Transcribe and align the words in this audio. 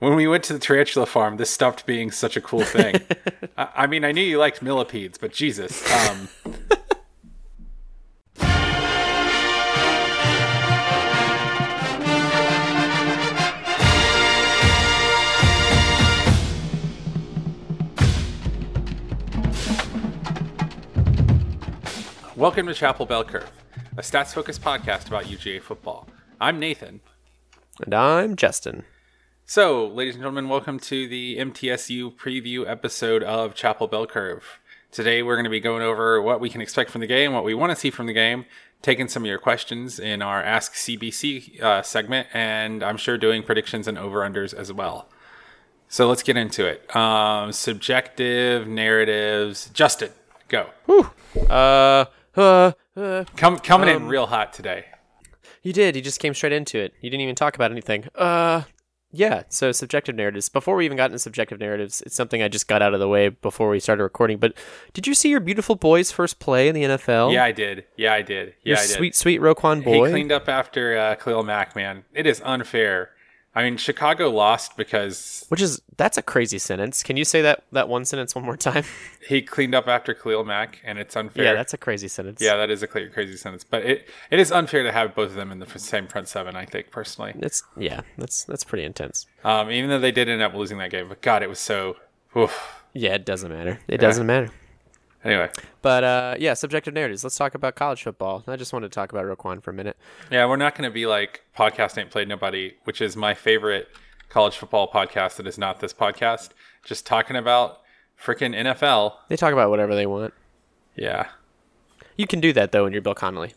when 0.00 0.14
we 0.14 0.26
went 0.26 0.42
to 0.44 0.54
the 0.54 0.58
tarantula 0.58 1.04
farm, 1.04 1.36
this 1.36 1.50
stopped 1.50 1.84
being 1.84 2.10
such 2.10 2.34
a 2.36 2.40
cool 2.40 2.64
thing. 2.64 2.96
I, 3.58 3.68
I 3.76 3.86
mean, 3.86 4.02
I 4.02 4.12
knew 4.12 4.22
you 4.22 4.38
liked 4.38 4.62
millipedes, 4.62 5.18
but 5.18 5.32
Jesus. 5.32 5.84
Um, 6.08 6.28
Welcome 22.36 22.68
to 22.68 22.74
Chapel 22.74 23.04
Bell 23.04 23.22
Curve, 23.22 23.52
a 23.98 24.00
stats 24.00 24.32
focused 24.32 24.62
podcast 24.62 25.08
about 25.08 25.24
UGA 25.24 25.60
football. 25.60 26.08
I'm 26.40 26.58
Nathan. 26.58 27.02
And 27.84 27.92
I'm 27.92 28.34
Justin. 28.34 28.84
So, 29.50 29.88
ladies 29.88 30.14
and 30.14 30.22
gentlemen, 30.22 30.48
welcome 30.48 30.78
to 30.78 31.08
the 31.08 31.36
MTSU 31.38 32.14
preview 32.14 32.64
episode 32.70 33.24
of 33.24 33.52
Chapel 33.52 33.88
Bell 33.88 34.06
Curve. 34.06 34.60
Today, 34.92 35.24
we're 35.24 35.34
going 35.34 35.42
to 35.42 35.50
be 35.50 35.58
going 35.58 35.82
over 35.82 36.22
what 36.22 36.38
we 36.38 36.48
can 36.48 36.60
expect 36.60 36.88
from 36.88 37.00
the 37.00 37.08
game, 37.08 37.32
what 37.32 37.42
we 37.42 37.52
want 37.52 37.70
to 37.70 37.74
see 37.74 37.90
from 37.90 38.06
the 38.06 38.12
game, 38.12 38.44
taking 38.80 39.08
some 39.08 39.24
of 39.24 39.26
your 39.26 39.40
questions 39.40 39.98
in 39.98 40.22
our 40.22 40.40
Ask 40.40 40.74
CBC 40.74 41.60
uh, 41.60 41.82
segment, 41.82 42.28
and 42.32 42.84
I'm 42.84 42.96
sure 42.96 43.18
doing 43.18 43.42
predictions 43.42 43.88
and 43.88 43.98
over 43.98 44.20
unders 44.20 44.54
as 44.54 44.72
well. 44.72 45.08
So, 45.88 46.08
let's 46.08 46.22
get 46.22 46.36
into 46.36 46.64
it. 46.66 46.94
Um, 46.94 47.50
subjective 47.50 48.68
narratives. 48.68 49.68
Justin, 49.74 50.12
go. 50.46 50.70
Whew. 50.86 51.10
Uh, 51.50 52.04
uh, 52.36 52.70
uh, 52.96 53.24
Come, 53.34 53.58
coming 53.58 53.88
in 53.88 53.96
Um, 53.96 54.06
real 54.06 54.26
hot 54.26 54.52
today. 54.52 54.84
you 55.64 55.72
did. 55.72 55.96
You 55.96 56.02
just 56.02 56.20
came 56.20 56.34
straight 56.34 56.52
into 56.52 56.78
it. 56.78 56.94
You 57.00 57.10
didn't 57.10 57.22
even 57.22 57.34
talk 57.34 57.56
about 57.56 57.72
anything. 57.72 58.04
Uh, 58.14 58.62
yeah. 59.12 59.42
So 59.48 59.72
subjective 59.72 60.14
narratives. 60.14 60.48
Before 60.48 60.76
we 60.76 60.84
even 60.84 60.96
got 60.96 61.06
into 61.06 61.18
subjective 61.18 61.58
narratives, 61.58 62.02
it's 62.02 62.14
something 62.14 62.42
I 62.42 62.48
just 62.48 62.68
got 62.68 62.82
out 62.82 62.94
of 62.94 63.00
the 63.00 63.08
way 63.08 63.28
before 63.28 63.68
we 63.68 63.80
started 63.80 64.02
recording. 64.02 64.38
But 64.38 64.54
did 64.92 65.06
you 65.06 65.14
see 65.14 65.28
your 65.30 65.40
beautiful 65.40 65.74
boy's 65.76 66.12
first 66.12 66.38
play 66.38 66.68
in 66.68 66.74
the 66.74 66.82
NFL? 66.84 67.32
Yeah, 67.32 67.44
I 67.44 67.52
did. 67.52 67.84
Yeah, 67.96 68.12
I 68.12 68.22
did. 68.22 68.54
Yeah, 68.62 68.74
Your 68.74 68.78
I 68.78 68.86
did. 68.86 68.90
sweet, 68.90 69.14
sweet 69.16 69.40
Roquan 69.40 69.82
boy. 69.84 70.06
He 70.06 70.10
cleaned 70.12 70.32
up 70.32 70.48
after 70.48 70.96
uh, 70.96 71.14
Khalil 71.16 71.42
Mack, 71.42 71.74
man. 71.74 72.04
It 72.12 72.26
is 72.26 72.40
unfair. 72.44 73.10
I 73.54 73.64
mean, 73.64 73.78
Chicago 73.78 74.30
lost 74.30 74.76
because 74.76 75.44
Which 75.48 75.60
is 75.60 75.82
that's 75.96 76.16
a 76.16 76.22
crazy 76.22 76.58
sentence. 76.58 77.02
Can 77.02 77.16
you 77.16 77.24
say 77.24 77.42
that 77.42 77.64
that 77.72 77.88
one 77.88 78.04
sentence 78.04 78.34
one 78.34 78.44
more 78.44 78.56
time? 78.56 78.84
he 79.28 79.42
cleaned 79.42 79.74
up 79.74 79.88
after 79.88 80.14
Khalil 80.14 80.44
Mack, 80.44 80.80
and 80.84 80.98
it's 80.98 81.16
unfair. 81.16 81.44
yeah, 81.44 81.52
that's 81.54 81.74
a 81.74 81.78
crazy 81.78 82.06
sentence. 82.06 82.40
yeah, 82.40 82.56
that 82.56 82.70
is 82.70 82.82
a 82.82 82.86
clear, 82.86 83.08
crazy 83.10 83.36
sentence. 83.36 83.64
But 83.64 83.84
it 83.84 84.08
it 84.30 84.38
is 84.38 84.52
unfair 84.52 84.84
to 84.84 84.92
have 84.92 85.14
both 85.16 85.30
of 85.30 85.34
them 85.34 85.50
in 85.50 85.58
the 85.58 85.78
same 85.78 86.06
front 86.06 86.28
seven. 86.28 86.54
I 86.54 86.64
think 86.64 86.92
personally, 86.92 87.32
It's 87.40 87.64
yeah, 87.76 88.02
that's 88.16 88.44
that's 88.44 88.62
pretty 88.62 88.84
intense. 88.84 89.26
um, 89.44 89.70
even 89.70 89.90
though 89.90 89.98
they 89.98 90.12
did 90.12 90.28
end 90.28 90.42
up 90.42 90.54
losing 90.54 90.78
that 90.78 90.90
game, 90.90 91.08
but 91.08 91.20
God, 91.20 91.42
it 91.42 91.48
was 91.48 91.58
so. 91.58 91.96
Oof. 92.36 92.76
Yeah, 92.92 93.14
it 93.14 93.24
doesn't 93.24 93.50
matter. 93.50 93.80
It 93.88 93.98
doesn't 93.98 94.26
matter. 94.26 94.50
Anyway, 95.22 95.50
But 95.82 96.02
uh, 96.04 96.34
yeah, 96.38 96.54
subjective 96.54 96.94
narratives. 96.94 97.22
Let's 97.22 97.36
talk 97.36 97.54
about 97.54 97.74
college 97.74 98.02
football. 98.02 98.42
I 98.46 98.56
just 98.56 98.72
wanted 98.72 98.90
to 98.90 98.94
talk 98.94 99.12
about 99.12 99.24
Roquan 99.26 99.62
for 99.62 99.70
a 99.70 99.74
minute. 99.74 99.96
yeah, 100.30 100.46
we're 100.46 100.56
not 100.56 100.74
going 100.74 100.88
to 100.88 100.92
be 100.94 101.06
like 101.06 101.44
podcast 101.56 101.98
ain't 101.98 102.10
played 102.10 102.28
nobody, 102.28 102.72
which 102.84 103.02
is 103.02 103.16
my 103.16 103.34
favorite 103.34 103.88
college 104.30 104.56
football 104.56 104.90
podcast 104.90 105.36
that 105.36 105.46
is 105.46 105.58
not 105.58 105.80
this 105.80 105.92
podcast. 105.92 106.50
Just 106.84 107.04
talking 107.04 107.36
about 107.36 107.80
freaking 108.18 108.54
NFL. 108.54 109.14
They 109.28 109.36
talk 109.36 109.52
about 109.52 109.68
whatever 109.68 109.94
they 109.94 110.06
want. 110.06 110.32
Yeah. 110.96 111.28
You 112.16 112.26
can 112.26 112.40
do 112.40 112.52
that 112.54 112.72
though 112.72 112.84
when 112.84 112.92
you're 112.92 113.02
Bill 113.02 113.14
Connelly. 113.14 113.52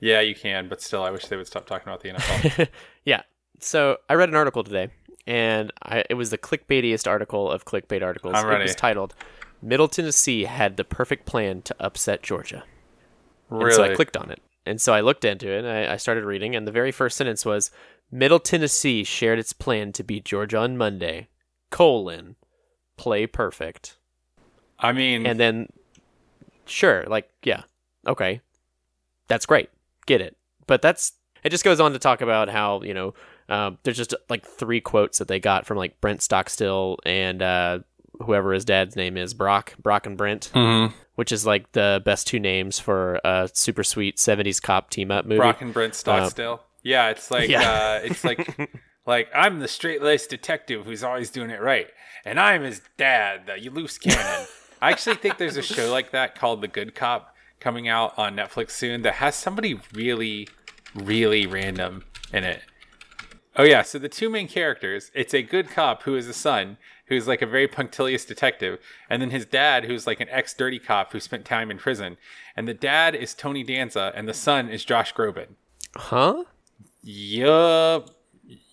Yeah, 0.00 0.20
you 0.20 0.34
can, 0.34 0.68
but 0.68 0.82
still, 0.82 1.02
I 1.02 1.10
wish 1.10 1.28
they 1.28 1.36
would 1.36 1.46
stop 1.46 1.64
talking 1.66 1.88
about 1.88 2.02
the 2.02 2.10
NFL. 2.10 2.68
Yeah. 3.04 3.22
So 3.60 3.98
I 4.10 4.14
read 4.14 4.28
an 4.28 4.34
article 4.34 4.64
today, 4.64 4.88
and 5.26 5.72
I, 5.82 6.04
it 6.10 6.14
was 6.14 6.30
the 6.30 6.36
clickbaitiest 6.36 7.08
article 7.08 7.50
of 7.50 7.64
clickbait 7.64 8.02
articles. 8.02 8.34
I'm 8.36 8.50
It 8.50 8.62
was 8.62 8.74
titled 8.74 9.14
"Middle 9.64 9.88
Tennessee 9.88 10.44
had 10.44 10.76
the 10.76 10.84
perfect 10.84 11.26
plan 11.26 11.62
to 11.62 11.74
upset 11.80 12.22
Georgia." 12.22 12.64
really? 13.48 13.66
And 13.66 13.74
so 13.74 13.82
I 13.84 13.94
clicked 13.94 14.16
on 14.16 14.30
it. 14.30 14.40
And 14.66 14.80
so 14.80 14.94
I 14.94 15.00
looked 15.00 15.24
into 15.24 15.48
it 15.48 15.58
and 15.58 15.68
I, 15.68 15.94
I 15.94 15.96
started 15.96 16.24
reading, 16.24 16.54
and 16.54 16.66
the 16.66 16.72
very 16.72 16.92
first 16.92 17.16
sentence 17.16 17.44
was 17.44 17.70
Middle 18.10 18.40
Tennessee 18.40 19.04
shared 19.04 19.38
its 19.38 19.52
plan 19.52 19.92
to 19.92 20.04
beat 20.04 20.24
Georgia 20.24 20.58
on 20.58 20.76
Monday. 20.76 21.28
Colon 21.70 22.36
play 22.96 23.26
perfect. 23.26 23.98
I 24.78 24.92
mean, 24.92 25.26
And 25.26 25.38
then 25.38 25.68
sure, 26.66 27.04
like, 27.06 27.28
yeah, 27.42 27.62
okay. 28.06 28.40
That's 29.28 29.46
great. 29.46 29.70
Get 30.06 30.20
it. 30.20 30.36
But 30.66 30.82
that's 30.82 31.12
it 31.42 31.50
just 31.50 31.64
goes 31.64 31.80
on 31.80 31.92
to 31.92 31.98
talk 31.98 32.20
about 32.20 32.48
how, 32.48 32.82
you 32.82 32.94
know, 32.94 33.14
um, 33.48 33.78
there's 33.82 33.98
just 33.98 34.14
like 34.30 34.46
three 34.46 34.80
quotes 34.80 35.18
that 35.18 35.28
they 35.28 35.40
got 35.40 35.66
from 35.66 35.76
like 35.76 36.00
Brent 36.00 36.22
Stockstill 36.22 36.98
and 37.04 37.42
uh 37.42 37.80
whoever 38.22 38.52
his 38.52 38.64
dad's 38.64 38.96
name 38.96 39.16
is, 39.16 39.34
Brock, 39.34 39.74
Brock 39.78 40.06
and 40.06 40.16
Brent, 40.16 40.50
mhm. 40.54 40.92
which 41.14 41.32
is 41.32 41.46
like 41.46 41.72
the 41.72 42.02
best 42.04 42.26
two 42.26 42.40
names 42.40 42.78
for 42.78 43.20
a 43.24 43.48
super 43.52 43.84
sweet 43.84 44.16
70s 44.16 44.60
cop 44.62 44.90
team 44.90 45.10
up 45.10 45.24
movie. 45.24 45.38
Brock 45.38 45.60
and 45.60 45.72
Brent 45.72 45.94
Stockstill. 45.94 46.62
yeah, 46.82 47.10
it's 47.10 47.30
like 47.30 47.48
yeah. 47.48 47.70
uh, 47.70 48.00
it's 48.04 48.24
like 48.24 48.70
like 49.06 49.28
I'm 49.34 49.60
the 49.60 49.68
straight 49.68 50.02
laced 50.02 50.30
detective 50.30 50.84
who's 50.84 51.04
always 51.04 51.30
doing 51.30 51.50
it 51.50 51.60
right, 51.60 51.88
and 52.24 52.38
I'm 52.38 52.62
his 52.62 52.80
dad, 52.96 53.46
the 53.46 53.70
loose 53.70 53.98
cannon. 53.98 54.46
I 54.80 54.90
actually 54.90 55.16
think 55.16 55.38
there's 55.38 55.56
a 55.56 55.62
show 55.74 55.90
like 55.90 56.10
that 56.12 56.34
called 56.34 56.60
The 56.60 56.68
Good 56.68 56.94
Cop 56.94 57.34
coming 57.60 57.88
out 57.88 58.18
on 58.18 58.36
Netflix 58.36 58.72
soon 58.72 59.02
that 59.02 59.14
has 59.14 59.34
somebody 59.34 59.80
really, 59.94 60.48
really 60.94 61.46
random 61.46 62.04
in 62.32 62.44
it. 62.44 62.60
Oh 63.56 63.62
yeah, 63.62 63.82
so 63.82 63.98
the 63.98 64.08
two 64.08 64.28
main 64.28 64.48
characters, 64.48 65.10
it's 65.14 65.32
a 65.32 65.40
good 65.40 65.70
cop 65.70 66.02
who 66.02 66.16
is 66.16 66.28
a 66.28 66.34
son 66.34 66.76
who's 67.06 67.28
like 67.28 67.42
a 67.42 67.46
very 67.46 67.68
punctilious 67.68 68.24
detective, 68.24 68.78
and 69.10 69.20
then 69.20 69.30
his 69.30 69.44
dad 69.44 69.84
who's 69.84 70.06
like 70.06 70.20
an 70.20 70.28
ex 70.30 70.54
dirty 70.54 70.78
cop 70.78 71.12
who 71.12 71.20
spent 71.20 71.44
time 71.44 71.70
in 71.70 71.78
prison. 71.78 72.16
And 72.56 72.66
the 72.66 72.74
dad 72.74 73.14
is 73.14 73.34
Tony 73.34 73.62
Danza 73.62 74.12
and 74.14 74.28
the 74.28 74.34
son 74.34 74.68
is 74.68 74.84
Josh 74.84 75.12
Groban. 75.14 75.48
Huh? 75.96 76.44
Yup. 77.02 78.10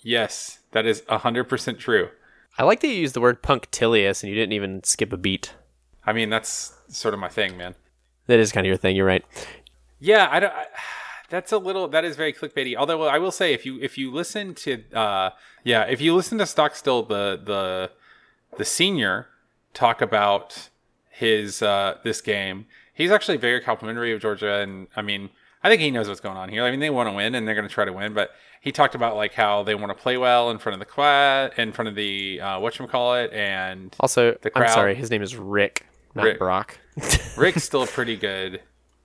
Yes, 0.03 0.59
that 0.71 0.85
is 0.85 1.01
100% 1.01 1.79
true. 1.79 2.09
I 2.57 2.63
like 2.63 2.79
that 2.81 2.87
you 2.87 2.93
used 2.93 3.13
the 3.13 3.21
word 3.21 3.41
punctilious 3.41 4.23
and 4.23 4.29
you 4.29 4.35
didn't 4.35 4.53
even 4.53 4.83
skip 4.83 5.13
a 5.13 5.17
beat. 5.17 5.53
I 6.05 6.13
mean, 6.13 6.29
that's 6.29 6.73
sort 6.89 7.13
of 7.13 7.19
my 7.19 7.29
thing, 7.29 7.57
man. 7.57 7.75
That 8.27 8.39
is 8.39 8.51
kind 8.51 8.65
of 8.65 8.69
your 8.69 8.77
thing. 8.77 8.95
You're 8.95 9.05
right. 9.05 9.25
Yeah, 9.99 10.27
I 10.31 10.39
don't. 10.39 10.53
I, 10.53 10.65
that's 11.29 11.51
a 11.51 11.57
little. 11.57 11.87
That 11.87 12.03
is 12.03 12.15
very 12.15 12.33
clickbaity. 12.33 12.75
Although 12.75 13.03
I 13.03 13.17
will 13.19 13.31
say, 13.31 13.53
if 13.53 13.65
you 13.65 13.79
if 13.81 13.97
you 13.97 14.11
listen 14.11 14.53
to, 14.55 14.83
uh, 14.93 15.29
yeah, 15.63 15.83
if 15.83 16.01
you 16.01 16.15
listen 16.15 16.37
to 16.39 16.45
Stockstill, 16.45 17.03
the 17.03 17.39
the 17.43 17.91
the 18.57 18.65
senior 18.65 19.27
talk 19.73 20.01
about 20.01 20.69
his 21.09 21.61
uh 21.61 21.97
this 22.03 22.21
game, 22.21 22.65
he's 22.93 23.11
actually 23.11 23.37
very 23.37 23.61
complimentary 23.61 24.13
of 24.13 24.21
Georgia, 24.21 24.55
and 24.59 24.87
I 24.95 25.01
mean, 25.01 25.29
I 25.63 25.69
think 25.69 25.81
he 25.81 25.91
knows 25.91 26.07
what's 26.07 26.21
going 26.21 26.37
on 26.37 26.49
here. 26.49 26.63
I 26.63 26.71
mean, 26.71 26.79
they 26.79 26.89
want 26.89 27.09
to 27.09 27.13
win, 27.13 27.35
and 27.35 27.47
they're 27.47 27.55
going 27.55 27.67
to 27.67 27.73
try 27.73 27.85
to 27.85 27.93
win, 27.93 28.13
but 28.13 28.31
he 28.61 28.71
talked 28.71 28.95
about 28.95 29.15
like 29.15 29.33
how 29.33 29.63
they 29.63 29.75
want 29.75 29.95
to 29.95 30.01
play 30.01 30.17
well 30.17 30.51
in 30.51 30.57
front 30.57 30.73
of 30.73 30.79
the 30.79 30.85
quad, 30.85 31.53
in 31.57 31.71
front 31.71 31.89
of 31.89 31.95
the 31.95 32.39
uh, 32.41 32.59
what 32.59 32.75
call 32.89 33.15
it, 33.15 33.31
and 33.33 33.95
Also, 33.99 34.37
The 34.41 34.49
crowd. 34.49 34.67
I'm 34.67 34.73
sorry. 34.73 34.95
His 34.95 35.09
name 35.11 35.21
is 35.21 35.35
Rick, 35.35 35.85
not 36.15 36.25
Rick. 36.25 36.39
Brock. 36.39 36.77
Rick's 37.37 37.63
still 37.71 37.85
pretty 37.87 38.15
good. 38.15 38.61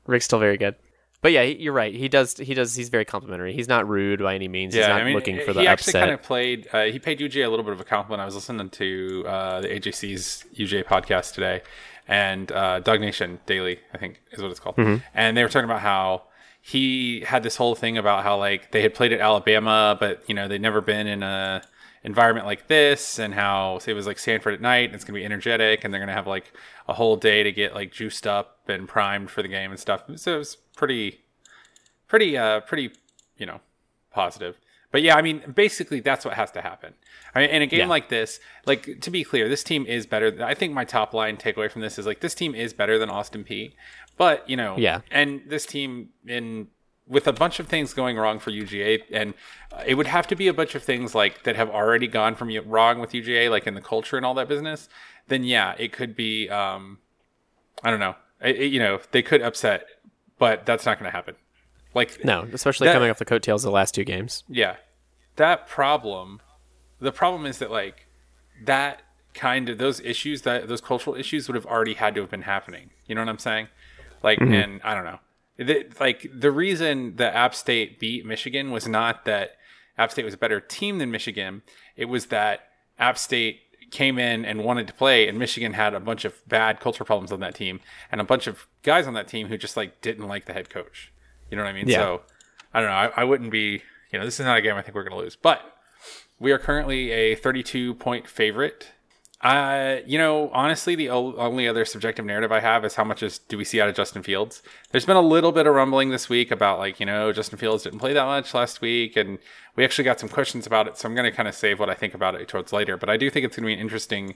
Rick's 0.07 0.27
still 0.27 0.39
very 0.39 0.57
good. 0.57 0.77
But 1.23 1.33
yeah, 1.33 1.43
you're 1.43 1.73
right. 1.73 1.95
He 1.95 2.09
does. 2.09 2.37
He 2.37 2.55
does. 2.55 2.75
He's 2.77 2.89
very 2.89 3.05
complimentary. 3.05 3.53
He's 3.53 3.69
not 3.69 3.89
rude 3.89 4.21
by 4.21 4.35
any 4.35 4.49
means. 4.49 4.75
he's 4.75 4.83
Yeah, 4.83 4.89
not 4.89 5.01
I 5.01 5.05
mean, 5.05 5.15
looking 5.15 5.41
for 5.41 5.53
he 5.53 5.67
actually 5.67 5.91
upset. 5.91 6.03
kind 6.03 6.13
of 6.13 6.23
played. 6.23 6.69
Uh, 6.73 6.85
he 6.85 6.99
paid 6.99 7.19
UJ 7.19 7.45
a 7.45 7.49
little 7.49 7.65
bit 7.65 7.73
of 7.73 7.81
a 7.81 7.85
compliment. 7.85 8.21
I 8.23 8.25
was 8.27 8.35
listening 8.35 8.69
to 8.71 9.25
uh, 9.27 9.61
the 9.63 9.69
AJC's 9.69 10.45
UJ 10.55 10.85
podcast 10.85 11.35
today, 11.35 11.63
and 12.07 12.53
uh, 12.53 12.81
DawgNation 12.83 13.39
Daily, 13.47 13.81
I 13.95 13.99
think 13.99 14.21
is 14.33 14.43
what 14.43 14.51
it's 14.51 14.61
called. 14.61 14.77
Mm-hmm. 14.77 15.03
And 15.15 15.37
they 15.37 15.43
were 15.43 15.49
talking 15.49 15.65
about 15.65 15.81
how 15.81 16.25
he 16.61 17.21
had 17.21 17.43
this 17.43 17.57
whole 17.57 17.75
thing 17.75 17.97
about 17.97 18.23
how 18.23 18.37
like 18.39 18.73
they 18.73 18.83
had 18.83 18.93
played 18.95 19.13
at 19.13 19.21
Alabama, 19.21 19.97
but 19.99 20.23
you 20.29 20.35
know 20.35 20.49
they'd 20.49 20.61
never 20.61 20.81
been 20.81 21.07
in 21.07 21.23
a 21.23 21.63
environment 22.05 22.47
like 22.47 22.69
this, 22.69 23.19
and 23.19 23.35
how 23.35 23.79
say 23.79 23.93
it 23.93 23.95
was 23.95 24.07
like 24.07 24.19
Sanford 24.19 24.55
at 24.55 24.61
night. 24.61 24.87
And 24.87 24.95
it's 24.95 25.05
gonna 25.05 25.19
be 25.19 25.25
energetic, 25.25 25.83
and 25.85 25.93
they're 25.95 26.01
gonna 26.01 26.13
have 26.13 26.27
like 26.27 26.53
a 26.89 26.93
whole 26.93 27.17
day 27.17 27.43
to 27.43 27.53
get 27.53 27.75
like 27.75 27.91
juiced 27.93 28.27
up 28.27 28.59
and 28.69 28.89
primed 28.89 29.31
for 29.31 29.43
the 29.43 29.49
game 29.49 29.71
and 29.71 29.81
stuff. 29.81 30.05
So 30.17 30.35
it 30.35 30.39
was 30.39 30.57
pretty 30.77 31.21
pretty 32.07 32.39
uh 32.39 32.61
pretty 32.61 32.93
you 33.37 33.47
know 33.47 33.61
positive 34.13 34.57
but 34.93 35.03
yeah 35.03 35.17
i 35.17 35.23
mean 35.23 35.43
basically 35.55 36.01
that's 36.01 36.25
what 36.25 36.35
has 36.35 36.51
to 36.53 36.61
happen 36.63 36.95
I 37.35 37.41
mean, 37.41 37.51
in 37.51 37.63
a 37.63 37.67
game 37.67 37.81
Yeah. 37.81 37.87
like 37.89 38.09
this 38.09 38.39
like 38.67 39.01
to 39.01 39.11
be 39.11 39.25
clear 39.25 39.49
this 39.49 39.65
team 39.65 39.85
is 39.87 40.07
better 40.07 40.37
i 40.45 40.55
think 40.55 40.73
my 40.73 40.85
top 40.85 41.13
line 41.13 41.37
takeaway 41.37 41.71
from 41.71 41.83
this 41.83 41.99
is 41.99 42.07
like 42.07 42.21
this 42.21 42.35
team 42.35 42.55
is 42.55 42.73
better 42.73 42.99
than 42.99 43.11
Austin 43.11 43.45
Peay 43.45 43.73
but 44.17 44.49
you 44.49 44.57
know 44.57 44.77
Yeah. 44.79 45.01
and 45.11 45.43
this 45.49 45.67
team 45.67 46.11
in 46.27 46.69
with 47.09 47.27
a 47.29 47.33
bunch 47.33 47.61
of 47.61 47.69
things 47.69 47.93
going 47.95 48.17
wrong 48.17 48.39
for 48.39 48.51
uga 48.51 49.03
and 49.13 49.35
uh, 49.73 49.83
it 49.87 49.95
would 49.95 50.07
have 50.09 50.27
to 50.29 50.37
be 50.37 50.49
a 50.49 50.55
bunch 50.55 50.75
of 50.75 50.83
things 50.83 51.15
like 51.15 51.43
that 51.45 51.55
have 51.57 51.71
already 51.71 52.07
gone 52.09 52.35
from 52.35 52.49
wrong 52.67 52.99
with 53.01 53.11
uga 53.13 53.51
like 53.51 53.67
in 53.67 53.75
the 53.75 53.81
culture 53.81 54.17
and 54.17 54.25
all 54.27 54.35
that 54.35 54.49
business 54.49 54.89
then 55.29 55.45
yeah 55.45 55.75
it 55.79 55.93
could 55.93 56.17
be 56.17 56.49
um 56.51 56.99
i 57.85 57.91
don't 57.91 58.01
know 58.01 58.15
it, 58.41 58.57
it- 58.57 58.73
you 58.73 58.79
know 58.81 58.99
they 59.13 59.23
could 59.23 59.43
upset 59.43 59.87
but 60.39 60.67
that's 60.67 60.85
not 60.87 60.99
going 60.99 61.11
to 61.11 61.15
happen 61.17 61.35
like 61.95 62.23
no, 62.25 62.47
especially 62.53 62.87
That- 62.89 62.93
coming 62.95 63.11
off 63.11 63.19
the 63.19 63.25
coattails 63.25 63.65
of 63.65 63.69
the 63.71 63.75
last 63.75 63.95
two 63.95 64.05
games. 64.05 64.45
yeah. 64.49 64.77
That 65.37 65.67
problem 65.69 66.41
the 67.01 67.13
problem 67.13 67.45
is 67.47 67.59
that 67.59 67.71
like 67.71 68.07
that 68.65 69.03
kind 69.35 69.69
of 69.69 69.77
those 69.79 70.01
issues 70.01 70.43
that 70.43 70.67
those 70.69 70.81
cultural 70.81 71.15
issues 71.15 71.47
would 71.49 71.55
have 71.55 71.67
already 71.67 71.95
had 71.95 72.15
to 72.15 72.23
have 72.23 72.31
been 72.31 72.43
happening. 72.43 72.91
You 73.07 73.15
know 73.15 73.21
what 73.21 73.29
I'm 73.29 73.39
saying? 73.39 73.69
Like, 74.23 74.39
Mm-hmm. 74.39 74.53
and 74.55 74.81
I 74.83 74.95
don't 74.95 75.05
know. 75.05 75.19
The, 75.59 75.87
like 76.01 76.27
the 76.35 76.51
reason 76.51 77.17
that 77.17 77.35
App 77.35 77.55
State 77.55 77.99
beat 78.01 78.25
Michigan 78.27 78.71
was 78.71 78.89
not 78.89 79.25
that 79.27 79.57
App 79.99 80.11
State 80.11 80.25
was 80.25 80.35
a 80.35 80.39
better 80.39 80.61
team 80.61 80.99
than 80.99 81.11
Michigan. 81.11 81.63
It 81.97 82.07
was 82.07 82.27
that 82.27 82.69
App 82.99 83.19
State 83.19 83.61
came 83.91 84.19
in 84.19 84.45
and 84.45 84.65
wanted 84.65 84.87
to 84.89 84.93
play, 84.93 85.29
and 85.29 85.39
Michigan 85.39 85.73
had 85.73 85.95
a 85.95 86.01
bunch 86.01 86.25
of 86.25 86.47
bad 86.49 86.81
culture 86.81 87.05
problems 87.05 87.33
on 87.33 87.41
that 87.41 87.55
team, 87.55 87.81
and 88.11 88.21
a 88.21 88.25
bunch 88.25 88.47
of 88.47 88.67
guys 88.83 89.07
on 89.07 89.15
that 89.15 89.29
team 89.29 89.49
who 89.49 89.57
just 89.57 89.77
like 89.77 90.01
didn't 90.01 90.27
like 90.27 90.47
the 90.47 90.53
head 90.53 90.71
coach. 90.71 91.13
You 91.51 91.57
know 91.57 91.63
what 91.63 91.71
I 91.71 91.73
mean? 91.73 91.89
Yeah. 91.89 91.99
So 91.99 92.23
I 92.75 92.81
don't 92.81 92.91
know. 92.91 92.97
I, 92.97 93.23
I 93.23 93.25
wouldn't 93.25 93.51
be. 93.51 93.83
You 94.13 94.21
know, 94.21 94.25
this 94.25 94.39
is 94.39 94.47
not 94.47 94.57
a 94.57 94.63
game 94.63 94.77
I 94.77 94.83
think 94.83 94.95
we're 94.95 95.03
going 95.03 95.17
to 95.17 95.23
lose, 95.23 95.37
but 95.37 95.61
we 96.39 96.53
are 96.53 96.59
currently 96.59 97.11
a 97.11 97.35
32 97.35 97.95
point 97.95 98.29
favorite. 98.29 98.93
Uh, 99.43 99.97
you 100.07 100.17
know, 100.17 100.51
honestly, 100.53 100.95
the 100.95 101.11
only 101.11 101.69
other 101.69 101.85
subjective 101.85 102.25
narrative 102.25 102.51
I 102.51 102.61
have 102.61 102.85
is 102.85 102.95
how 102.95 103.05
much 103.05 103.23
is 103.23 103.39
do 103.39 103.59
we 103.59 103.65
see 103.65 103.81
out 103.81 103.89
of 103.89 103.95
Justin 103.95 104.23
Fields? 104.23 104.63
There's 104.91 105.05
been 105.05 105.17
a 105.17 105.23
little 105.23 105.53
bit 105.53 105.67
of 105.67 105.75
rumbling 105.75 106.09
this 106.11 106.29
week 106.29 106.51
about 106.51 106.79
like, 106.79 106.99
you 106.99 107.07
know, 107.07 107.33
Justin 107.33 107.59
Fields 107.59 107.85
didn't 107.85 107.99
play 107.99 108.15
that 108.15 108.25
much 108.25 108.55
last 108.55 108.81
week, 108.81 109.15
and 109.17 109.39
we 109.77 109.85
actually 109.85 110.05
got 110.05 110.19
some 110.19 110.31
questions 110.31 110.67
about 110.67 110.89
it. 110.89 110.97
So 110.97 111.07
I'm 111.07 111.15
going 111.15 111.31
to 111.31 111.37
kind 111.37 111.49
of 111.49 111.55
save 111.55 111.79
what 111.79 111.91
I 111.91 111.95
think 111.95 112.15
about 112.15 112.35
it 112.35 112.49
towards 112.49 112.73
later. 112.73 112.97
But 112.97 113.11
I 113.11 113.19
do 113.19 113.29
think 113.29 113.45
it's 113.45 113.57
going 113.57 113.69
to 113.69 113.77
be 113.77 113.81
interesting 113.81 114.35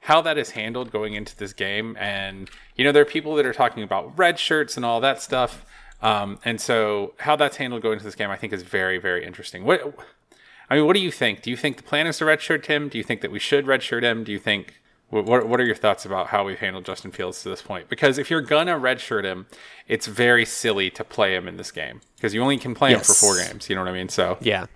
how 0.00 0.22
that 0.22 0.38
is 0.38 0.50
handled 0.50 0.90
going 0.90 1.14
into 1.14 1.36
this 1.36 1.52
game. 1.52 1.96
And 2.00 2.50
you 2.74 2.84
know, 2.84 2.92
there 2.92 3.02
are 3.02 3.06
people 3.06 3.34
that 3.34 3.44
are 3.44 3.52
talking 3.52 3.82
about 3.82 4.18
red 4.18 4.38
shirts 4.38 4.76
and 4.76 4.84
all 4.84 5.00
that 5.00 5.20
stuff. 5.20 5.66
Um, 6.00 6.38
and 6.44 6.60
so 6.60 7.14
how 7.18 7.36
that's 7.36 7.56
handled 7.56 7.82
going 7.82 7.94
into 7.94 8.04
this 8.04 8.14
game, 8.14 8.30
I 8.30 8.36
think, 8.36 8.52
is 8.52 8.62
very, 8.62 8.98
very 8.98 9.26
interesting. 9.26 9.64
What 9.64 9.98
I 10.70 10.76
mean, 10.76 10.86
what 10.86 10.94
do 10.94 11.00
you 11.00 11.10
think? 11.10 11.42
Do 11.42 11.50
you 11.50 11.56
think 11.56 11.76
the 11.78 11.82
plan 11.82 12.06
is 12.06 12.18
to 12.18 12.24
redshirt 12.24 12.66
him? 12.66 12.88
Do 12.88 12.98
you 12.98 13.04
think 13.04 13.20
that 13.22 13.30
we 13.30 13.38
should 13.38 13.64
redshirt 13.66 14.02
him? 14.02 14.24
Do 14.24 14.32
you 14.32 14.38
think 14.38 14.74
what 15.10 15.24
what 15.24 15.48
what 15.48 15.60
are 15.60 15.64
your 15.64 15.74
thoughts 15.74 16.04
about 16.04 16.28
how 16.28 16.44
we've 16.44 16.58
handled 16.58 16.84
Justin 16.84 17.10
Fields 17.10 17.42
to 17.42 17.48
this 17.48 17.62
point? 17.62 17.88
Because 17.88 18.18
if 18.18 18.30
you're 18.30 18.42
gonna 18.42 18.78
redshirt 18.78 19.24
him, 19.24 19.46
it's 19.86 20.06
very 20.06 20.44
silly 20.44 20.90
to 20.90 21.04
play 21.04 21.34
him 21.34 21.48
in 21.48 21.56
this 21.56 21.70
game 21.70 22.00
because 22.16 22.34
you 22.34 22.42
only 22.42 22.58
can 22.58 22.74
play 22.74 22.92
him 22.92 23.00
for 23.00 23.14
four 23.14 23.38
games. 23.38 23.68
You 23.70 23.76
know 23.76 23.82
what 23.82 23.88
I 23.90 23.94
mean? 23.94 24.08
So 24.08 24.36
Yeah. 24.40 24.66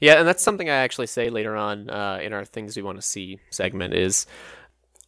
Yeah, 0.00 0.14
and 0.14 0.26
that's 0.26 0.42
something 0.42 0.70
I 0.70 0.76
actually 0.76 1.08
say 1.08 1.28
later 1.28 1.54
on 1.56 1.90
uh, 1.90 2.18
in 2.22 2.32
our 2.32 2.46
things 2.46 2.74
we 2.74 2.82
want 2.82 2.96
to 2.98 3.06
see 3.06 3.38
segment 3.50 3.92
is 3.92 4.26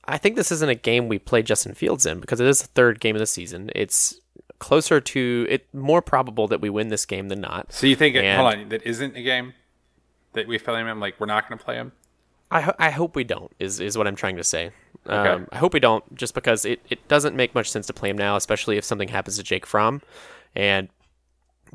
I 0.05 0.19
think 0.19 0.37
this 0.37 0.53
isn't 0.53 0.69
a 0.69 0.75
game 0.75 1.09
we 1.09 1.19
play 1.19 1.43
Justin 1.43 1.75
Fields 1.75 2.05
in 2.05 2.21
because 2.21 2.41
it 2.41 2.47
is 2.47 2.61
the 2.61 2.67
third 2.69 3.01
game 3.01 3.17
of 3.17 3.21
the 3.21 3.27
season. 3.27 3.71
It's 3.75 4.21
closer 4.59 5.01
to 5.01 5.47
it 5.49 5.67
more 5.73 6.03
probable 6.03 6.47
that 6.49 6.61
we 6.61 6.69
win 6.69 6.89
this 6.89 7.07
game 7.07 7.29
than 7.29 7.41
not. 7.41 7.73
so 7.73 7.87
you 7.87 7.97
think 7.97 8.17
And- 8.17 8.39
hold 8.39 8.53
on 8.55 8.69
that 8.69 8.83
isn't 8.87 9.17
a 9.17 9.23
game 9.23 9.55
that 10.35 10.47
we 10.47 10.59
play 10.59 10.81
him? 10.81 11.01
Like 11.01 11.19
we're 11.21 11.27
not 11.27 11.49
gonna 11.49 11.63
play 11.63 11.77
him? 11.77 11.93
I, 12.51 12.61
ho- 12.61 12.75
I 12.79 12.91
hope 12.91 13.17
we 13.17 13.25
don't 13.25 13.51
is, 13.59 13.81
is 13.81 13.97
what 13.97 14.07
I'm 14.07 14.15
trying 14.15 14.37
to 14.37 14.45
say. 14.45 14.73
Okay. 15.07 15.31
Um, 15.31 15.49
I 15.51 15.57
hope 15.57 15.73
we 15.73 15.81
don't 15.81 16.15
just 16.15 16.35
because 16.35 16.65
it, 16.65 16.81
it 16.91 17.09
doesn't 17.09 17.35
make 17.35 17.55
much 17.55 17.71
sense 17.71 17.87
to 17.87 17.95
play 17.95 18.11
him 18.11 18.19
now, 18.19 18.37
especially 18.37 18.77
if 18.77 18.85
something 18.85 19.09
happens 19.09 19.37
to 19.39 19.43
Jake 19.43 19.65
Fromm. 19.67 20.03
And 20.55 20.89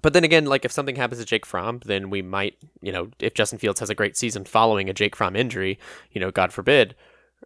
but 0.01 0.13
then 0.13 0.23
again, 0.23 0.45
like 0.45 0.65
if 0.65 0.71
something 0.71 0.95
happens 0.95 1.19
to 1.19 1.25
Jake 1.25 1.45
Fromm, 1.45 1.81
then 1.85 2.09
we 2.09 2.21
might, 2.21 2.55
you 2.81 2.91
know, 2.91 3.09
if 3.19 3.33
Justin 3.33 3.57
Fields 3.57 3.79
has 3.79 3.89
a 3.89 3.95
great 3.95 4.15
season 4.15 4.45
following 4.45 4.89
a 4.89 4.93
Jake 4.93 5.15
Fromm 5.15 5.35
injury, 5.35 5.79
you 6.11 6.21
know, 6.21 6.29
God 6.29 6.53
forbid, 6.53 6.95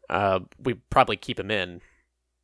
uh, 0.10 0.42
we 0.62 0.74
probably 0.74 1.16
keep 1.16 1.40
him 1.40 1.50
in 1.50 1.80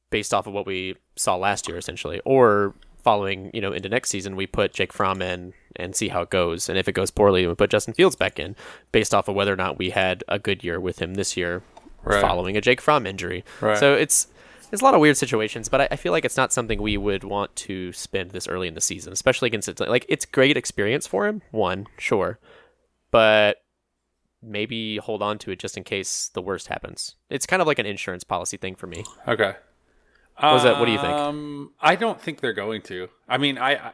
based 0.09 0.33
off 0.33 0.47
of 0.47 0.53
what 0.53 0.65
we 0.65 0.95
saw 1.17 1.35
last 1.35 1.67
year, 1.67 1.77
essentially. 1.77 2.21
Or 2.23 2.73
following, 3.03 3.51
you 3.53 3.59
know, 3.59 3.73
into 3.73 3.89
next 3.89 4.09
season, 4.09 4.37
we 4.37 4.47
put 4.47 4.73
Jake 4.73 4.93
Fromm 4.93 5.21
in 5.21 5.53
and 5.77 5.95
see 5.95 6.09
how 6.09 6.21
it 6.21 6.29
goes. 6.29 6.69
And 6.69 6.77
if 6.77 6.87
it 6.87 6.93
goes 6.93 7.11
poorly, 7.11 7.47
we 7.47 7.55
put 7.55 7.69
Justin 7.69 7.93
Fields 7.93 8.15
back 8.15 8.39
in 8.39 8.55
based 8.91 9.13
off 9.15 9.27
of 9.27 9.35
whether 9.35 9.53
or 9.53 9.57
not 9.57 9.77
we 9.77 9.91
had 9.91 10.23
a 10.27 10.39
good 10.39 10.63
year 10.63 10.79
with 10.79 10.99
him 10.99 11.13
this 11.15 11.37
year 11.37 11.63
Right. 12.03 12.21
following 12.21 12.55
a 12.55 12.61
Jake 12.61 12.79
Fromm 12.79 13.05
injury. 13.05 13.43
Right. 13.59 13.77
So 13.77 13.93
it's 13.93 14.27
there's 14.69 14.81
a 14.81 14.83
lot 14.83 14.93
of 14.93 14.99
weird 15.01 15.17
situations, 15.17 15.67
but 15.69 15.81
I, 15.81 15.87
I 15.91 15.95
feel 15.97 16.11
like 16.11 16.25
it's 16.25 16.37
not 16.37 16.51
something 16.53 16.81
we 16.81 16.97
would 16.97 17.23
want 17.23 17.55
to 17.57 17.91
spend 17.93 18.31
this 18.31 18.47
early 18.47 18.67
in 18.67 18.73
the 18.75 18.81
season, 18.81 19.11
especially 19.13 19.47
against 19.47 19.67
it. 19.69 19.79
Like 19.79 20.05
it's 20.09 20.25
great 20.25 20.55
experience 20.57 21.05
for 21.07 21.25
him, 21.27 21.41
one 21.51 21.87
sure, 21.97 22.39
but 23.11 23.57
maybe 24.41 24.97
hold 24.97 25.21
on 25.21 25.37
to 25.39 25.51
it 25.51 25.59
just 25.59 25.77
in 25.77 25.83
case 25.83 26.29
the 26.33 26.41
worst 26.41 26.67
happens. 26.67 27.15
It's 27.29 27.45
kind 27.45 27.61
of 27.61 27.67
like 27.67 27.79
an 27.79 27.85
insurance 27.85 28.23
policy 28.23 28.57
thing 28.57 28.75
for 28.75 28.87
me. 28.87 29.03
Okay. 29.27 29.55
was 30.41 30.63
that- 30.63 30.79
what 30.79 30.85
do 30.85 30.91
you 30.91 30.99
think? 30.99 31.11
Um, 31.13 31.73
I 31.81 31.95
don't 31.95 32.21
think 32.21 32.39
they're 32.41 32.53
going 32.53 32.81
to. 32.83 33.09
I 33.27 33.37
mean, 33.37 33.57
I, 33.57 33.71
I- 33.87 33.93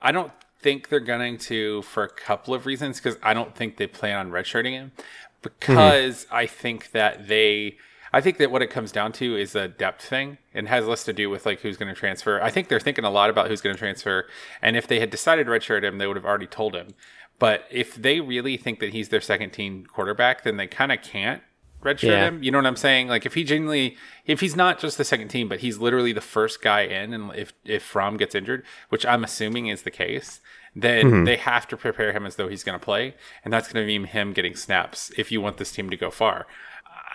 I 0.00 0.12
don't 0.12 0.30
think 0.60 0.88
they're 0.88 1.00
going 1.00 1.38
to 1.38 1.82
for 1.82 2.02
a 2.02 2.08
couple 2.08 2.54
of 2.54 2.66
reasons 2.66 3.00
because 3.00 3.18
I 3.22 3.34
don't 3.34 3.54
think 3.54 3.76
they 3.76 3.86
plan 3.86 4.18
on 4.18 4.30
redshirting 4.30 4.72
him. 4.72 4.92
Hmm. 4.96 5.02
Because 5.42 6.26
I 6.30 6.46
think 6.46 6.90
that 6.90 7.28
they, 7.28 7.76
I 8.12 8.20
think 8.20 8.38
that 8.38 8.50
what 8.50 8.62
it 8.62 8.70
comes 8.70 8.90
down 8.90 9.12
to 9.12 9.36
is 9.36 9.54
a 9.54 9.68
depth 9.68 10.04
thing 10.04 10.38
and 10.52 10.66
has 10.68 10.86
less 10.86 11.04
to 11.04 11.12
do 11.12 11.30
with 11.30 11.46
like 11.46 11.60
who's 11.60 11.76
going 11.76 11.94
to 11.94 11.98
transfer. 11.98 12.42
I 12.42 12.50
think 12.50 12.68
they're 12.68 12.80
thinking 12.80 13.04
a 13.04 13.10
lot 13.10 13.30
about 13.30 13.48
who's 13.48 13.60
going 13.60 13.74
to 13.74 13.78
transfer, 13.78 14.26
and 14.60 14.76
if 14.76 14.88
they 14.88 14.98
had 14.98 15.10
decided 15.10 15.44
to 15.44 15.52
redshirt 15.52 15.84
him, 15.84 15.98
they 15.98 16.06
would 16.06 16.16
have 16.16 16.26
already 16.26 16.46
told 16.46 16.74
him. 16.74 16.94
But 17.38 17.64
if 17.70 17.94
they 17.94 18.20
really 18.20 18.56
think 18.56 18.80
that 18.80 18.92
he's 18.92 19.10
their 19.10 19.20
second 19.20 19.50
team 19.50 19.86
quarterback, 19.86 20.42
then 20.42 20.56
they 20.56 20.66
kind 20.66 20.90
of 20.90 21.02
can't 21.02 21.42
redshirt 21.82 22.02
Yeah. 22.08 22.28
him. 22.28 22.42
You 22.42 22.50
know 22.50 22.58
what 22.58 22.66
I'm 22.66 22.76
saying? 22.76 23.08
Like 23.08 23.26
if 23.26 23.34
he 23.34 23.44
genuinely, 23.44 23.96
if 24.26 24.40
he's 24.40 24.56
not 24.56 24.78
just 24.78 24.98
the 24.98 25.04
second 25.04 25.28
team, 25.28 25.48
but 25.48 25.60
he's 25.60 25.78
literally 25.78 26.12
the 26.12 26.20
first 26.20 26.62
guy 26.62 26.82
in, 26.82 27.12
and 27.12 27.34
if 27.34 27.52
if 27.64 27.82
Fromm 27.82 28.16
gets 28.16 28.34
injured, 28.34 28.64
which 28.88 29.06
I'm 29.06 29.24
assuming 29.24 29.68
is 29.68 29.82
the 29.82 29.90
case, 29.90 30.40
then 30.74 31.06
mm-hmm. 31.06 31.24
they 31.24 31.36
have 31.36 31.66
to 31.68 31.76
prepare 31.76 32.12
him 32.12 32.26
as 32.26 32.36
though 32.36 32.48
he's 32.48 32.64
going 32.64 32.78
to 32.78 32.84
play, 32.84 33.14
and 33.44 33.52
that's 33.52 33.72
going 33.72 33.82
to 33.84 33.86
mean 33.86 34.04
him 34.04 34.32
getting 34.32 34.54
snaps 34.54 35.10
if 35.16 35.32
you 35.32 35.40
want 35.40 35.56
this 35.56 35.72
team 35.72 35.90
to 35.90 35.96
go 35.96 36.10
far. 36.10 36.46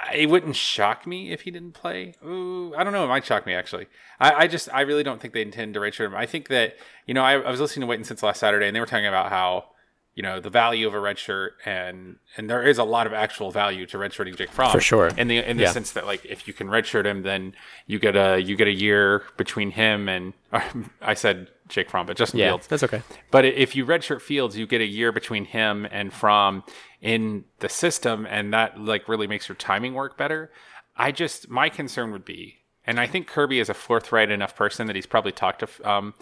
I- 0.10 0.16
It 0.16 0.30
wouldn't 0.30 0.56
shock 0.56 1.08
me 1.08 1.32
if 1.32 1.42
he 1.42 1.52
didn't 1.52 1.74
play. 1.74 2.16
Ooh, 2.26 2.74
I 2.76 2.84
don't 2.84 2.94
know. 2.94 3.06
It 3.06 3.10
might 3.10 3.26
shock 3.26 3.46
me 3.46 3.54
actually. 3.54 3.88
I, 4.20 4.32
I 4.34 4.48
just 4.48 4.70
I 4.74 4.82
really 4.82 5.04
don't 5.04 5.22
think 5.22 5.34
they 5.34 5.42
intend 5.42 5.74
to 5.76 5.80
redshirt 5.80 6.08
him. 6.08 6.16
I 6.16 6.26
think 6.26 6.48
that 6.50 6.76
you 7.06 7.14
know 7.14 7.24
I, 7.24 7.34
I 7.40 7.52
was 7.52 7.60
listening 7.60 7.82
to 7.82 7.88
Waiting 7.88 8.04
since 8.06 8.24
last 8.24 8.40
Saturday, 8.40 8.68
and 8.68 8.76
they 8.76 8.80
were 8.80 8.86
talking 8.86 9.08
about 9.08 9.30
how 9.30 9.66
you 10.16 10.22
know 10.24 10.40
the 10.40 10.50
value 10.50 10.88
of 10.88 10.94
a 10.94 11.00
red 11.00 11.18
shirt 11.18 11.54
and 11.66 12.18
and 12.38 12.50
there 12.50 12.62
is 12.62 12.78
a 12.78 12.84
lot 12.84 13.08
of 13.08 13.14
actual 13.14 13.50
value 13.52 13.86
to 13.88 13.98
redshirting 13.98 14.36
Jake 14.38 14.52
Fromm 14.52 14.72
For 14.72 14.80
sure. 14.82 15.08
in 15.18 15.28
the 15.28 15.38
in 15.40 15.58
the 15.58 15.64
Yeah. 15.64 15.72
sense 15.72 15.92
that 15.94 16.06
like 16.06 16.24
if 16.26 16.48
you 16.48 16.54
can 16.54 16.68
redshirt 16.68 17.06
him 17.06 17.24
then 17.24 17.56
you 17.88 17.98
get 18.00 18.16
a 18.16 18.40
you 18.40 18.56
get 18.56 18.68
a 18.68 18.74
year 18.74 19.24
between 19.38 19.72
him 19.72 20.08
and 20.08 20.34
I 21.02 21.16
said 21.16 21.48
Jake 21.68 21.90
Fromm 21.90 22.06
but 22.06 22.16
Justin 22.18 22.40
Yeah, 22.40 22.50
Fields 22.50 22.68
that's 22.68 22.84
okay. 22.84 23.02
but 23.32 23.44
if 23.46 23.76
you 23.76 23.86
redshirt 23.86 24.22
Fields 24.22 24.56
you 24.58 24.68
get 24.68 24.82
a 24.82 24.86
year 24.86 25.12
between 25.12 25.46
him 25.46 25.88
and 25.92 26.14
Fromm 26.14 26.64
in 27.02 27.46
the 27.60 27.70
system 27.70 28.28
and 28.30 28.54
that 28.54 28.80
like 28.80 29.08
really 29.10 29.28
makes 29.28 29.50
your 29.50 29.56
timing 29.56 29.94
work 29.96 30.16
better 30.18 30.52
I 30.96 31.12
just 31.12 31.50
my 31.50 31.70
concern 31.70 32.12
would 32.12 32.24
be 32.26 32.60
and 32.86 33.00
I 33.00 33.08
think 33.08 33.28
Kirby 33.28 33.60
is 33.60 33.70
a 33.70 33.74
forthright 33.74 34.30
enough 34.30 34.56
person 34.56 34.86
that 34.88 34.96
he's 34.96 35.06
probably 35.08 35.32
talked 35.32 35.62
to 35.62 35.90
um 35.90 36.14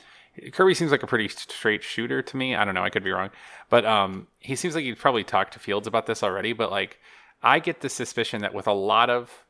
Kirby 0.51 0.73
seems 0.73 0.91
like 0.91 1.03
a 1.03 1.07
pretty 1.07 1.27
straight 1.27 1.83
shooter 1.83 2.21
to 2.21 2.37
me. 2.37 2.55
I 2.55 2.63
don't 2.63 2.73
know. 2.73 2.83
I 2.83 2.89
could 2.89 3.03
be 3.03 3.11
wrong, 3.11 3.31
but 3.69 3.85
um, 3.85 4.27
he 4.39 4.55
seems 4.55 4.75
like 4.75 4.83
he'd 4.85 4.97
probably 4.97 5.23
talked 5.23 5.53
to 5.53 5.59
Fields 5.59 5.87
about 5.87 6.05
this 6.05 6.23
already. 6.23 6.53
But 6.53 6.71
like, 6.71 6.99
I 7.43 7.59
get 7.59 7.81
the 7.81 7.89
suspicion 7.89 8.41
that 8.41 8.53
with 8.53 8.67
a 8.67 8.73
lot 8.73 9.09
of 9.09 9.43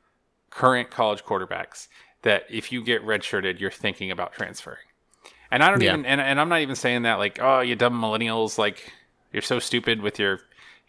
current 0.49 0.89
college 0.89 1.23
quarterbacks, 1.23 1.87
that 2.23 2.45
if 2.49 2.71
you 2.71 2.83
get 2.83 3.05
redshirted, 3.05 3.59
you're 3.59 3.71
thinking 3.71 4.11
about 4.11 4.33
transferring. 4.33 4.77
And 5.51 5.63
I 5.63 5.69
don't 5.69 5.81
Yeah. 5.81 5.93
even, 5.93 6.05
and, 6.05 6.21
and 6.21 6.39
I'm 6.39 6.49
not 6.49 6.61
even 6.61 6.75
saying 6.75 7.03
that 7.03 7.15
like, 7.15 7.39
oh, 7.41 7.59
you 7.59 7.75
dumb 7.75 7.99
millennials, 7.99 8.57
like 8.57 8.91
you're 9.31 9.41
so 9.41 9.59
stupid 9.59 10.01
with 10.01 10.17
your 10.17 10.39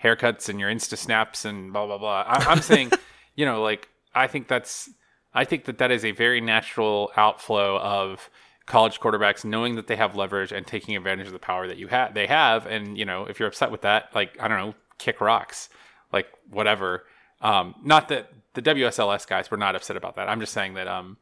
haircuts 0.02 0.48
and 0.48 0.58
your 0.58 0.70
Insta 0.70 0.96
snaps 0.96 1.44
and 1.44 1.72
blah 1.72 1.86
blah 1.86 1.98
blah. 1.98 2.24
I, 2.26 2.44
I'm 2.50 2.62
saying, 2.62 2.92
you 3.36 3.44
know, 3.44 3.62
like 3.62 3.88
I 4.14 4.26
think 4.26 4.48
that's, 4.48 4.88
I 5.34 5.44
think 5.44 5.64
that 5.64 5.78
that 5.78 5.90
is 5.90 6.04
a 6.04 6.12
very 6.12 6.40
natural 6.40 7.10
outflow 7.16 7.78
of 7.78 8.30
college 8.66 9.00
quarterbacks 9.00 9.44
knowing 9.44 9.74
that 9.76 9.86
they 9.86 9.96
have 9.96 10.14
leverage 10.14 10.52
and 10.52 10.66
taking 10.66 10.96
advantage 10.96 11.26
of 11.26 11.32
the 11.32 11.38
power 11.38 11.66
that 11.66 11.76
you 11.76 11.88
have 11.88 12.14
they 12.14 12.26
have. 12.26 12.66
And 12.66 12.96
you 12.96 13.04
know 13.04 13.26
if 13.26 13.38
you're 13.38 13.48
upset 13.48 13.70
with 13.70 13.82
that 13.82 14.10
like 14.14 14.36
i 14.40 14.48
don't 14.48 14.58
know 14.58 14.74
kick 14.98 15.20
rocks 15.20 15.68
like 16.12 16.28
whatever. 16.50 17.04
Um 17.40 17.74
not 17.84 18.08
that 18.08 18.32
the 18.54 18.62
wsls 18.62 19.26
guys 19.26 19.50
were 19.50 19.56
not 19.56 19.74
upset 19.74 19.96
about 19.96 20.16
that. 20.16 20.28
I'm 20.28 20.40
just 20.40 20.52
saying 20.52 20.74
that 20.74 20.88
um 20.88 21.16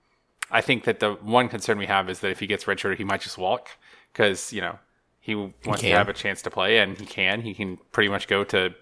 i 0.50 0.60
think 0.60 0.84
that 0.84 1.00
the 1.00 1.12
one 1.14 1.48
concern 1.48 1.78
we 1.78 1.86
have 1.86 2.10
is 2.10 2.20
that 2.20 2.30
if 2.30 2.40
he 2.40 2.46
gets 2.46 2.64
redshirted 2.64 2.96
he 2.96 3.04
might 3.04 3.20
just 3.20 3.38
walk 3.38 3.70
because 4.12 4.52
you 4.52 4.60
know 4.60 4.78
he 5.20 5.34
wants 5.34 5.82
to 5.82 5.90
have 5.90 6.08
a 6.08 6.12
chance 6.14 6.42
to 6.42 6.50
play 6.50 6.78
and 6.78 6.98
he 6.98 7.06
can. 7.06 7.42
He 7.42 7.54
can 7.54 7.78
pretty 7.92 8.08
much 8.08 8.26
go 8.26 8.42
to 8.44 8.74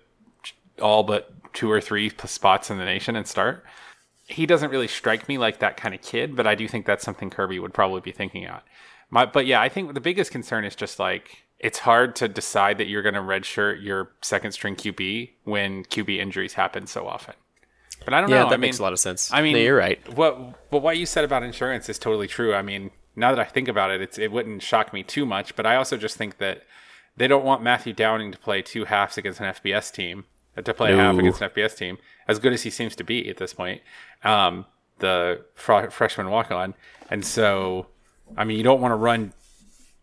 all 0.81 1.03
but 1.03 1.31
two 1.53 1.71
or 1.71 1.81
three 1.81 2.11
spots 2.25 2.71
in 2.71 2.79
the 2.79 2.85
nation 2.85 3.17
and 3.17 3.27
start 3.27 3.65
he 4.29 4.47
doesn't 4.47 4.71
really 4.71 4.89
strike 4.89 5.29
me 5.29 5.39
like 5.39 5.59
that 5.59 5.77
kind 5.77 5.95
of 5.95 6.03
kid, 6.03 6.37
but 6.37 6.47
I 6.47 6.55
do 6.55 6.69
think 6.69 6.87
that's 6.87 7.05
something 7.05 7.31
Kirby 7.31 7.59
would 7.59 7.75
probably 7.75 8.01
be 8.03 8.13
thinking 8.13 8.45
about. 8.45 8.63
My, 9.11 9.25
but 9.25 9.47
yeah, 9.47 9.61
I 9.61 9.69
think 9.71 9.95
the 9.95 10.01
biggest 10.01 10.31
concern 10.31 10.65
is 10.65 10.77
just 10.77 10.99
like 10.99 11.45
it's 11.59 11.81
hard 11.81 12.15
to 12.17 12.29
decide 12.29 12.79
that 12.79 12.87
you're 12.87 13.03
going 13.03 13.15
to 13.15 13.21
redshirt 13.21 13.83
your 13.83 14.13
second 14.23 14.53
string 14.53 14.77
QB 14.77 15.31
when 15.45 15.85
QB 15.85 16.19
injuries 16.19 16.53
happen 16.55 16.87
so 16.87 17.09
often. 17.09 17.35
But 18.05 18.15
I 18.15 18.21
don't 18.21 18.31
Yeah, 18.31 18.45
know. 18.45 18.51
that 18.51 18.55
I 18.55 18.59
makes 18.59 18.79
mean, 18.79 18.83
a 18.83 18.85
lot 18.85 18.93
of 18.93 19.01
sense. 19.01 19.33
I 19.33 19.43
mean, 19.43 19.55
No, 19.55 19.61
you're 19.61 19.77
right. 19.77 19.99
What 20.15 20.71
but 20.71 20.83
what 20.83 20.99
you 20.99 21.07
said 21.07 21.25
about 21.25 21.43
insurance 21.43 21.89
is 21.89 21.99
totally 21.99 22.29
true. 22.29 22.55
I 22.55 22.63
mean, 22.63 22.91
now 23.17 23.31
that 23.35 23.41
I 23.41 23.45
think 23.45 23.67
about 23.67 23.91
it, 23.91 24.01
it's 24.03 24.19
it 24.19 24.31
wouldn't 24.31 24.63
shock 24.63 24.93
me 24.93 25.03
too 25.03 25.25
much. 25.27 25.57
But 25.57 25.67
I 25.67 25.75
also 25.77 25.97
just 25.97 26.17
think 26.17 26.39
that 26.39 26.63
they 27.17 27.27
don't 27.27 27.45
want 27.45 27.63
Matthew 27.63 27.93
Downing 27.95 28.31
to 28.31 28.39
play 28.39 28.63
two 28.63 28.85
halves 28.85 29.19
against 29.19 29.41
an 29.41 29.47
FBS 29.47 29.93
team 29.93 30.27
to 30.63 30.75
play 30.75 30.95
half 30.95 31.19
against 31.19 31.41
an 31.41 31.51
FBS 31.51 31.77
team, 31.77 31.99
as 32.27 32.39
good 32.39 32.53
as 32.53 32.63
he 32.63 32.71
seems 32.71 32.97
to 32.97 33.05
be 33.05 33.29
at 33.29 33.37
this 33.37 33.55
point. 33.55 33.83
Um, 34.25 34.67
the 34.99 35.45
fr- 35.55 35.91
freshman 35.91 36.31
walk 36.31 36.51
on, 36.51 36.75
and 37.11 37.25
so 37.25 37.87
I 38.37 38.45
mean, 38.45 38.57
you 38.57 38.63
don't 38.63 38.81
want 38.81 38.93
to 38.93 38.97
run 38.97 39.33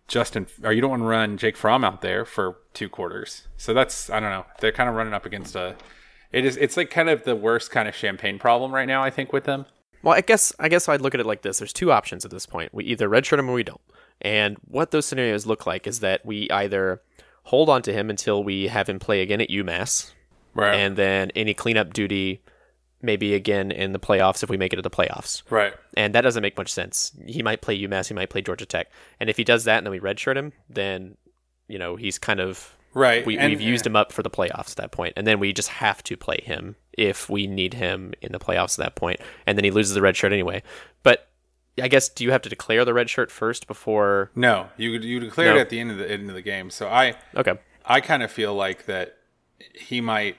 Justin, 0.07 0.47
or 0.63 0.71
you 0.71 0.81
don't 0.81 0.91
want 0.91 1.01
to 1.01 1.07
run 1.07 1.37
Jake 1.37 1.57
Fromm 1.57 1.83
out 1.83 2.01
there 2.01 2.25
for 2.25 2.57
two 2.73 2.89
quarters. 2.89 3.47
So 3.57 3.73
that's 3.73 4.09
I 4.09 4.19
don't 4.19 4.29
know. 4.29 4.45
They're 4.59 4.71
kind 4.71 4.89
of 4.89 4.95
running 4.95 5.13
up 5.13 5.25
against 5.25 5.55
a. 5.55 5.75
It 6.31 6.45
is. 6.45 6.57
It's 6.57 6.77
like 6.77 6.89
kind 6.89 7.09
of 7.09 7.23
the 7.23 7.35
worst 7.35 7.71
kind 7.71 7.87
of 7.87 7.95
champagne 7.95 8.39
problem 8.39 8.73
right 8.73 8.87
now. 8.87 9.03
I 9.03 9.09
think 9.09 9.33
with 9.33 9.45
them. 9.45 9.65
Well, 10.03 10.13
I 10.13 10.21
guess 10.21 10.53
I 10.59 10.69
guess 10.69 10.87
I'd 10.87 11.01
look 11.01 11.13
at 11.15 11.19
it 11.19 11.25
like 11.25 11.41
this. 11.41 11.59
There's 11.59 11.73
two 11.73 11.91
options 11.91 12.25
at 12.25 12.31
this 12.31 12.45
point. 12.45 12.73
We 12.73 12.83
either 12.85 13.09
redshirt 13.09 13.39
him 13.39 13.49
or 13.49 13.53
we 13.53 13.63
don't. 13.63 13.81
And 14.21 14.57
what 14.67 14.91
those 14.91 15.05
scenarios 15.05 15.45
look 15.45 15.65
like 15.65 15.87
is 15.87 15.99
that 15.99 16.25
we 16.25 16.49
either 16.49 17.01
hold 17.43 17.69
on 17.69 17.81
to 17.83 17.93
him 17.93 18.09
until 18.09 18.43
we 18.43 18.67
have 18.67 18.87
him 18.87 18.99
play 18.99 19.21
again 19.21 19.41
at 19.41 19.49
UMass, 19.49 20.11
Right. 20.55 20.73
and 20.75 20.95
then 20.95 21.31
any 21.35 21.53
cleanup 21.53 21.93
duty 21.93 22.41
maybe 23.01 23.35
again 23.35 23.69
in 23.71 23.91
the 23.91 23.99
playoffs 23.99 24.41
if 24.41 24.49
we 24.49 24.57
make 24.57 24.73
it 24.73 24.77
to 24.77 24.81
the 24.81 24.89
playoffs. 24.89 25.43
right. 25.51 25.73
And 25.95 26.15
that 26.15 26.21
doesn't 26.21 26.41
make 26.41 26.57
much 26.57 26.71
sense. 26.71 27.11
He 27.27 27.43
might 27.43 27.61
play 27.61 27.77
UMass, 27.79 28.07
he 28.07 28.13
might 28.15 28.29
play 28.31 28.41
Georgia 28.41 28.65
Tech. 28.65 28.87
And 29.19 29.29
if 29.29 29.37
he 29.37 29.43
does 29.43 29.65
that 29.65 29.77
and 29.77 29.85
then 29.85 29.91
we 29.91 29.99
redshirt 29.99 30.35
him, 30.37 30.53
then 30.69 31.17
you 31.67 31.77
know, 31.77 31.95
he's 31.97 32.17
kind 32.17 32.39
of 32.39 32.75
Right. 32.93 33.25
we, 33.25 33.37
we've 33.37 33.59
used 33.59 33.85
him 33.85 33.95
up 33.97 34.13
for 34.13 34.23
the 34.23 34.29
playoffs 34.29 34.71
at 34.71 34.77
that 34.77 34.91
point. 34.91 35.13
and 35.17 35.27
then 35.27 35.39
we 35.39 35.51
just 35.51 35.67
have 35.69 36.01
to 36.03 36.15
play 36.15 36.39
him 36.43 36.77
if 36.93 37.29
we 37.29 37.45
need 37.45 37.73
him 37.73 38.13
in 38.21 38.31
the 38.31 38.39
playoffs 38.39 38.79
at 38.79 38.85
that 38.85 38.95
point. 38.95 39.19
point, 39.19 39.29
and 39.45 39.57
then 39.57 39.65
he 39.65 39.71
loses 39.71 39.93
the 39.93 40.01
red 40.01 40.15
shirt 40.15 40.31
anyway. 40.31 40.63
But 41.03 41.27
I 41.81 41.89
guess 41.89 42.07
do 42.07 42.23
you 42.23 42.31
have 42.31 42.41
to 42.43 42.49
declare 42.49 42.85
the 42.85 42.93
red 42.93 43.09
shirt 43.09 43.29
first 43.29 43.67
before? 43.67 44.31
No, 44.33 44.69
you 44.77 44.91
you 44.91 45.19
declared 45.19 45.55
No. 45.55 45.57
it 45.57 45.61
at 45.61 45.69
the 45.69 45.79
end 45.81 45.91
of 45.91 45.97
the 45.97 46.09
end 46.09 46.29
of 46.29 46.35
the 46.35 46.41
game. 46.41 46.69
So 46.69 46.87
I 46.87 47.15
Okay, 47.35 47.55
I 47.85 47.99
kind 47.99 48.23
of 48.23 48.31
feel 48.31 48.55
like 48.55 48.85
that 48.85 49.17
he 49.73 49.99
might. 49.99 50.37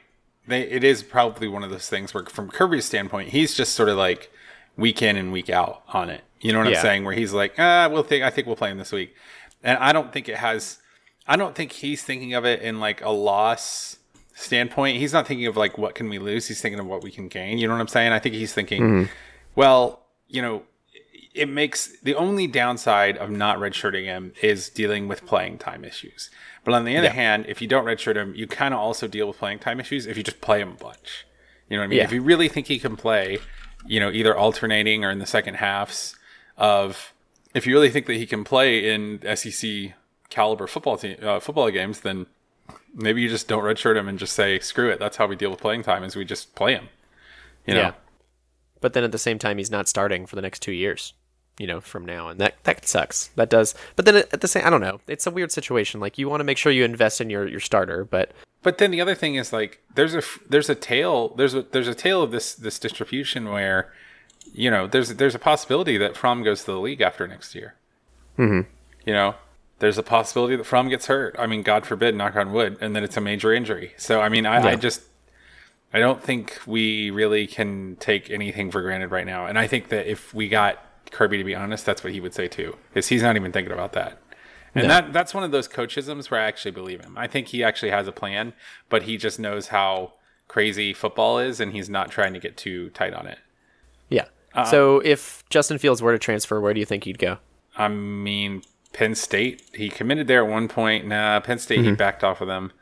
They, 0.49 0.63
it 0.63 0.85
is 0.85 1.03
probably 1.03 1.49
one 1.49 1.65
of 1.65 1.71
those 1.71 1.89
things 1.89 2.15
where, 2.15 2.25
from 2.25 2.51
Kirby's 2.51 2.85
standpoint, 2.85 3.31
he's 3.31 3.55
just 3.55 3.75
sort 3.75 3.89
of 3.89 3.97
like 3.97 4.31
week 4.77 5.03
in 5.03 5.17
and 5.17 5.33
week 5.33 5.51
out 5.51 5.83
on 5.89 6.11
it. 6.11 6.23
You 6.41 6.53
know 6.53 6.59
what 6.61 6.69
Yeah. 6.71 6.77
I'm 6.77 6.83
saying? 6.83 7.05
Where 7.05 7.15
he's 7.15 7.33
like, 7.33 7.55
ah, 7.59 7.89
we'll 7.91 8.03
think. 8.03 8.23
I 8.23 8.31
think 8.31 8.47
we'll 8.47 8.57
play 8.57 8.71
him 8.71 8.79
this 8.79 8.93
week, 8.93 9.15
and 9.63 9.79
I 9.79 9.93
don't 9.93 10.13
think 10.13 10.29
it 10.29 10.37
has. 10.37 10.79
I 11.27 11.37
don't 11.37 11.55
think 11.57 11.73
he's 11.73 12.03
thinking 12.05 12.35
of 12.35 12.45
it 12.45 12.63
in 12.63 12.79
like 12.79 13.03
a 13.03 13.11
loss 13.11 13.97
standpoint. 14.35 14.99
He's 14.99 15.13
not 15.13 15.27
thinking 15.27 15.47
of 15.47 15.57
like 15.57 15.77
what 15.79 15.95
can 15.95 16.09
we 16.09 16.19
lose. 16.19 16.47
He's 16.47 16.61
thinking 16.61 16.79
of 16.79 16.87
what 16.87 17.03
we 17.03 17.11
can 17.11 17.27
gain. 17.29 17.59
You 17.59 17.67
know 17.67 17.75
what 17.75 17.81
I'm 17.81 17.89
saying? 17.89 18.13
I 18.13 18.19
think 18.21 18.35
he's 18.37 18.53
thinking, 18.53 19.09
well, 19.57 20.03
you 20.29 20.43
know, 20.43 20.63
it 21.35 21.49
makes 21.49 21.99
the 22.03 22.15
only 22.15 22.47
downside 22.47 23.17
of 23.19 23.31
not 23.31 23.59
redshirting 23.59 24.05
him 24.05 24.33
is 24.43 24.69
dealing 24.69 25.09
with 25.09 25.27
playing 25.27 25.59
time 25.59 25.85
issues. 25.85 26.31
But 26.67 26.75
on 26.75 26.85
the 26.85 26.97
other 26.97 27.07
Yeah. 27.07 27.13
hand, 27.13 27.47
if 27.49 27.63
you 27.63 27.69
don't 27.69 27.85
redshirt 27.85 28.17
him, 28.17 28.35
you 28.35 28.49
kind 28.49 28.75
of 28.75 28.81
also 28.81 29.07
deal 29.07 29.29
with 29.29 29.39
playing 29.39 29.61
time 29.61 29.79
issues 29.79 30.05
if 30.05 30.17
you 30.17 30.25
just 30.25 30.41
play 30.41 30.61
him 30.61 30.71
a 30.73 30.75
bunch. 30.75 31.25
You 31.71 31.77
know 31.77 31.83
what 31.83 31.85
I 31.85 31.87
mean? 31.87 31.99
Yeah. 31.99 32.05
If 32.05 32.13
you 32.13 32.23
really 32.23 32.49
think 32.49 32.67
he 32.67 32.81
can 32.81 32.97
play, 32.97 33.39
you 33.87 34.01
know, 34.01 34.11
either 34.11 34.37
alternating 34.37 35.05
or 35.05 35.11
in 35.11 35.21
the 35.21 35.27
second 35.27 35.55
halves 35.55 36.17
of, 36.59 37.13
if 37.55 37.69
you 37.69 37.73
really 37.73 37.89
think 37.89 38.07
that 38.07 38.15
he 38.15 38.27
can 38.27 38.43
play 38.43 38.93
in 38.93 39.21
SEC 39.37 39.95
caliber 40.29 40.67
football 40.67 40.97
team 40.97 41.17
uh, 41.23 41.39
football 41.39 41.71
games, 41.71 42.01
then 42.01 42.27
maybe 42.93 43.23
you 43.23 43.29
just 43.29 43.47
don't 43.47 43.63
redshirt 43.63 43.97
him 43.97 44.09
and 44.09 44.19
just 44.19 44.33
say 44.33 44.59
screw 44.59 44.91
it. 44.91 44.99
That's 44.99 45.19
how 45.19 45.29
we 45.29 45.37
deal 45.37 45.51
with 45.51 45.61
playing 45.61 45.85
time 45.85 46.03
is 46.03 46.17
we 46.17 46.25
just 46.25 46.57
play 46.57 46.73
him. 46.75 46.89
You 47.65 47.75
know? 47.75 47.81
yeah. 47.81 47.93
But 48.81 48.93
then 48.93 49.05
at 49.05 49.13
the 49.13 49.19
same 49.19 49.39
time, 49.39 49.59
he's 49.59 49.71
not 49.71 49.87
starting 49.87 50.27
for 50.27 50.35
the 50.35 50.43
next 50.43 50.63
two 50.63 50.73
years. 50.73 51.15
You 51.59 51.67
know, 51.67 51.81
from 51.81 52.05
now, 52.05 52.29
and 52.29 52.39
that 52.41 52.63
that 52.65 52.87
sucks. 52.87 53.29
That 53.37 53.49
does. 53.49 53.75
But 53.95 54.05
then 54.05 54.17
at 54.17 54.41
the 54.41 54.49
same, 54.49 54.67
I 54.67 54.71
don't 54.71 54.81
know. 54.83 55.01
It's 55.07 55.27
a 55.27 55.31
weird 55.31 55.53
situation. 55.53 56.01
Like 56.01 56.19
you 56.19 56.29
want 56.29 56.41
to 56.41 56.45
make 56.45 56.59
sure 56.59 56.71
you 56.71 56.85
invest 56.85 57.21
in 57.21 57.31
your 57.31 57.49
your 57.49 57.61
starter, 57.61 58.05
but 58.05 58.33
But 58.63 58.79
then 58.79 58.91
the 58.91 59.01
other 59.01 59.15
thing 59.15 59.37
is 59.37 59.53
like 59.53 59.81
there's 59.95 60.15
a 60.15 60.23
there's 60.49 60.69
a 60.69 60.75
tail 60.75 61.29
there's 61.37 61.55
a 61.55 61.63
there's 61.63 61.89
a 61.89 61.95
tail 61.95 62.23
of 62.23 62.31
this 62.31 62.55
this 62.55 62.79
distribution 62.79 63.49
where 63.49 63.93
you 64.53 64.71
know 64.71 64.87
there's 64.87 65.15
there's 65.15 65.35
a 65.35 65.39
possibility 65.39 65.97
that 65.99 66.17
Fromm 66.17 66.43
goes 66.43 66.65
to 66.65 66.73
the 66.73 66.79
league 66.81 67.01
after 67.01 67.27
next 67.29 67.55
year. 67.55 67.75
Mm-hmm. 68.39 68.69
You 69.07 69.13
know, 69.13 69.35
there's 69.79 69.99
a 69.99 70.03
possibility 70.03 70.57
that 70.57 70.65
Fromm 70.65 70.89
gets 70.89 71.07
hurt. 71.07 71.37
I 71.39 71.47
mean, 71.47 71.63
God 71.63 71.87
forbid, 71.87 72.15
knock 72.15 72.35
on 72.37 72.53
wood, 72.53 72.77
and 72.81 72.97
then 72.97 73.05
it's 73.05 73.17
a 73.17 73.21
major 73.21 73.53
injury. 73.53 73.95
So 73.97 74.21
I 74.21 74.29
mean, 74.29 74.47
I, 74.47 74.73
I 74.73 74.77
just 74.77 75.03
I 75.93 76.01
don't 76.01 76.23
think 76.23 76.59
we 76.67 77.11
really 77.11 77.47
can 77.47 77.97
take 78.01 78.31
anything 78.31 78.71
for 78.71 78.83
granted 78.83 79.11
right 79.11 79.27
now. 79.27 79.47
And 79.47 79.59
I 79.59 79.67
think 79.67 79.89
that 79.89 80.11
if 80.11 80.35
we 80.35 80.49
got 80.49 80.85
Kirby 81.11 81.39
to 81.39 81.45
be 81.45 81.55
honest, 81.55 81.85
that's 81.87 82.03
what 82.05 82.13
he 82.13 82.21
would 82.21 82.35
say 82.35 82.49
too. 82.49 82.77
Is 82.95 83.09
he's 83.09 83.23
not 83.23 83.37
even 83.37 83.53
thinking 83.53 83.73
about 83.73 83.93
that. 83.93 84.19
And 84.75 84.91
that 84.91 85.13
that's 85.13 85.33
one 85.33 85.43
of 85.43 85.53
those 85.53 85.69
coachisms 85.69 86.31
where 86.31 86.39
I 86.41 86.45
actually 86.45 86.73
believe 86.73 87.01
him. 87.01 87.17
I 87.17 87.27
think 87.27 87.49
he 87.49 87.65
actually 87.65 87.91
has 87.91 88.07
a 88.07 88.13
plan, 88.13 88.53
but 88.91 89.05
he 89.05 89.17
just 89.17 89.39
knows 89.39 89.69
how 89.69 90.13
crazy 90.49 90.93
football 90.93 91.39
is 91.39 91.61
and 91.61 91.73
he's 91.73 91.89
not 91.89 92.11
trying 92.11 92.35
to 92.35 92.39
get 92.39 92.57
too 92.57 92.91
tight 92.91 93.15
on 93.15 93.27
it. 93.27 93.39
yeah. 94.11 94.27
Uh, 94.55 94.65
so 94.65 95.01
if 95.01 95.45
Justin 95.51 95.77
Fields 95.79 96.01
were 96.03 96.13
to 96.13 96.19
transfer, 96.19 96.61
where 96.61 96.73
do 96.73 96.81
you 96.81 96.87
think 96.87 97.05
he'd 97.05 97.19
go? 97.19 97.39
I 97.77 97.89
mean, 97.89 98.63
Penn 98.95 99.15
State, 99.15 99.63
he 99.75 99.91
committed 99.91 100.29
there 100.29 100.43
at 100.45 100.51
one 100.51 100.67
point. 100.69 101.07
Nah, 101.07 101.41
Penn 101.41 101.59
State, 101.59 101.85
he 101.85 101.93
backed 101.93 102.25
off 102.25 102.41
of 102.41 102.49
them. 102.49 102.73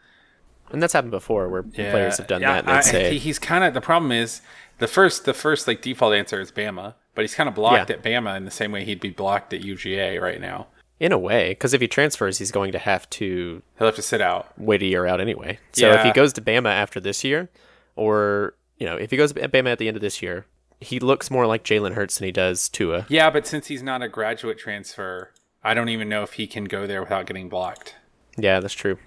And 0.70 0.80
that's 0.82 0.92
happened 0.92 1.10
before, 1.10 1.48
where 1.48 1.62
players 1.64 2.18
have 2.18 2.26
done 2.28 2.42
Yeah, 2.42 2.54
that. 2.54 2.64
And 2.64 2.70
I- 2.72 2.80
say, 2.80 3.10
he- 3.12 3.18
he's 3.18 3.38
kind 3.40 3.64
of 3.64 3.74
the 3.74 3.80
problem 3.80 4.12
is 4.12 4.40
the 4.78 4.86
first 4.86 5.24
the 5.24 5.34
first 5.34 5.66
like 5.66 5.82
default 5.82 6.14
answer 6.14 6.40
is 6.40 6.52
Bama, 6.52 6.94
but 7.14 7.22
he's 7.22 7.34
kind 7.34 7.48
of 7.48 7.54
blocked 7.54 7.90
Yeah. 7.90 7.96
at 7.96 8.02
Bama 8.02 8.36
in 8.36 8.44
the 8.44 8.50
same 8.50 8.72
way 8.72 8.84
he'd 8.84 9.00
be 9.00 9.10
blocked 9.10 9.52
at 9.52 9.62
UGA 9.62 10.20
right 10.20 10.40
now. 10.40 10.66
in 11.00 11.10
a 11.12 11.18
way, 11.18 11.50
because 11.50 11.74
if 11.74 11.80
he 11.80 11.88
transfers, 11.88 12.38
he's 12.38 12.52
going 12.52 12.70
to 12.72 12.78
have 12.78 13.08
to 13.10 13.62
He'll 13.78 13.86
have 13.88 13.96
to 13.96 14.02
sit 14.02 14.20
out. 14.20 14.52
wait 14.58 14.80
a 14.80 14.86
year 14.86 15.06
out 15.06 15.20
anyway. 15.20 15.58
So 15.72 15.90
if 15.92 16.02
he 16.04 16.12
goes 16.12 16.32
to 16.34 16.40
Bama 16.40 16.70
after 16.70 17.00
this 17.00 17.24
year, 17.24 17.48
or 17.96 18.54
you 18.78 18.86
know, 18.86 18.96
if 18.96 19.10
he 19.10 19.16
goes 19.16 19.32
to 19.32 19.48
Bama 19.48 19.70
at 19.72 19.78
the 19.78 19.88
end 19.88 19.96
of 19.96 20.00
this 20.00 20.22
year, 20.22 20.46
he 20.80 20.98
looks 21.00 21.30
more 21.30 21.46
like 21.46 21.64
Jalen 21.64 21.94
Hurts 21.94 22.18
than 22.18 22.26
he 22.26 22.32
does 22.32 22.68
Tua. 22.68 23.06
Yeah, 23.08 23.30
but 23.30 23.46
since 23.46 23.66
he's 23.68 23.82
not 23.82 24.02
a 24.02 24.08
graduate 24.08 24.58
transfer, 24.58 25.30
I 25.62 25.74
don't 25.74 25.88
even 25.88 26.08
know 26.08 26.22
if 26.22 26.34
he 26.34 26.46
can 26.46 26.64
go 26.64 26.86
there 26.86 27.00
without 27.00 27.26
getting 27.26 27.48
blocked. 27.48 27.94
Yeah, 28.36 28.60
that's 28.60 28.74
true. 28.74 28.98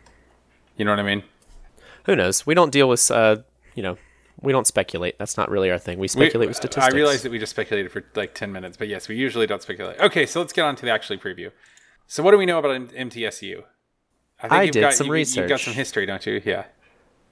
You 0.77 0.85
know 0.85 0.91
what 0.91 0.99
I 0.99 1.03
mean? 1.03 1.23
Who 2.05 2.15
knows? 2.15 2.45
We 2.45 2.53
don't 2.53 2.71
deal 2.71 2.87
with, 2.89 3.09
uh, 3.11 3.37
you 3.75 3.83
know, 3.83 3.97
we 4.41 4.51
don't 4.51 4.67
speculate. 4.67 5.17
That's 5.19 5.37
not 5.37 5.49
really 5.49 5.71
our 5.71 5.77
thing. 5.79 5.97
We 5.97 6.03
We- 6.03 6.07
speculate 6.09 6.47
with 6.47 6.57
statistics. 6.57 6.93
I 6.93 6.95
realize 6.95 7.23
that 7.23 7.31
we 7.31 7.39
just 7.39 7.51
speculated 7.51 7.91
for 7.91 8.03
like 8.15 8.33
10 8.33 8.51
minutes, 8.51 8.77
but 8.77 8.87
yes, 8.87 9.07
we 9.07 9.15
usually 9.15 9.47
don't 9.47 9.61
speculate. 9.61 9.99
Okay, 9.99 10.25
so 10.25 10.39
let's 10.39 10.53
get 10.53 10.63
on 10.63 10.75
to 10.75 10.85
the 10.85 10.91
actually 10.91 11.17
preview. 11.17 11.51
So, 12.07 12.23
what 12.23 12.31
do 12.31 12.37
we 12.37 12.45
know 12.45 12.59
about 12.59 12.71
M- 12.71 12.87
MTSU? 12.89 13.63
I 14.41 14.47
think 14.49 14.65
you've 14.65 14.73
did 14.73 14.81
got, 14.81 14.93
some 14.93 15.07
you, 15.07 15.15
You've 15.15 15.49
got 15.49 15.59
some 15.59 15.73
history, 15.73 16.05
don't 16.05 16.25
you? 16.25 16.41
Yeah. 16.45 16.65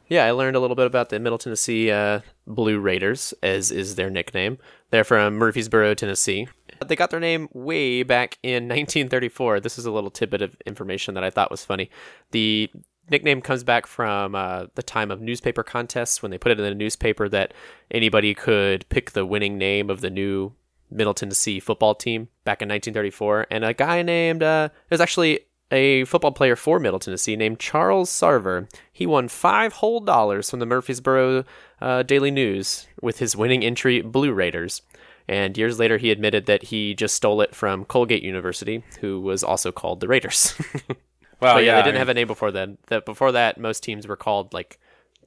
Yeah, 0.07 0.25
I 0.25 0.31
learned 0.31 0.55
a 0.55 0.59
little 0.59 0.75
bit 0.75 0.85
about 0.85 1.09
the 1.09 1.19
Middle 1.19 1.37
Tennessee 1.39 1.89
uh, 1.89 2.19
Blue 2.45 2.79
Raiders, 2.79 3.33
as 3.41 3.71
is 3.71 3.95
their 3.95 4.09
nickname. 4.09 4.57
They're 4.91 5.03
from 5.03 5.35
Murfreesboro, 5.35 5.95
Tennessee. 5.95 6.47
They 6.85 6.95
got 6.95 7.09
their 7.09 7.19
name 7.19 7.47
way 7.53 8.03
back 8.03 8.37
in 8.43 8.63
1934. 8.69 9.61
This 9.61 9.77
is 9.79 9.85
a 9.85 9.91
little 9.91 10.11
tidbit 10.11 10.41
of 10.43 10.55
information 10.65 11.13
that 11.15 11.23
I 11.23 11.29
thought 11.31 11.49
was 11.49 11.65
funny. 11.65 11.89
The 12.31 12.69
nickname 13.09 13.41
comes 13.41 13.63
back 13.63 13.87
from 13.87 14.35
uh, 14.35 14.65
the 14.75 14.83
time 14.83 15.11
of 15.11 15.21
newspaper 15.21 15.63
contests 15.63 16.21
when 16.21 16.31
they 16.31 16.37
put 16.37 16.51
it 16.51 16.59
in 16.59 16.65
the 16.65 16.75
newspaper 16.75 17.29
that 17.29 17.53
anybody 17.91 18.33
could 18.33 18.87
pick 18.89 19.11
the 19.11 19.25
winning 19.25 19.57
name 19.57 19.89
of 19.89 20.01
the 20.01 20.09
new 20.09 20.53
Middle 20.89 21.13
Tennessee 21.13 21.59
football 21.59 21.95
team 21.95 22.29
back 22.43 22.61
in 22.61 22.69
1934. 22.69 23.47
And 23.51 23.65
a 23.65 23.73
guy 23.73 24.01
named, 24.01 24.43
uh, 24.43 24.69
there's 24.89 25.01
actually 25.01 25.41
a 25.71 26.05
football 26.05 26.31
player 26.31 26.55
for 26.55 26.79
Middle 26.79 26.99
Tennessee 26.99 27.35
named 27.35 27.59
Charles 27.59 28.09
Sarver. 28.09 28.69
He 28.91 29.05
won 29.05 29.27
five 29.27 29.73
whole 29.73 29.99
dollars 29.99 30.49
from 30.49 30.59
the 30.59 30.65
Murfreesboro 30.65 31.43
uh, 31.81 32.03
Daily 32.03 32.31
News 32.31 32.87
with 33.01 33.19
his 33.19 33.35
winning 33.35 33.63
entry, 33.63 34.01
Blue 34.01 34.31
Raiders. 34.31 34.81
And 35.27 35.57
years 35.57 35.79
later, 35.79 35.97
he 35.97 36.11
admitted 36.11 36.45
that 36.45 36.63
he 36.63 36.93
just 36.93 37.15
stole 37.15 37.41
it 37.41 37.55
from 37.55 37.85
Colgate 37.85 38.21
University, 38.21 38.83
who 39.01 39.19
was 39.19 39.43
also 39.43 39.71
called 39.71 39.99
the 39.99 40.07
Raiders. 40.07 40.53
Well, 41.39 41.55
but 41.55 41.63
yeah, 41.63 41.71
yeah, 41.71 41.73
they 41.73 41.79
I 41.79 41.81
didn't 41.83 41.93
mean- 41.95 41.99
have 41.99 42.09
a 42.09 42.13
name 42.13 42.27
before 42.27 42.51
then. 42.51 42.77
That 42.87 43.05
before 43.05 43.31
that, 43.33 43.57
most 43.59 43.83
teams 43.83 44.07
were 44.07 44.15
called 44.15 44.53
like 44.53 44.79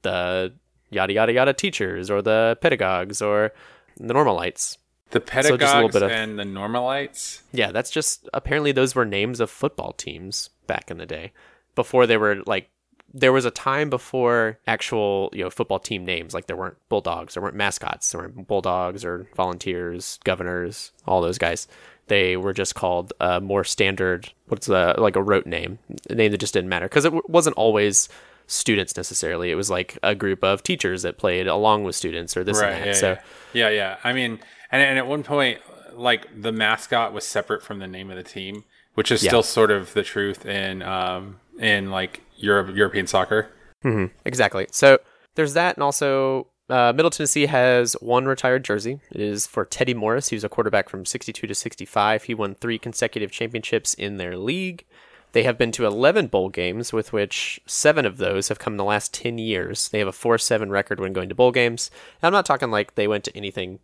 the 0.03 0.53
yada 0.91 1.13
yada 1.13 1.33
yada 1.33 1.53
teachers 1.53 2.11
or 2.11 2.23
the 2.23 2.57
pedagogues 2.61 3.21
or 3.23 3.53
the 3.99 4.15
normalites. 4.15 4.79
The 5.11 5.21
So 5.21 5.57
just 5.57 5.75
a 5.75 5.81
little 5.81 5.89
pedagogues 5.89 5.93
bit 5.95 6.03
of- 6.03 6.11
and 6.11 6.39
the 6.39 6.45
normalites. 6.45 7.41
Yeah, 7.53 7.73
that's 7.73 7.91
just 7.91 8.29
apparently 8.35 8.73
those 8.73 8.95
were 8.95 9.05
names 9.07 9.41
of 9.41 9.51
football 9.51 9.93
teams 9.93 10.51
back 10.67 10.91
in 10.91 10.99
the 10.99 11.07
day. 11.07 11.33
Before 11.75 12.07
they 12.07 12.17
were 12.17 12.43
like 12.47 12.69
there 13.15 13.33
was 13.33 13.47
a 13.47 13.51
time 13.51 13.89
before 13.89 14.59
actual, 14.67 15.31
you 15.33 15.43
know, 15.43 15.49
football 15.49 15.79
team 15.79 16.05
names. 16.05 16.35
Like 16.35 16.47
there 16.47 16.57
weren't 16.57 16.77
bulldogs, 16.91 17.33
there 17.35 17.43
weren't 17.43 17.57
mascots, 17.57 18.13
there 18.13 18.21
weren't 18.21 18.47
bulldogs 18.47 19.03
or 19.03 19.27
volunteers, 19.35 20.19
governors, 20.25 20.93
all 21.07 21.23
those 21.23 21.39
guys. 21.39 21.67
They 22.09 22.37
were 22.37 22.53
just 22.53 22.75
called 22.75 23.13
a 23.21 23.41
more 23.41 23.65
standard 23.65 24.31
what's 24.49 24.67
the 24.67 24.95
like 24.99 25.17
a 25.17 25.23
rote 25.23 25.47
name, 25.47 25.79
a 26.11 26.15
name 26.15 26.33
that 26.33 26.39
just 26.39 26.55
didn't 26.55 26.69
matter 26.71 26.87
because 26.87 27.05
it 27.05 27.11
w- 27.11 27.23
wasn't 27.29 27.57
always 27.57 28.09
students 28.47 28.97
necessarily. 28.97 29.51
It 29.51 29.55
was 29.57 29.71
like 29.71 29.99
a 30.03 30.15
group 30.15 30.43
of 30.43 30.63
teachers 30.63 31.03
that 31.03 31.19
played 31.19 31.47
along 31.47 31.85
with 31.85 31.95
students 31.95 32.37
or 32.37 32.45
this 32.45 32.61
and 32.61 32.73
that. 32.73 32.87
Yeah, 32.87 32.93
so 32.95 33.11
yeah. 33.11 33.21
yeah, 33.53 33.69
yeah. 33.71 33.97
I 34.05 34.13
mean, 34.13 34.41
and, 34.73 34.83
and 34.83 34.99
at 34.99 35.07
one 35.07 35.23
point, 35.23 35.61
like 35.93 36.27
the 36.41 36.53
mascot 36.53 37.13
was 37.13 37.25
separate 37.25 37.63
from 37.63 37.79
the 37.79 37.87
name 37.87 38.11
of 38.11 38.17
the 38.17 38.23
team, 38.23 38.65
which 38.95 39.11
is 39.11 39.23
Yeah. 39.23 39.31
still 39.31 39.43
sort 39.43 39.71
of 39.71 39.93
the 39.95 40.03
truth 40.03 40.47
in 40.47 40.83
um 40.83 41.41
in 41.59 41.91
like 41.91 42.23
Europe 42.37 42.75
European 42.75 43.07
soccer. 43.07 43.49
mm-hmm. 43.85 44.07
Exactly. 44.25 44.67
So 44.71 44.99
there's 45.35 45.55
that, 45.55 45.77
and 45.77 45.83
also 45.83 46.47
uh, 46.69 46.93
Middle 46.95 47.11
Tennessee 47.11 47.47
has 47.47 47.95
one 47.95 48.27
retired 48.27 48.65
jersey. 48.65 49.01
It 49.11 49.21
is 49.21 49.47
for 49.47 49.65
Teddy 49.65 49.95
Morris. 49.95 50.29
He 50.29 50.37
was 50.37 50.45
a 50.45 50.49
quarterback 50.49 50.89
from 50.89 51.05
62 51.05 51.47
to 51.47 51.55
65. 51.55 52.25
He 52.25 52.35
won 52.35 52.55
three 52.55 52.79
consecutive 52.79 53.31
championships 53.31 53.95
in 53.95 54.17
their 54.19 54.37
league. 54.37 54.85
They 55.33 55.43
have 55.43 55.59
been 55.59 55.73
to 55.73 55.87
11 55.87 56.29
bowl 56.29 56.49
games, 56.49 56.93
with 56.93 57.13
which 57.13 57.61
seven 57.67 58.07
of 58.07 58.17
those 58.17 58.49
have 58.49 58.59
come 58.59 58.75
in 58.75 58.79
the 58.79 58.85
last 58.85 59.13
10 59.13 59.39
years. 59.39 59.89
They 59.89 59.99
have 59.99 60.09
a 60.09 60.13
4 60.13 60.39
7 60.39 60.71
record 60.71 61.01
when 61.01 61.13
going 61.13 61.29
to 61.29 61.35
bowl 61.35 61.53
games. 61.53 61.91
And 62.21 62.27
I'm 62.27 62.33
not 62.33 62.47
talking 62.47 62.71
like 62.71 62.95
they 62.95 63.09
went 63.09 63.25
to 63.25 63.37
anything 63.37 63.79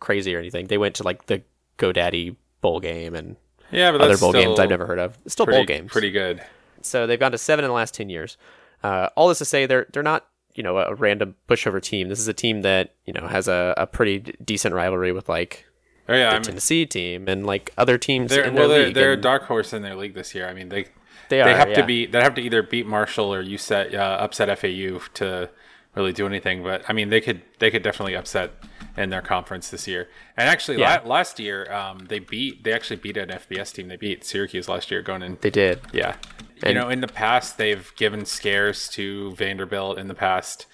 crazy 0.00 0.34
or 0.34 0.38
anything. 0.38 0.66
They 0.66 0.78
went 0.78 0.96
to 0.96 1.02
like 1.02 1.26
the 1.26 1.42
GoDaddy 1.78 2.36
bowl 2.60 2.80
game 2.80 3.14
and 3.14 3.36
Yeah, 3.70 3.92
but 3.92 4.00
other 4.00 4.18
bowl 4.18 4.32
games 4.32 4.58
I've 4.58 4.70
never 4.70 4.86
heard 4.86 4.98
of. 4.98 5.16
It's 5.24 5.32
still 5.32 5.46
pretty, 5.46 5.60
bowl 5.60 5.66
games. 5.66 5.92
Pretty 5.92 6.10
good. 6.10 6.42
So 6.82 7.06
they've 7.06 7.20
gone 7.20 7.32
to 7.32 7.38
seven 7.38 7.64
in 7.64 7.68
the 7.68 7.74
last 7.74 7.94
10 7.94 8.08
years. 8.08 8.36
Uh, 8.82 9.10
all 9.14 9.28
this 9.28 9.38
to 9.38 9.44
say, 9.44 9.66
they're, 9.66 9.86
they're 9.92 10.02
not 10.02 10.26
you 10.54 10.62
know 10.62 10.78
a 10.78 10.94
random 10.94 11.34
pushover 11.48 11.80
team. 11.82 12.08
This 12.08 12.18
is 12.18 12.28
a 12.28 12.34
team 12.34 12.62
that 12.62 12.94
you 13.06 13.12
know 13.12 13.26
has 13.26 13.48
a, 13.48 13.74
a 13.76 13.86
pretty 13.86 14.18
d- 14.18 14.34
decent 14.44 14.74
rivalry 14.74 15.12
with 15.12 15.28
like 15.28 15.66
Oh 16.08 16.14
yeah, 16.14 16.30
the 16.30 16.30
I 16.30 16.34
mean, 16.34 16.42
Tennessee 16.42 16.86
team 16.86 17.28
and 17.28 17.46
like 17.46 17.72
other 17.78 17.96
teams 17.96 18.30
they're 18.30 18.52
well, 18.52 18.68
they're, 18.68 18.90
they're 18.92 19.12
a 19.12 19.16
dark 19.20 19.44
horse 19.44 19.72
in 19.72 19.82
their 19.82 19.94
league 19.94 20.14
this 20.14 20.34
year. 20.34 20.48
I 20.48 20.52
mean, 20.52 20.68
they 20.68 20.84
they 21.28 21.36
they 21.36 21.40
are, 21.42 21.56
have 21.56 21.68
yeah. 21.70 21.74
to 21.76 21.84
be 21.86 22.06
they 22.06 22.20
have 22.20 22.34
to 22.34 22.40
either 22.40 22.62
beat 22.62 22.86
Marshall 22.86 23.32
or 23.32 23.44
USET 23.44 23.94
uh, 23.94 23.96
upset 23.96 24.58
FAU 24.58 24.98
to 25.14 25.48
really 25.94 26.12
do 26.12 26.26
anything. 26.26 26.64
But 26.64 26.82
I 26.88 26.92
mean, 26.92 27.10
they 27.10 27.20
could 27.20 27.42
they 27.60 27.70
could 27.70 27.82
definitely 27.84 28.16
upset 28.16 28.52
in 28.96 29.10
their 29.10 29.22
conference 29.22 29.70
this 29.70 29.86
year. 29.86 30.08
And 30.36 30.48
actually, 30.48 30.80
Yeah. 30.80 31.00
la- 31.04 31.08
last 31.08 31.38
year 31.38 31.72
um, 31.72 32.06
they 32.08 32.18
beat 32.18 32.64
they 32.64 32.72
actually 32.72 32.96
beat 32.96 33.16
an 33.16 33.28
FBS 33.28 33.72
team. 33.72 33.86
They 33.86 33.96
beat 33.96 34.24
Syracuse 34.24 34.68
last 34.68 34.90
year 34.90 35.02
going 35.02 35.22
in. 35.22 35.38
They 35.40 35.50
did. 35.50 35.80
Yeah. 35.92 36.16
And- 36.62 36.74
you 36.76 36.80
know, 36.80 36.88
in 36.88 37.00
the 37.00 37.08
past, 37.08 37.58
they've 37.58 37.90
given 37.96 38.24
scares 38.24 38.88
to 38.90 39.34
Vanderbilt. 39.34 39.98
In 39.98 40.08
the 40.08 40.14
past, 40.14 40.66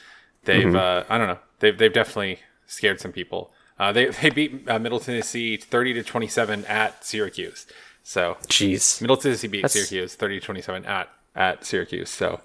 they've 0.45 0.65
Mm-hmm. 0.67 0.77
uh, 0.77 1.05
I 1.13 1.19
don't 1.19 1.29
know, 1.29 1.39
they've 1.61 1.77
they've 1.77 1.93
definitely 1.93 2.41
scared 2.67 3.01
some 3.01 3.13
people. 3.13 3.53
Uh, 3.79 3.93
they 3.93 4.07
they 4.07 4.31
beat 4.31 4.69
uh, 4.69 4.79
Middle 4.79 5.01
Tennessee 5.01 5.57
thirty 5.57 5.93
to 5.95 6.03
twenty 6.03 6.27
seven 6.29 6.65
at 6.67 7.05
Syracuse. 7.05 7.67
So 8.03 8.37
Jeez. 8.49 9.01
Middle 9.01 9.17
Tennessee 9.17 9.49
beat 9.49 9.63
That's- 9.63 9.73
Syracuse 9.75 10.15
thirty 10.15 10.41
to 10.41 10.45
twenty 10.45 10.63
seven 10.63 10.85
at 10.87 11.09
at 11.35 11.65
Syracuse. 11.65 12.09
So 12.11 12.41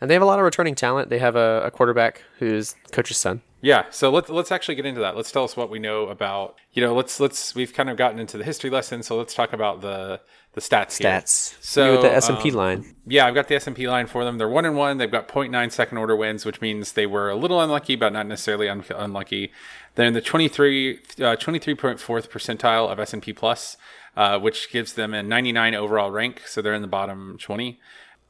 And 0.00 0.08
they 0.10 0.14
have 0.14 0.22
a 0.22 0.26
lot 0.26 0.38
of 0.38 0.44
returning 0.44 0.74
talent. 0.74 1.10
They 1.10 1.18
have 1.18 1.36
a, 1.36 1.62
a 1.66 1.70
quarterback 1.70 2.22
who's 2.38 2.74
coach's 2.92 3.18
son. 3.18 3.42
yeah, 3.60 3.84
so 3.90 4.10
let's 4.10 4.30
let's 4.30 4.50
actually 4.52 4.74
get 4.76 4.86
into 4.86 5.00
that. 5.02 5.16
Let's 5.16 5.30
tell 5.30 5.44
us 5.44 5.56
what 5.56 5.68
we 5.70 5.78
know 5.78 6.08
about. 6.08 6.54
You 6.72 6.82
know, 6.82 6.94
let's 6.94 7.20
let's 7.20 7.54
we've 7.54 7.72
kind 7.74 7.90
of 7.90 7.96
gotten 7.98 8.18
into 8.18 8.38
the 8.38 8.44
history 8.44 8.70
lesson. 8.70 9.02
So 9.02 9.16
let's 9.18 9.34
talk 9.34 9.52
about 9.52 9.80
the 9.82 10.20
the 10.54 10.60
stats. 10.60 10.98
here. 10.98 11.10
Stats. 11.10 11.56
So, 11.60 11.92
with 11.92 12.02
the 12.02 12.12
S 12.12 12.28
and 12.28 12.38
P 12.38 12.50
um, 12.50 12.56
line. 12.56 12.94
Yeah, 13.06 13.26
I've 13.26 13.34
got 13.34 13.48
the 13.48 13.56
S&P 13.56 13.86
line 13.86 14.06
for 14.06 14.24
them. 14.24 14.38
They're 14.38 14.48
1 14.48 14.64
and 14.64 14.76
1. 14.76 14.96
They've 14.96 15.10
got 15.10 15.28
0.9 15.28 15.70
second 15.70 15.98
order 15.98 16.16
wins, 16.16 16.46
which 16.46 16.62
means 16.62 16.92
they 16.92 17.06
were 17.06 17.28
a 17.28 17.36
little 17.36 17.60
unlucky 17.60 17.96
but 17.96 18.14
not 18.14 18.26
necessarily 18.26 18.68
un- 18.68 18.84
unlucky. 18.94 19.52
They're 19.94 20.06
in 20.06 20.14
the 20.14 20.22
23 20.22 20.94
uh, 20.94 20.98
23.4th 21.36 21.98
percentile 22.30 22.90
of 22.90 22.98
S&P 22.98 23.32
plus, 23.34 23.76
uh, 24.16 24.38
which 24.38 24.70
gives 24.70 24.94
them 24.94 25.12
a 25.12 25.22
99 25.22 25.74
overall 25.74 26.10
rank, 26.10 26.42
so 26.46 26.62
they're 26.62 26.74
in 26.74 26.82
the 26.82 26.88
bottom 26.88 27.36
20. 27.38 27.78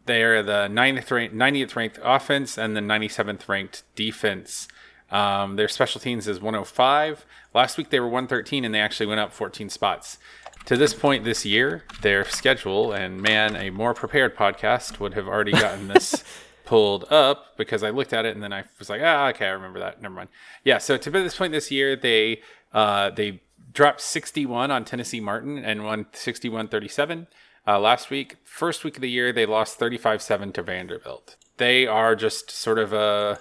They're 0.07 0.43
the 0.43 0.69
90th 0.69 1.11
ranked, 1.11 1.35
90th 1.35 1.77
ranked 1.77 1.99
offense 2.03 2.59
and 2.59 2.77
the 2.77 2.81
97th 2.81 3.49
ranked 3.49 3.85
defense. 3.95 4.69
Um, 5.11 5.57
their 5.57 5.69
special 5.69 6.01
teams 6.01 6.27
is 6.27 6.41
105. 6.41 7.25
Last 7.55 7.79
week 7.79 7.91
they 7.91 8.01
were 8.01 8.09
113 8.09 8.65
and 8.65 8.75
they 8.75 8.81
actually 8.81 9.07
went 9.07 9.21
up 9.21 9.33
14 9.33 9.71
spots. 9.71 10.19
To 10.67 10.79
this 10.79 10.95
point 10.95 11.25
this 11.25 11.45
year, 11.45 11.85
their 12.01 12.25
schedule, 12.25 12.93
and 12.93 13.21
man, 13.21 13.55
a 13.55 13.69
more 13.69 13.93
prepared 13.93 14.35
podcast 14.35 14.99
would 14.99 15.13
have 15.13 15.29
already 15.29 15.53
gotten 15.53 15.89
this 15.89 16.25
pulled 16.65 17.05
up 17.13 17.57
because 17.59 17.83
I 17.83 17.91
looked 17.91 18.15
at 18.15 18.25
it 18.25 18.35
and 18.35 18.43
then 18.43 18.53
I 18.53 18.65
was 18.79 18.89
like, 18.89 19.03
ah, 19.05 19.29
okay, 19.29 19.47
I 19.47 19.51
remember 19.51 19.79
that. 19.81 20.01
Never 20.01 20.15
mind. 20.15 20.31
Yeah, 20.65 20.79
so 20.79 20.97
to 20.97 21.11
this 21.11 21.37
point 21.37 21.53
this 21.53 21.71
year, 21.71 21.97
they 21.97 22.41
uh, 22.73 23.11
they 23.11 23.43
dropped 23.75 24.01
61 24.01 24.71
on 24.71 24.87
Tennessee 24.87 25.21
Martin 25.21 25.59
and 25.59 25.85
won 25.85 26.07
61-37 26.07 27.27
uh, 27.67 27.79
last 27.79 28.09
week. 28.09 28.37
First 28.45 28.85
week 28.85 28.97
of 28.97 29.03
the 29.03 29.11
year, 29.11 29.33
they 29.33 29.45
lost 29.45 29.79
35-7 29.79 30.55
to 30.55 30.63
Vanderbilt. 30.63 31.37
They 31.59 31.87
are 31.87 32.17
just 32.17 32.51
sort 32.51 32.79
of 32.79 32.95
a 32.95 33.41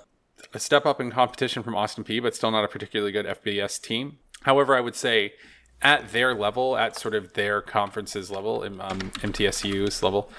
a 0.54 0.60
step 0.60 0.86
up 0.86 1.00
in 1.00 1.10
competition 1.10 1.64
from 1.64 1.74
Austin 1.74 2.04
Peay, 2.04 2.22
but 2.22 2.36
still 2.36 2.52
not 2.52 2.66
a 2.66 2.68
particularly 2.68 3.14
good 3.14 3.26
FBS 3.26 3.82
team. 3.82 4.18
However, 4.42 4.76
I 4.76 4.82
would 4.82 4.96
say 4.96 5.34
at 5.84 6.12
their 6.12 6.34
level, 6.34 6.78
at 6.78 6.98
sort 6.98 7.14
of 7.14 7.34
their 7.34 7.62
conference's 7.62 8.32
level, 8.32 8.64
um, 8.64 9.00
MTSU's 9.22 10.02
level, 10.02 10.32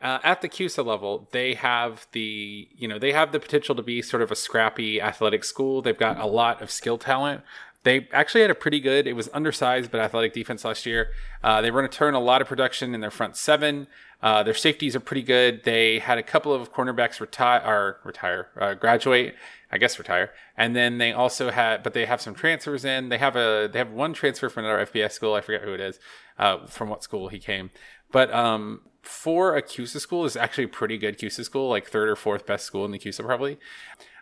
uh, 0.00 0.18
at 0.22 0.42
the 0.42 0.48
CUSA 0.48 0.84
level, 0.84 1.28
they 1.32 1.54
have 1.54 2.06
the 2.12 2.68
you 2.76 2.86
know 2.86 2.98
they 2.98 3.12
have 3.12 3.32
the 3.32 3.40
potential 3.40 3.74
to 3.74 3.82
be 3.82 4.00
sort 4.00 4.22
of 4.22 4.30
a 4.30 4.36
scrappy 4.36 5.00
athletic 5.00 5.42
school. 5.44 5.82
They've 5.82 5.98
got 5.98 6.20
a 6.20 6.26
lot 6.26 6.62
of 6.62 6.70
skill 6.70 6.98
talent. 6.98 7.42
They 7.82 8.08
actually 8.12 8.42
had 8.42 8.50
a 8.50 8.54
pretty 8.54 8.80
good. 8.80 9.06
It 9.06 9.14
was 9.14 9.28
undersized 9.32 9.90
but 9.90 10.00
athletic 10.00 10.34
defense 10.34 10.64
last 10.64 10.86
year. 10.86 11.10
Uh, 11.42 11.60
they 11.60 11.70
run 11.70 11.84
a 11.84 11.88
turn 11.88 12.14
a 12.14 12.20
lot 12.20 12.40
of 12.40 12.48
production 12.48 12.94
in 12.94 13.00
their 13.00 13.10
front 13.10 13.36
seven. 13.36 13.88
Uh, 14.22 14.42
their 14.42 14.54
safeties 14.54 14.94
are 14.94 15.00
pretty 15.00 15.22
good. 15.22 15.64
They 15.64 15.98
had 15.98 16.18
a 16.18 16.22
couple 16.22 16.52
of 16.52 16.72
cornerbacks 16.72 17.20
retire 17.20 17.62
or 17.64 18.00
retire, 18.04 18.48
uh, 18.60 18.74
graduate, 18.74 19.34
I 19.70 19.78
guess 19.78 19.98
retire, 19.98 20.30
and 20.56 20.74
then 20.74 20.98
they 20.98 21.12
also 21.12 21.50
had, 21.50 21.82
but 21.82 21.92
they 21.92 22.06
have 22.06 22.20
some 22.20 22.34
transfers 22.34 22.84
in. 22.84 23.10
They 23.10 23.18
have 23.18 23.36
a 23.36 23.68
they 23.70 23.78
have 23.78 23.90
one 23.90 24.14
transfer 24.14 24.48
from 24.48 24.64
another 24.64 24.86
FBS 24.86 25.12
school. 25.12 25.34
I 25.34 25.40
forget 25.40 25.62
who 25.62 25.74
it 25.74 25.80
is, 25.80 25.98
uh, 26.38 26.66
from 26.66 26.88
what 26.88 27.02
school 27.02 27.28
he 27.28 27.38
came, 27.38 27.70
but 28.10 28.32
um, 28.32 28.80
for 29.02 29.56
a 29.56 29.62
CUSA 29.62 30.00
school 30.00 30.24
is 30.24 30.36
actually 30.36 30.64
a 30.64 30.68
pretty 30.68 30.98
good 30.98 31.18
CUSA 31.18 31.44
school, 31.44 31.68
like 31.68 31.86
third 31.86 32.08
or 32.08 32.16
fourth 32.16 32.46
best 32.46 32.64
school 32.64 32.84
in 32.84 32.90
the 32.90 32.98
CUSA 32.98 33.24
probably. 33.24 33.58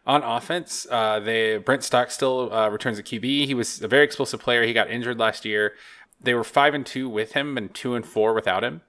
On 0.06 0.22
offense, 0.22 0.86
uh, 0.90 1.18
they 1.18 1.58
Brent 1.58 1.82
Stockstill 1.82 2.52
uh, 2.52 2.68
returns 2.68 2.98
a 2.98 3.02
QB. 3.02 3.46
He 3.46 3.54
was 3.54 3.82
a 3.82 3.88
very 3.88 4.04
explosive 4.04 4.40
player. 4.40 4.62
He 4.64 4.72
got 4.72 4.90
injured 4.90 5.18
last 5.18 5.44
year. 5.44 5.74
They 6.20 6.34
were 6.34 6.44
five 6.44 6.74
and 6.74 6.86
two 6.86 7.08
with 7.08 7.32
him 7.32 7.58
and 7.58 7.74
two 7.74 7.94
and 7.94 8.06
four 8.06 8.32
without 8.32 8.62
him 8.62 8.82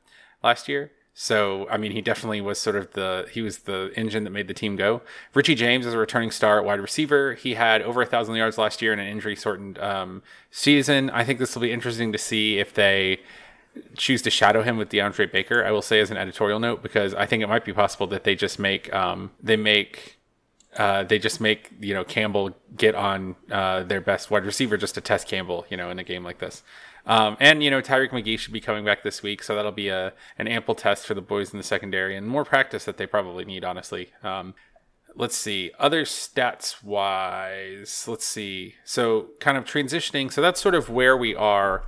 last 0.43 0.67
year. 0.67 0.91
So 1.20 1.68
I 1.72 1.78
mean, 1.78 1.94
he 1.94 2.02
definitely 2.02 2.42
was 2.42 2.60
sort 2.60 2.76
of 2.76 2.92
the 2.94 3.28
he 3.32 3.42
was 3.42 3.58
the 3.60 3.92
engine 3.96 4.24
that 4.26 4.30
made 4.30 4.48
the 4.48 4.54
team 4.54 4.76
go. 4.76 5.02
Richie 5.34 5.56
James 5.56 5.88
is 5.88 5.96
a 5.96 5.98
returning 5.98 6.30
star 6.30 6.60
at 6.60 6.64
wide 6.64 6.80
receiver. 6.80 7.34
He 7.34 7.56
had 7.56 7.82
over 7.82 8.04
a 8.04 8.06
thousand 8.06 8.36
yards 8.36 8.60
last 8.60 8.84
year 8.84 8.94
in 8.94 9.00
an 9.00 9.08
injury 9.08 9.36
shortened 9.36 9.80
um, 9.80 10.22
season. 10.52 11.10
I 11.10 11.24
think 11.24 11.40
this 11.40 11.56
will 11.56 11.64
be 11.64 11.72
interesting 11.72 12.12
to 12.12 12.20
see 12.20 12.60
if 12.60 12.72
they 12.72 13.22
choose 13.96 14.22
to 14.22 14.30
shadow 14.30 14.62
him 14.62 14.78
with 14.78 14.90
DeAndre 14.90 15.32
Baker. 15.32 15.66
I 15.66 15.72
will 15.72 15.82
say 15.82 16.00
as 16.02 16.12
an 16.12 16.18
editorial 16.18 16.60
note 16.60 16.84
because 16.84 17.16
I 17.16 17.26
think 17.26 17.42
it 17.42 17.48
might 17.48 17.66
be 17.66 17.74
possible 17.74 18.06
that 18.08 18.24
they 18.24 18.36
just 18.36 18.60
make 18.60 18.94
um, 18.94 19.32
they 19.42 19.58
make 19.58 20.20
uh, 20.78 21.04
they 21.04 21.18
just 21.18 21.42
make 21.42 21.72
you 21.80 21.96
know 21.96 22.04
Campbell 22.04 22.56
get 22.76 22.94
on 22.94 23.36
uh, 23.52 23.82
their 23.82 24.02
best 24.02 24.30
wide 24.30 24.46
receiver 24.46 24.78
just 24.78 24.94
to 24.94 25.02
test 25.02 25.28
Campbell, 25.28 25.66
you 25.72 25.78
know, 25.78 25.90
in 25.90 25.98
a 25.98 26.04
game 26.04 26.24
like 26.24 26.38
this. 26.38 26.62
Um, 27.08 27.38
and 27.39 27.63
you 27.63 27.72
know 27.72 27.82
Tyrique 27.82 28.12
McGhee 28.12 28.38
should 28.38 28.54
be 28.54 28.60
coming 28.60 28.84
back 28.86 29.02
this 29.02 29.24
week, 29.24 29.41
so 29.41 29.56
that'll 29.56 29.72
be 29.72 29.88
a 29.88 30.13
an 30.38 30.48
ample 30.48 30.76
test 30.76 31.08
for 31.08 31.13
the 31.13 31.22
boys 31.22 31.52
in 31.52 31.58
the 31.58 31.63
secondary 31.63 32.15
and 32.15 32.28
more 32.28 32.43
practice 32.43 32.86
that 32.86 32.98
they 32.98 33.08
probably 33.08 33.46
need, 33.46 33.63
honestly. 33.63 34.12
Um, 34.24 34.54
let's 35.15 35.36
see 35.36 35.72
other 35.80 36.04
stats 36.04 36.84
wise. 36.84 38.06
Let's 38.08 38.26
see. 38.26 38.76
So 38.84 39.30
kind 39.39 39.58
of 39.58 39.63
transitioning. 39.63 40.32
So 40.32 40.41
that's 40.41 40.62
sort 40.62 40.76
of 40.76 40.89
where 40.89 41.15
we 41.17 41.34
are 41.34 41.86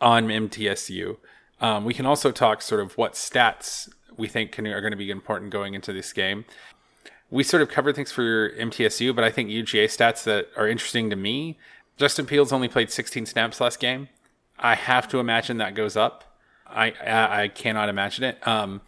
on 0.00 0.28
MTSU. 0.28 1.18
Um, 1.60 1.84
we 1.84 1.92
can 1.92 2.06
also 2.06 2.32
talk 2.32 2.62
sort 2.62 2.80
of 2.80 2.96
what 2.96 3.12
stats 3.12 3.88
we 4.16 4.28
think 4.28 4.52
can, 4.52 4.66
are 4.66 4.80
going 4.80 4.92
to 4.92 4.96
be 4.96 5.10
important 5.10 5.52
going 5.52 5.74
into 5.74 5.92
this 5.92 6.12
game 6.12 6.44
we 7.30 7.42
sort 7.42 7.62
of 7.62 7.68
covered 7.68 7.94
things 7.94 8.10
for 8.10 8.50
MTSU, 8.50 9.14
but 9.14 9.24
I 9.24 9.30
think 9.30 9.50
UGA 9.50 9.84
stats 9.84 10.24
that 10.24 10.48
are 10.56 10.66
interesting 10.66 11.10
to 11.10 11.16
me. 11.16 11.58
Justin 11.98 12.26
Fields 12.26 12.52
only 12.52 12.68
played 12.68 12.90
16 12.90 13.26
snaps 13.26 13.60
last 13.60 13.80
game. 13.80 14.08
I 14.58 14.76
have 14.76 15.08
to 15.08 15.18
imagine 15.18 15.58
that 15.58 15.74
goes 15.74 15.96
up. 15.96 16.24
I 16.66 16.92
I, 17.04 17.42
I 17.42 17.48
cannot 17.48 17.88
imagine 17.88 18.24
it. 18.24 18.46
Um, 18.46 18.80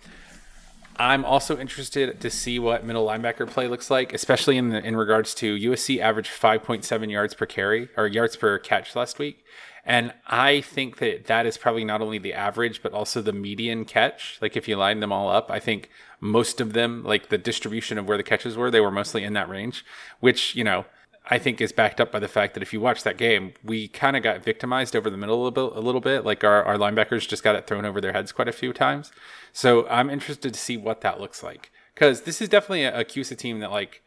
I'm 0.97 1.25
also 1.25 1.59
interested 1.59 2.21
to 2.21 2.31
see 2.31 2.59
what 2.59 2.85
middle 2.85 3.07
linebacker 3.07 3.49
play 3.49 3.69
looks 3.69 3.91
like, 3.91 4.13
especially 4.13 4.59
in 4.59 4.69
the, 4.69 4.85
in 4.85 4.97
regards 4.97 5.33
to 5.37 5.57
USC 5.57 5.99
averaged 5.99 6.31
5.7 6.31 7.11
yards 7.11 7.33
per 7.33 7.47
carry 7.47 7.89
or 7.97 8.07
yards 8.07 8.37
per 8.37 8.59
catch 8.59 8.95
last 8.95 9.19
week, 9.19 9.43
and 9.85 10.13
I 10.27 10.61
think 10.61 10.99
that 10.99 11.25
that 11.25 11.47
is 11.47 11.57
probably 11.57 11.85
not 11.85 12.03
only 12.03 12.19
the 12.19 12.35
average 12.35 12.83
but 12.83 12.93
also 12.93 13.23
the 13.23 13.33
median 13.33 13.87
catch. 13.87 14.39
Like 14.43 14.57
if 14.57 14.69
you 14.69 14.77
line 14.77 15.01
them 15.01 15.13
all 15.13 15.31
up, 15.31 15.51
I 15.51 15.59
think 15.59 15.89
most 16.21 16.61
of 16.61 16.75
them, 16.75 17.03
like 17.03 17.29
the 17.29 17.39
distribution 17.39 17.97
of 17.97 18.07
where 18.07 18.19
the 18.19 18.23
catches 18.23 18.57
were, 18.57 18.71
they 18.71 18.81
were 18.81 18.91
mostly 18.91 19.25
in 19.25 19.33
that 19.33 19.49
range, 19.49 19.85
which 20.21 20.55
you 20.55 20.65
know 20.65 20.85
I 21.31 21.39
think 21.39 21.61
is 21.61 21.71
backed 21.71 22.01
up 22.01 22.11
by 22.11 22.19
the 22.19 22.29
fact 22.29 22.55
that 22.55 22.63
if 22.63 22.73
you 22.73 22.81
watch 22.81 23.05
that 23.05 23.17
game, 23.17 23.55
we 23.63 23.87
kind 23.87 24.17
of 24.17 24.23
got 24.25 24.43
victimized 24.43 24.97
over 24.97 25.09
the 25.09 25.17
middle 25.17 25.37
a 25.37 25.43
little 25.45 25.71
bit. 25.71 25.77
A 25.77 25.81
little 25.81 26.01
bit. 26.01 26.25
Like 26.25 26.43
our, 26.43 26.65
our 26.65 26.77
linebackers 26.77 27.29
just 27.29 27.45
got 27.45 27.55
it 27.55 27.69
thrown 27.69 27.85
over 27.85 28.01
their 28.01 28.13
heads 28.13 28.33
quite 28.33 28.49
a 28.49 28.53
few 28.53 28.73
times. 28.73 29.13
So 29.53 29.89
I'm 29.89 30.11
interested 30.11 30.53
to 30.53 30.59
see 30.59 30.77
what 30.77 31.03
that 31.03 31.21
looks 31.21 31.43
like 31.43 31.71
because 31.95 32.23
this 32.23 32.43
is 32.43 32.49
definitely 32.49 32.83
a, 32.83 33.01
a 33.01 33.05
CUSA 33.05 33.37
team 33.37 33.61
that 33.61 33.71
like 33.71 34.03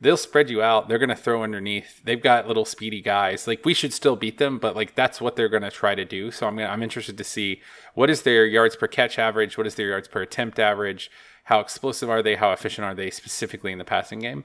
they'll 0.00 0.16
spread 0.16 0.50
you 0.50 0.62
out. 0.62 0.88
They're 0.88 0.98
going 0.98 1.08
to 1.10 1.14
throw 1.14 1.44
underneath. 1.44 2.02
They've 2.02 2.20
got 2.20 2.48
little 2.48 2.64
speedy 2.64 3.00
guys. 3.00 3.46
Like 3.46 3.64
we 3.64 3.72
should 3.72 3.92
still 3.92 4.16
beat 4.16 4.38
them, 4.38 4.58
but 4.58 4.74
like 4.74 4.96
that's 4.96 5.20
what 5.20 5.36
they're 5.36 5.48
going 5.48 5.62
to 5.62 5.70
try 5.70 5.94
to 5.94 6.04
do. 6.04 6.32
So 6.32 6.48
I'm 6.48 6.56
gonna, 6.56 6.68
I'm 6.68 6.82
interested 6.82 7.16
to 7.18 7.24
see 7.24 7.60
what 7.94 8.10
is 8.10 8.22
their 8.22 8.44
yards 8.46 8.74
per 8.74 8.88
catch 8.88 9.16
average, 9.16 9.56
what 9.56 9.68
is 9.68 9.76
their 9.76 9.88
yards 9.88 10.08
per 10.08 10.22
attempt 10.22 10.58
average. 10.58 11.08
How 11.44 11.60
explosive 11.60 12.10
are 12.10 12.22
they? 12.22 12.36
How 12.36 12.52
efficient 12.52 12.84
are 12.84 12.94
they 12.94 13.10
specifically 13.10 13.70
in 13.70 13.78
the 13.78 13.84
passing 13.84 14.18
game? 14.18 14.44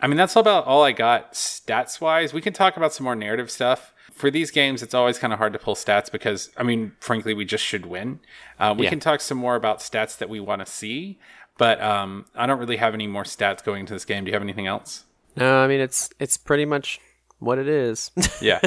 I 0.00 0.06
mean, 0.06 0.16
that's 0.16 0.36
about 0.36 0.64
all 0.66 0.82
I 0.82 0.92
got 0.92 1.32
stats 1.34 2.00
wise. 2.00 2.32
We 2.32 2.40
can 2.40 2.52
talk 2.52 2.76
about 2.76 2.92
some 2.92 3.04
more 3.04 3.14
narrative 3.16 3.50
stuff. 3.50 3.92
For 4.12 4.30
these 4.30 4.50
games, 4.50 4.82
it's 4.82 4.94
always 4.94 5.18
kind 5.18 5.32
of 5.32 5.38
hard 5.38 5.52
to 5.54 5.58
pull 5.58 5.74
stats 5.74 6.10
because, 6.10 6.50
I 6.56 6.62
mean, 6.62 6.92
frankly, 7.00 7.34
we 7.34 7.44
just 7.44 7.64
should 7.64 7.86
win. 7.86 8.20
Uh, 8.60 8.74
we 8.76 8.84
Yeah. 8.84 8.90
can 8.90 9.00
talk 9.00 9.20
some 9.20 9.38
more 9.38 9.56
about 9.56 9.80
stats 9.80 10.16
that 10.18 10.28
we 10.28 10.38
want 10.40 10.64
to 10.64 10.70
see, 10.70 11.18
but 11.58 11.80
um, 11.82 12.26
I 12.36 12.46
don't 12.46 12.58
really 12.60 12.76
have 12.76 12.94
any 12.94 13.06
more 13.08 13.24
stats 13.24 13.64
going 13.64 13.80
into 13.80 13.92
this 13.92 14.04
game. 14.04 14.24
Do 14.24 14.28
you 14.30 14.34
have 14.34 14.42
anything 14.42 14.66
else? 14.68 15.04
No, 15.36 15.58
I 15.58 15.66
mean 15.66 15.80
it's 15.80 16.10
it's 16.20 16.36
pretty 16.36 16.64
much 16.64 17.00
what 17.40 17.58
it 17.58 17.66
is. 17.66 18.12
Yeah. 18.40 18.60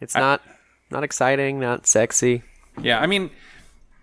it's 0.00 0.14
not 0.14 0.42
not 0.90 1.04
exciting, 1.04 1.58
not 1.58 1.86
sexy. 1.86 2.42
Yeah, 2.80 3.00
I 3.00 3.06
mean, 3.06 3.30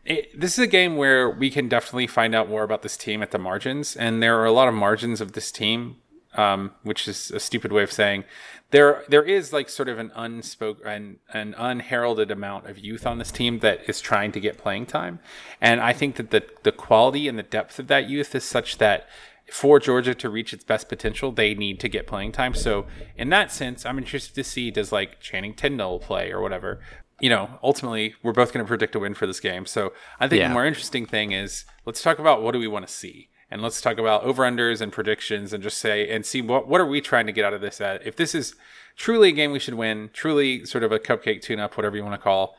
it, 0.06 0.40
this 0.40 0.54
is 0.54 0.60
a 0.64 0.68
game 0.68 0.98
where 0.98 1.30
we 1.30 1.52
can 1.52 1.68
definitely 1.70 2.08
find 2.08 2.34
out 2.34 2.50
more 2.50 2.64
about 2.64 2.82
this 2.82 2.98
team 2.98 3.22
at 3.22 3.30
the 3.30 3.38
margins, 3.38 3.96
and 3.96 4.24
there 4.24 4.40
are 4.40 4.46
a 4.46 4.52
lot 4.52 4.68
of 4.68 4.74
margins 4.74 5.22
of 5.22 5.34
this 5.34 5.52
team, 5.52 5.98
um, 6.36 6.72
which 6.84 7.08
is 7.08 7.32
a 7.32 7.40
stupid 7.40 7.72
way 7.72 7.84
of 7.84 7.92
saying 7.92 8.24
there. 8.72 9.04
There 9.08 9.24
is 9.24 9.52
like 9.52 9.70
sort 9.70 9.90
of 9.90 9.98
an 9.98 10.12
unspoken, 10.16 10.88
an, 10.88 11.20
an 11.34 11.56
unheralded 11.58 12.32
amount 12.32 12.68
of 12.70 12.78
youth 12.78 13.06
on 13.06 13.18
this 13.18 13.32
team 13.32 13.60
that 13.60 13.82
is 13.90 14.00
trying 14.00 14.32
to 14.34 14.40
get 14.40 14.58
playing 14.58 14.86
time, 14.86 15.20
and 15.60 15.82
I 15.82 15.94
think 15.94 16.16
that 16.18 16.32
the 16.32 16.44
the 16.64 16.72
quality 16.72 17.28
and 17.28 17.38
the 17.38 17.44
depth 17.44 17.80
of 17.80 17.88
that 17.88 18.10
youth 18.10 18.36
is 18.36 18.44
such 18.44 18.78
that. 18.78 19.08
For 19.52 19.80
Georgia 19.80 20.14
to 20.14 20.30
reach 20.30 20.54
its 20.54 20.64
best 20.64 20.88
potential, 20.88 21.32
they 21.32 21.56
need 21.56 21.80
to 21.80 21.90
get 21.90 22.06
playing 22.06 22.34
time. 22.34 22.54
So, 22.54 22.86
in 23.18 23.30
that 23.30 23.52
sense, 23.52 23.84
I'm 23.84 23.98
interested 23.98 24.36
to 24.36 24.44
see 24.44 24.70
does 24.70 24.92
like 24.92 25.20
Channing 25.22 25.56
Tindall 25.56 25.98
play 25.98 26.32
or 26.32 26.40
whatever 26.40 26.82
you 27.20 27.30
know, 27.30 27.60
ultimately, 27.62 28.16
we're 28.24 28.32
both 28.34 28.54
going 28.54 28.64
to 28.66 28.68
predict 28.68 28.96
a 28.96 29.00
win 29.00 29.14
for 29.14 29.28
this 29.28 29.40
game. 29.40 29.66
So 29.66 29.94
I 30.20 30.28
think 30.28 30.40
Yeah. 30.40 30.48
the 30.48 30.54
more 30.54 30.66
interesting 30.66 31.06
thing 31.06 31.32
is 31.32 31.66
let's 31.86 32.02
talk 32.02 32.20
about 32.20 32.42
what 32.42 32.52
do 32.52 32.60
we 32.60 32.68
want 32.68 32.88
to 32.88 32.94
see, 32.94 33.29
and 33.52 33.62
let's 33.62 33.82
talk 33.82 33.98
about 33.98 34.24
over 34.24 34.44
unders 34.44 34.82
and 34.82 34.92
predictions, 34.92 35.54
and 35.54 35.62
just 35.64 35.78
say 35.78 36.10
and 36.10 36.26
see 36.26 36.42
what 36.42 36.68
what 36.68 36.80
are 36.82 36.86
we 36.86 37.02
trying 37.02 37.26
to 37.26 37.32
get 37.32 37.46
out 37.46 37.54
of 37.54 37.62
this. 37.62 37.80
At 37.82 38.06
if 38.06 38.16
this 38.16 38.34
is 38.36 38.56
truly 38.96 39.30
a 39.30 39.32
game 39.32 39.52
we 39.52 39.60
should 39.60 39.74
win, 39.76 40.10
truly 40.14 40.66
sort 40.66 40.84
of 40.84 40.92
a 40.92 41.00
cupcake 41.00 41.42
tune 41.42 41.60
up, 41.60 41.78
whatever 41.78 41.96
you 41.96 42.04
want 42.04 42.14
to 42.16 42.22
call, 42.24 42.56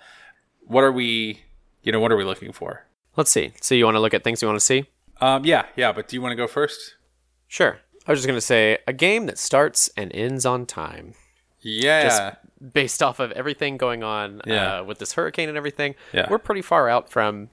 what 0.63 0.83
are 0.85 0.93
we, 0.93 1.43
you 1.83 1.93
know, 1.93 2.01
what 2.01 2.11
are 2.13 2.17
we 2.17 2.25
looking 2.25 2.53
for? 2.53 2.87
Let's 3.17 3.31
see. 3.31 3.53
So 3.61 3.75
you 3.75 3.85
want 3.85 3.97
to 3.97 4.01
look 4.01 4.15
at 4.15 4.25
things 4.25 4.41
you 4.41 4.49
want 4.49 4.59
to 4.59 4.65
see? 4.65 4.87
Um, 5.21 5.45
yeah, 5.45 5.67
yeah, 5.77 5.93
but 5.93 6.09
do 6.09 6.17
you 6.17 6.23
want 6.23 6.33
to 6.33 6.37
go 6.37 6.47
first? 6.47 6.95
Sure. 7.49 7.81
I 8.07 8.13
was 8.13 8.21
just 8.21 8.27
gonna 8.27 8.41
say 8.41 8.79
a 8.87 8.93
game 8.95 9.27
that 9.27 9.39
starts 9.39 9.91
and 9.97 10.11
ends 10.15 10.47
on 10.47 10.65
time, 10.67 11.15
Yeah, 11.61 12.03
just 12.05 12.73
based 12.73 13.03
off 13.03 13.21
of 13.21 13.31
everything 13.33 13.77
going 13.77 14.03
on 14.03 14.41
Yeah. 14.47 14.79
uh, 14.81 14.85
with 14.85 14.99
this 14.99 15.13
hurricane 15.13 15.49
and 15.49 15.59
everything. 15.59 15.95
Yeah. 16.13 16.27
We're 16.31 16.39
pretty 16.39 16.63
far 16.63 16.89
out 16.89 17.11
from 17.11 17.51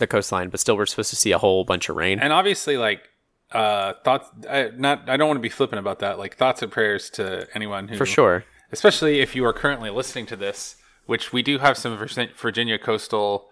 the 0.00 0.06
coastline, 0.06 0.48
but 0.50 0.58
still 0.58 0.76
we're 0.76 0.86
supposed 0.86 1.10
to 1.10 1.16
see 1.16 1.30
a 1.32 1.38
whole 1.38 1.64
bunch 1.64 1.88
of 1.88 1.96
rain. 1.96 2.18
and 2.18 2.32
obviously, 2.32 2.76
like 2.76 3.08
uh, 3.52 3.94
thoughts. 4.04 4.28
I, 4.48 4.70
not, 4.76 5.08
I 5.08 5.16
don't 5.16 5.28
want 5.28 5.38
to 5.38 5.42
be 5.42 5.48
flippant 5.48 5.78
about 5.78 6.00
that. 6.00 6.18
Like 6.18 6.36
thoughts 6.36 6.62
and 6.62 6.70
prayers 6.70 7.10
to 7.10 7.46
anyone 7.54 7.88
who 7.88 7.96
For 7.96 8.06
sure. 8.06 8.44
especially 8.72 9.20
if 9.20 9.34
you 9.34 9.44
are 9.44 9.52
currently 9.52 9.90
listening 9.90 10.26
to 10.26 10.36
this, 10.36 10.76
which 11.06 11.32
we 11.32 11.42
do 11.42 11.58
have 11.58 11.76
some 11.76 11.96
Virginia 11.96 12.78
coastal, 12.78 13.48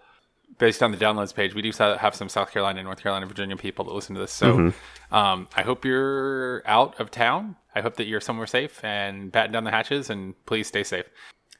based 0.57 0.81
on 0.81 0.91
the 0.91 0.97
downloads 0.97 1.33
page, 1.33 1.53
we 1.53 1.61
do 1.61 1.71
have 1.77 2.15
some 2.15 2.29
South 2.29 2.51
Carolina, 2.51 2.81
North 2.81 3.01
Carolina, 3.01 3.25
Virginia 3.25 3.55
people 3.57 3.85
that 3.85 3.93
listen 3.93 4.15
to 4.15 4.21
this. 4.21 4.31
So 4.31 4.73
um, 5.11 5.47
I 5.55 5.61
hope 5.63 5.85
you're 5.85 6.63
out 6.65 6.99
of 6.99 7.11
town. 7.11 7.55
I 7.75 7.81
hope 7.81 7.97
that 7.97 8.07
you're 8.07 8.21
somewhere 8.21 8.47
safe 8.47 8.83
and 8.83 9.31
batten 9.31 9.51
down 9.51 9.63
the 9.63 9.71
hatches 9.71 10.09
and 10.09 10.33
please 10.45 10.67
stay 10.67 10.83
safe. 10.83 11.05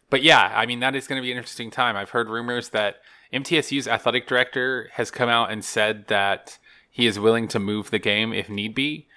But 0.10 0.24
yeah, 0.24 0.52
I 0.56 0.65
mean, 0.65 0.80
that 0.80 0.95
is 0.95 1.08
going 1.08 1.22
to 1.22 1.26
be 1.26 1.32
an 1.32 1.38
interesting 1.38 1.69
time. 1.72 1.95
I've 1.95 2.10
heard 2.12 2.30
rumors 2.30 2.69
that 2.69 2.98
MTSU's 3.34 3.88
athletic 3.88 4.28
director 4.28 4.89
has 4.93 5.12
come 5.12 5.30
out 5.30 5.52
and 5.52 5.63
said 5.63 6.08
that 6.08 6.58
he 6.89 7.06
is 7.06 7.19
willing 7.19 7.48
to 7.50 7.60
move 7.60 7.91
the 7.91 8.00
game 8.00 8.34
if 8.34 8.50
need 8.50 8.74
be. 8.74 9.08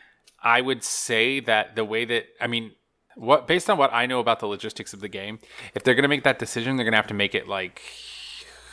I 0.43 0.61
would 0.61 0.83
say 0.85 1.41
that 1.41 1.77
the 1.77 1.85
way 1.85 2.05
that, 2.05 2.25
I 2.41 2.47
mean, 2.47 2.73
what 3.15 3.47
based 3.47 3.71
on 3.71 3.79
what 3.79 3.93
I 3.93 4.07
know 4.07 4.21
about 4.21 4.41
the 4.41 4.47
logistics 4.47 4.93
of 4.93 5.01
the 5.01 5.09
game, 5.09 5.39
if 5.75 5.83
they're 5.85 5.95
going 5.95 6.03
to 6.03 6.09
make 6.09 6.25
that 6.25 6.39
decision, 6.39 6.77
they're 6.77 6.85
going 6.85 6.93
to 6.93 6.97
have 6.99 7.07
to 7.09 7.15
make 7.15 7.35
it 7.35 7.47
like 7.49 7.81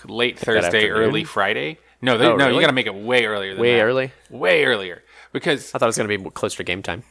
late 0.06 0.38
Thursday, 0.40 0.90
early 0.90 1.24
Friday. 1.24 1.78
No, 2.02 2.18
they, 2.18 2.26
Oh, 2.26 2.36
no, 2.36 2.46
you 2.46 2.52
really? 2.52 2.62
got 2.62 2.68
to 2.68 2.74
make 2.74 2.88
it 2.88 2.96
way 2.96 3.26
earlier 3.26 3.54
than 3.54 3.62
Way 3.62 3.76
that. 3.78 3.84
early? 3.84 4.12
way 4.30 4.64
earlier 4.66 5.04
because 5.34 5.74
I 5.76 5.78
thought 5.78 5.86
it 5.86 5.88
was 5.88 5.98
gonna 5.98 6.18
be 6.18 6.30
closer 6.32 6.58
to 6.58 6.64
game 6.64 6.82
time. 6.82 7.04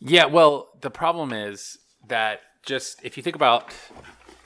yeah, 0.00 0.26
well, 0.26 0.68
the 0.80 0.90
problem 0.90 1.32
is 1.32 1.78
that 2.06 2.40
just 2.64 3.00
if 3.04 3.16
you 3.16 3.22
think 3.22 3.34
about 3.36 3.74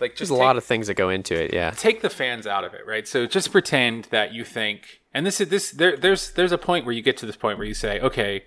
like 0.02 0.10
just 0.12 0.18
There's 0.18 0.30
a 0.30 0.34
take- 0.34 0.40
lot 0.46 0.56
of 0.58 0.64
things 0.64 0.88
that 0.88 0.94
go 0.94 1.08
into 1.08 1.34
it. 1.42 1.54
Yeah. 1.54 1.70
take 1.70 2.02
the 2.02 2.10
fans 2.10 2.46
out 2.46 2.64
of 2.64 2.74
it, 2.74 2.86
right? 2.86 3.08
So 3.08 3.24
just 3.26 3.50
pretend 3.50 4.04
that 4.10 4.34
you 4.34 4.44
think, 4.44 5.00
and 5.14 5.24
this 5.24 5.40
is 5.40 5.48
this 5.48 5.70
there, 5.70 5.96
there's 5.96 6.30
there's 6.32 6.52
a 6.52 6.58
point 6.58 6.84
where 6.84 6.94
you 6.94 7.02
get 7.02 7.16
to 7.18 7.26
this 7.26 7.36
point 7.36 7.56
where 7.56 7.66
you 7.66 7.74
say, 7.74 7.98
okay, 8.00 8.44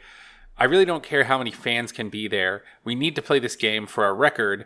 I 0.57 0.65
really 0.65 0.85
don't 0.85 1.03
care 1.03 1.23
how 1.23 1.37
many 1.39 1.51
fans 1.51 1.91
can 1.91 2.09
be 2.09 2.27
there. 2.27 2.63
We 2.83 2.93
need 2.95 3.15
to 3.15 3.21
play 3.21 3.39
this 3.39 3.55
game 3.55 3.87
for 3.87 4.05
our 4.05 4.13
record, 4.15 4.65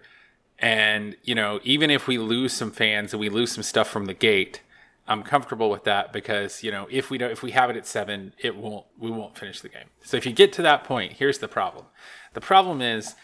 and 0.59 1.15
you 1.23 1.35
know, 1.35 1.59
even 1.63 1.89
if 1.89 2.07
we 2.07 2.17
lose 2.17 2.53
some 2.53 2.71
fans 2.71 3.13
and 3.13 3.19
we 3.19 3.29
lose 3.29 3.51
some 3.51 3.63
stuff 3.63 3.87
from 3.89 4.05
the 4.05 4.13
gate, 4.13 4.61
I'm 5.07 5.23
comfortable 5.23 5.69
with 5.69 5.85
that 5.85 6.11
because 6.13 6.63
you 6.63 6.71
know, 6.71 6.87
if 6.91 7.09
we 7.09 7.17
don't, 7.17 7.31
if 7.31 7.41
we 7.41 7.51
have 7.51 7.69
it 7.69 7.77
at 7.77 7.87
seven, 7.87 8.33
it 8.37 8.55
won't 8.57 8.85
we 8.97 9.09
won't 9.09 9.37
finish 9.37 9.61
the 9.61 9.69
game. 9.69 9.87
So 10.03 10.17
if 10.17 10.25
you 10.25 10.31
get 10.33 10.51
to 10.53 10.61
that 10.63 10.83
point, 10.83 11.13
here's 11.13 11.39
the 11.39 11.47
problem. 11.47 11.85
The 12.33 12.41
problem 12.41 12.81
is 12.81 13.15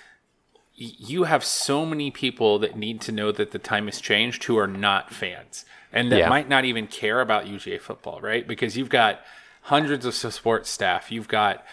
you 0.76 1.24
have 1.24 1.44
so 1.44 1.86
many 1.86 2.12
people 2.12 2.60
that 2.60 2.76
need 2.76 3.00
to 3.02 3.12
know 3.12 3.32
that 3.32 3.52
the 3.52 3.60
time 3.60 3.86
has 3.86 4.02
changed 4.02 4.44
who 4.44 4.58
are 4.58 4.68
not 4.68 5.14
fans 5.14 5.66
and 5.94 6.12
that 6.12 6.20
Yeah. 6.20 6.30
might 6.30 6.50
not 6.50 6.66
even 6.66 6.88
care 6.88 7.22
about 7.22 7.48
UGA 7.48 7.78
football, 7.80 8.20
right? 8.22 8.46
Because 8.46 8.76
you've 8.76 8.90
got 8.90 9.22
hundreds 9.62 10.06
of 10.06 10.14
support 10.14 10.68
staff, 10.68 11.12
you've 11.12 11.30
got 11.30 11.66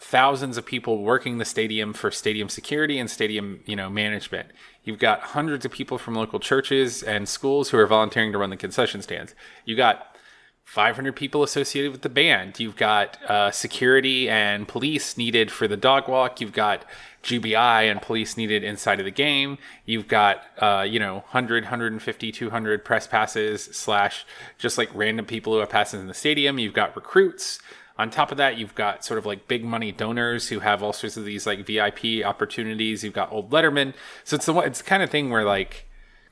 thousands 0.00 0.56
of 0.56 0.64
people 0.64 1.02
working 1.02 1.38
the 1.38 1.44
stadium 1.44 1.92
for 1.92 2.10
stadium 2.10 2.48
security 2.48 2.98
and 2.98 3.10
stadium, 3.10 3.60
you 3.66 3.76
know, 3.76 3.90
management. 3.90 4.48
You've 4.84 4.98
got 4.98 5.20
hundreds 5.20 5.64
of 5.64 5.72
people 5.72 5.98
from 5.98 6.14
local 6.14 6.38
churches 6.40 7.02
and 7.02 7.28
schools 7.28 7.70
who 7.70 7.78
are 7.78 7.86
volunteering 7.86 8.32
to 8.32 8.38
run 8.38 8.50
the 8.50 8.56
concession 8.56 9.02
stands. 9.02 9.34
You 9.64 9.76
got 9.76 10.16
500 10.64 11.16
people 11.16 11.42
associated 11.42 11.92
with 11.92 12.02
the 12.02 12.08
band. 12.08 12.60
You've 12.60 12.76
got 12.76 13.20
uh, 13.24 13.50
security 13.50 14.28
and 14.28 14.68
police 14.68 15.16
needed 15.16 15.50
for 15.50 15.66
the 15.66 15.76
dog 15.76 16.08
walk. 16.08 16.40
You've 16.40 16.52
got 16.52 16.84
GBI 17.22 17.90
and 17.90 18.00
police 18.00 18.36
needed 18.36 18.62
inside 18.64 19.00
of 19.00 19.04
the 19.04 19.10
game. 19.10 19.58
You've 19.84 20.08
got, 20.08 20.42
uh, 20.58 20.86
you 20.88 20.98
know, 20.98 21.14
100, 21.14 21.64
150, 21.64 22.32
200 22.32 22.84
press 22.84 23.06
passes 23.06 23.64
slash 23.64 24.24
just 24.56 24.78
like 24.78 24.88
random 24.94 25.26
people 25.26 25.52
who 25.52 25.58
have 25.58 25.70
passes 25.70 26.00
in 26.00 26.06
the 26.06 26.14
stadium. 26.14 26.58
You've 26.58 26.74
got 26.74 26.94
recruits. 26.94 27.58
On 27.98 28.10
top 28.10 28.30
of 28.30 28.38
that, 28.38 28.56
you've 28.56 28.76
got 28.76 29.04
sort 29.04 29.18
of 29.18 29.26
like 29.26 29.48
big 29.48 29.64
money 29.64 29.90
donors 29.90 30.48
who 30.48 30.60
have 30.60 30.82
all 30.82 30.92
sorts 30.92 31.16
of 31.16 31.24
these 31.24 31.46
like 31.46 31.66
VIP 31.66 32.24
opportunities. 32.24 33.02
You've 33.02 33.12
got 33.12 33.32
old 33.32 33.50
Letterman. 33.50 33.94
So 34.22 34.36
it's 34.36 34.46
the 34.46 34.54
it's 34.60 34.78
the 34.78 34.88
kind 34.88 35.02
of 35.02 35.10
thing 35.10 35.30
where 35.30 35.44
like 35.44 35.88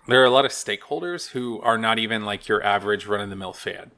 there 0.06 0.22
are 0.22 0.24
a 0.24 0.30
lot 0.30 0.44
of 0.44 0.52
stakeholders 0.52 1.30
who 1.30 1.60
are 1.62 1.76
not 1.76 1.98
even 1.98 2.24
like 2.24 2.46
your 2.46 2.62
average 2.62 3.06
run 3.06 3.20
of 3.20 3.30
the 3.30 3.36
mill 3.36 3.52
fan. 3.52 3.90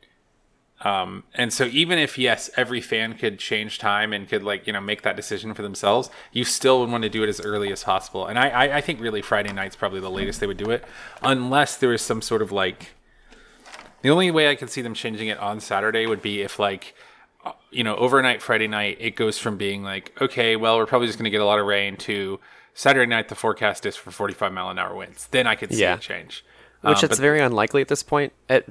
Um, 0.83 1.25
and 1.35 1.53
so 1.53 1.65
even 1.65 1.99
if 1.99 2.17
yes, 2.19 2.51
every 2.57 2.81
fan 2.81 3.15
could 3.15 3.39
change 3.39 3.79
time 3.79 4.13
and 4.13 4.29
could 4.29 4.45
like 4.45 4.67
you 4.67 4.73
know 4.73 4.81
make 4.81 5.03
that 5.03 5.17
decision 5.17 5.53
for 5.55 5.63
themselves, 5.63 6.09
you 6.33 6.45
still 6.45 6.81
would 6.81 6.91
want 6.91 7.03
to 7.03 7.09
do 7.09 7.23
it 7.25 7.29
as 7.29 7.41
early 7.41 7.73
as 7.73 7.83
possible. 7.85 8.27
And 8.27 8.39
I, 8.39 8.49
I, 8.49 8.77
I 8.77 8.81
think 8.81 9.01
really 9.01 9.21
Friday 9.23 9.53
night's 9.53 9.75
probably 9.77 10.01
the 10.01 10.11
latest 10.11 10.39
they 10.41 10.47
would 10.47 10.57
do 10.57 10.71
it, 10.71 10.85
unless 11.23 11.77
there 11.77 11.93
is 11.93 12.03
some 12.03 12.23
sort 12.23 12.43
of 12.43 12.53
like. 12.53 12.91
The 14.03 14.11
only 14.11 14.31
way 14.31 14.49
I 14.49 14.55
could 14.55 14.71
see 14.71 14.81
them 14.81 14.95
changing 14.95 15.27
it 15.27 15.39
on 15.39 15.59
Saturday 15.59 16.07
would 16.07 16.23
be 16.23 16.43
if 16.43 16.61
like 16.61 16.95
uh, 17.45 17.53
you 17.73 17.83
know, 17.83 17.97
overnight 17.97 18.41
Friday 18.43 18.69
night, 18.69 18.97
it 19.01 19.17
goes 19.17 19.39
from 19.39 19.57
being 19.57 19.83
like, 19.83 20.13
okay, 20.21 20.55
well, 20.55 20.77
we're 20.77 20.87
probably 20.87 21.09
just 21.09 21.19
going 21.19 21.25
to 21.25 21.31
get 21.31 21.41
a 21.41 21.45
lot 21.45 21.59
of 21.59 21.67
rain 21.67 21.97
to 21.97 22.39
Saturday 22.75 23.07
night, 23.11 23.29
the 23.29 23.35
forecast 23.35 23.85
is 23.87 23.97
for 23.97 24.13
45 24.13 24.53
mile 24.53 24.71
an 24.71 24.79
hour 24.79 24.95
winds. 24.95 25.27
Then 25.33 25.49
I 25.49 25.57
could 25.57 25.73
see 25.75 25.81
Yeah. 25.81 25.95
it 25.95 26.01
change. 26.01 26.45
Which 26.83 26.99
Um, 27.03 27.11
it's 27.11 27.19
very 27.19 27.41
unlikely 27.41 27.81
at 27.81 27.89
this 27.89 28.05
point. 28.05 28.33
At 28.49 28.67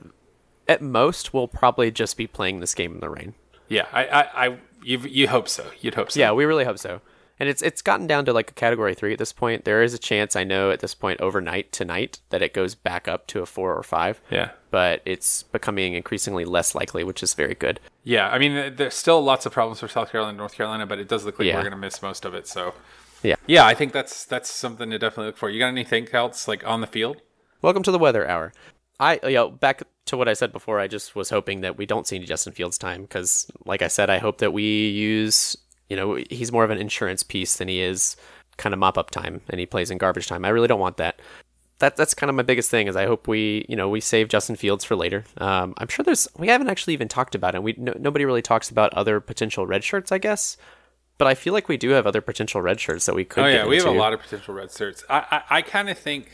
at 0.67 0.81
most, 0.81 1.33
we'll 1.33 1.47
probably 1.47 1.91
just 1.91 2.17
be 2.17 2.27
playing 2.27 2.59
this 2.59 2.73
game 2.75 2.93
in 2.95 2.99
the 2.99 3.09
rain. 3.09 3.33
yeah, 3.67 3.85
I, 3.91 4.05
I, 4.05 4.45
I 4.47 4.57
you, 4.83 4.99
you 4.99 5.27
hope 5.27 5.49
so. 5.49 5.65
You'd 5.81 5.95
hope 5.95 6.11
so. 6.11 6.19
Yeah, 6.19 6.31
we 6.31 6.45
really 6.45 6.65
hope 6.65 6.77
so. 6.79 7.01
And 7.39 7.47
it's 7.47 7.61
it's 7.61 7.83
gotten 7.83 8.07
down 8.07 8.25
to 8.25 8.33
like 8.33 8.49
a 8.49 8.53
category 8.53 8.95
three 8.95 9.13
at 9.13 9.19
this 9.19 9.31
point. 9.31 9.63
There 9.63 9.83
is 9.83 9.93
a 9.93 9.99
chance 9.99 10.35
I 10.35 10.43
know 10.43 10.71
at 10.71 10.79
this 10.79 10.95
point 10.95 11.21
overnight 11.21 11.71
tonight 11.71 12.19
that 12.29 12.41
it 12.41 12.51
goes 12.53 12.73
back 12.73 13.07
up 13.07 13.27
to 13.27 13.41
a 13.41 13.45
four 13.45 13.75
or 13.75 13.83
five. 13.83 14.19
Yeah. 14.31 14.51
But 14.71 15.01
it's 15.05 15.43
becoming 15.43 15.93
increasingly 15.93 16.45
less 16.45 16.73
likely, 16.73 17.03
which 17.03 17.21
is 17.21 17.35
very 17.35 17.53
good. 17.53 17.79
Yeah. 18.03 18.27
I 18.29 18.39
mean, 18.39 18.75
there's 18.75 18.95
still 18.95 19.21
lots 19.23 19.45
of 19.45 19.51
problems 19.51 19.79
for 19.81 19.87
South 19.87 20.11
Carolina 20.11 20.29
and 20.29 20.37
North 20.39 20.53
Carolina, 20.55 20.87
but 20.87 20.97
it 20.97 21.07
does 21.07 21.25
look 21.25 21.37
like 21.37 21.47
Yeah. 21.47 21.55
we're 21.57 21.61
going 21.61 21.71
to 21.73 21.77
miss 21.77 22.01
most 22.01 22.25
of 22.25 22.33
it. 22.33 22.47
So, 22.47 22.73
Yeah. 23.21 23.35
yeah, 23.45 23.67
I 23.67 23.75
think 23.75 23.93
that's 23.93 24.25
that's 24.25 24.49
something 24.49 24.89
to 24.89 24.97
definitely 24.97 25.27
look 25.27 25.37
for. 25.37 25.49
You 25.51 25.59
got 25.59 25.67
anything 25.67 26.07
else 26.13 26.47
like 26.47 26.65
on 26.65 26.81
the 26.81 26.87
field? 26.87 27.21
Welcome 27.61 27.83
to 27.83 27.91
the 27.91 27.99
weather 27.99 28.27
hour. 28.27 28.51
I 28.99 29.19
you 29.23 29.33
know 29.33 29.49
back 29.51 29.83
to 30.05 30.17
what 30.17 30.27
I 30.27 30.33
said 30.33 30.51
before. 30.51 30.79
I 30.79 30.87
just 30.87 31.15
was 31.15 31.29
hoping 31.29 31.61
that 31.61 31.77
we 31.77 31.85
don't 31.85 32.07
see 32.07 32.15
any 32.15 32.25
Justin 32.25 32.53
Fields 32.53 32.77
time 32.77 33.03
because, 33.03 33.49
like 33.65 33.81
I 33.81 33.87
said, 33.87 34.09
I 34.09 34.17
hope 34.17 34.39
that 34.39 34.53
we 34.53 34.89
use 34.89 35.55
you 35.89 35.95
know 35.95 36.15
he's 36.29 36.51
more 36.51 36.63
of 36.63 36.69
an 36.69 36.77
insurance 36.77 37.23
piece 37.23 37.57
than 37.57 37.67
he 37.67 37.79
is 37.79 38.15
kind 38.57 38.73
of 38.73 38.79
mop 38.79 38.97
up 38.97 39.11
time, 39.11 39.41
and 39.49 39.59
he 39.59 39.65
plays 39.65 39.91
in 39.91 39.97
garbage 39.97 40.27
time. 40.27 40.43
I 40.45 40.49
really 40.49 40.67
don't 40.67 40.79
want 40.79 40.97
that. 40.97 41.19
that 41.79 41.95
that's 41.95 42.13
kind 42.13 42.29
of 42.29 42.35
my 42.35 42.43
biggest 42.43 42.71
thing 42.71 42.87
is 42.87 42.95
I 42.95 43.05
hope 43.05 43.27
we 43.27 43.65
you 43.69 43.75
know 43.75 43.89
we 43.89 44.01
save 44.01 44.29
Justin 44.29 44.55
Fields 44.55 44.83
for 44.83 44.95
later. 44.95 45.25
Um, 45.37 45.73
I'm 45.77 45.87
sure 45.87 46.03
there's 46.03 46.27
we 46.37 46.47
haven't 46.47 46.69
actually 46.69 46.93
even 46.93 47.07
talked 47.07 47.35
about 47.35 47.53
it. 47.55 47.61
We 47.61 47.75
no, 47.77 47.93
nobody 47.99 48.25
really 48.25 48.41
talks 48.41 48.69
about 48.69 48.93
other 48.93 49.19
potential 49.19 49.67
red 49.67 49.83
shirts, 49.83 50.11
I 50.11 50.17
guess. 50.17 50.57
But 51.19 51.27
I 51.27 51.33
feel 51.33 51.53
like 51.53 51.67
we 51.67 51.77
do 51.77 51.89
have 51.91 52.05
other 52.05 52.21
potential 52.21 52.61
red 52.61 52.79
shirts 52.79 53.07
that 53.07 53.15
we 53.15 53.25
could. 53.25 53.43
Oh 53.43 53.47
yeah, 53.47 53.65
we 53.65 53.77
have 53.77 53.85
a 53.85 53.91
lot 53.91 54.13
of 54.13 54.21
potential 54.21 54.53
red 54.53 54.71
shirts. 54.71 55.03
I 55.09 55.41
I, 55.49 55.57
I 55.57 55.61
kind 55.61 55.89
of 55.89 55.97
think 55.97 56.29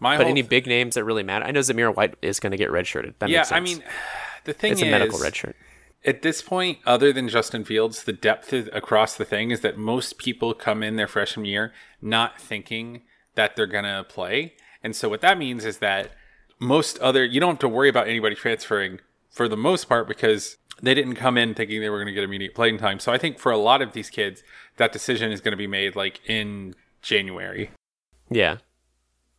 my 0.00 0.16
But 0.16 0.26
any 0.26 0.42
big 0.42 0.66
names 0.66 0.94
that 0.94 1.04
really 1.04 1.22
matter? 1.22 1.44
I 1.44 1.50
know 1.50 1.60
Zamir 1.60 1.94
White 1.94 2.14
is 2.22 2.40
going 2.40 2.52
to 2.52 2.56
get 2.56 2.70
redshirted. 2.70 3.14
That 3.18 3.28
yeah, 3.28 3.38
makes 3.38 3.48
sense. 3.48 3.56
I 3.56 3.60
mean, 3.60 3.82
the 4.44 4.52
thing 4.52 4.72
it's 4.72 4.82
is, 4.82 4.88
a 4.88 4.90
medical 4.90 5.18
red 5.18 5.34
shirt. 5.34 5.56
at 6.04 6.22
this 6.22 6.42
point, 6.42 6.78
other 6.86 7.12
than 7.12 7.28
Justin 7.28 7.64
Fields, 7.64 8.04
the 8.04 8.12
depth 8.12 8.52
is- 8.52 8.70
across 8.72 9.16
the 9.16 9.24
thing 9.24 9.50
is 9.50 9.60
that 9.60 9.76
most 9.76 10.18
people 10.18 10.54
come 10.54 10.82
in 10.82 10.96
their 10.96 11.08
freshman 11.08 11.44
year 11.46 11.72
not 12.00 12.40
thinking 12.40 13.02
that 13.34 13.56
they're 13.56 13.66
gonna 13.66 14.04
play, 14.08 14.54
and 14.82 14.94
so 14.94 15.08
what 15.08 15.20
that 15.20 15.38
means 15.38 15.64
is 15.64 15.78
that 15.78 16.10
most 16.58 16.98
other 16.98 17.24
you 17.24 17.40
don't 17.40 17.50
have 17.50 17.58
to 17.60 17.68
worry 17.68 17.88
about 17.88 18.08
anybody 18.08 18.34
transferring 18.34 19.00
for 19.30 19.48
the 19.48 19.56
most 19.56 19.88
part 19.88 20.08
because 20.08 20.56
they 20.82 20.94
didn't 20.94 21.14
come 21.14 21.36
in 21.36 21.54
thinking 21.54 21.80
they 21.80 21.90
were 21.90 21.98
going 21.98 22.06
to 22.06 22.12
get 22.12 22.24
immediate 22.24 22.54
playing 22.54 22.78
time. 22.78 22.98
So 22.98 23.12
I 23.12 23.18
think 23.18 23.38
for 23.38 23.50
a 23.52 23.58
lot 23.58 23.82
of 23.82 23.92
these 23.92 24.10
kids, 24.10 24.42
that 24.76 24.92
decision 24.92 25.32
is 25.32 25.40
going 25.40 25.52
to 25.52 25.56
be 25.56 25.66
made 25.66 25.96
like 25.96 26.20
in 26.28 26.74
January. 27.02 27.70
Yeah, 28.30 28.58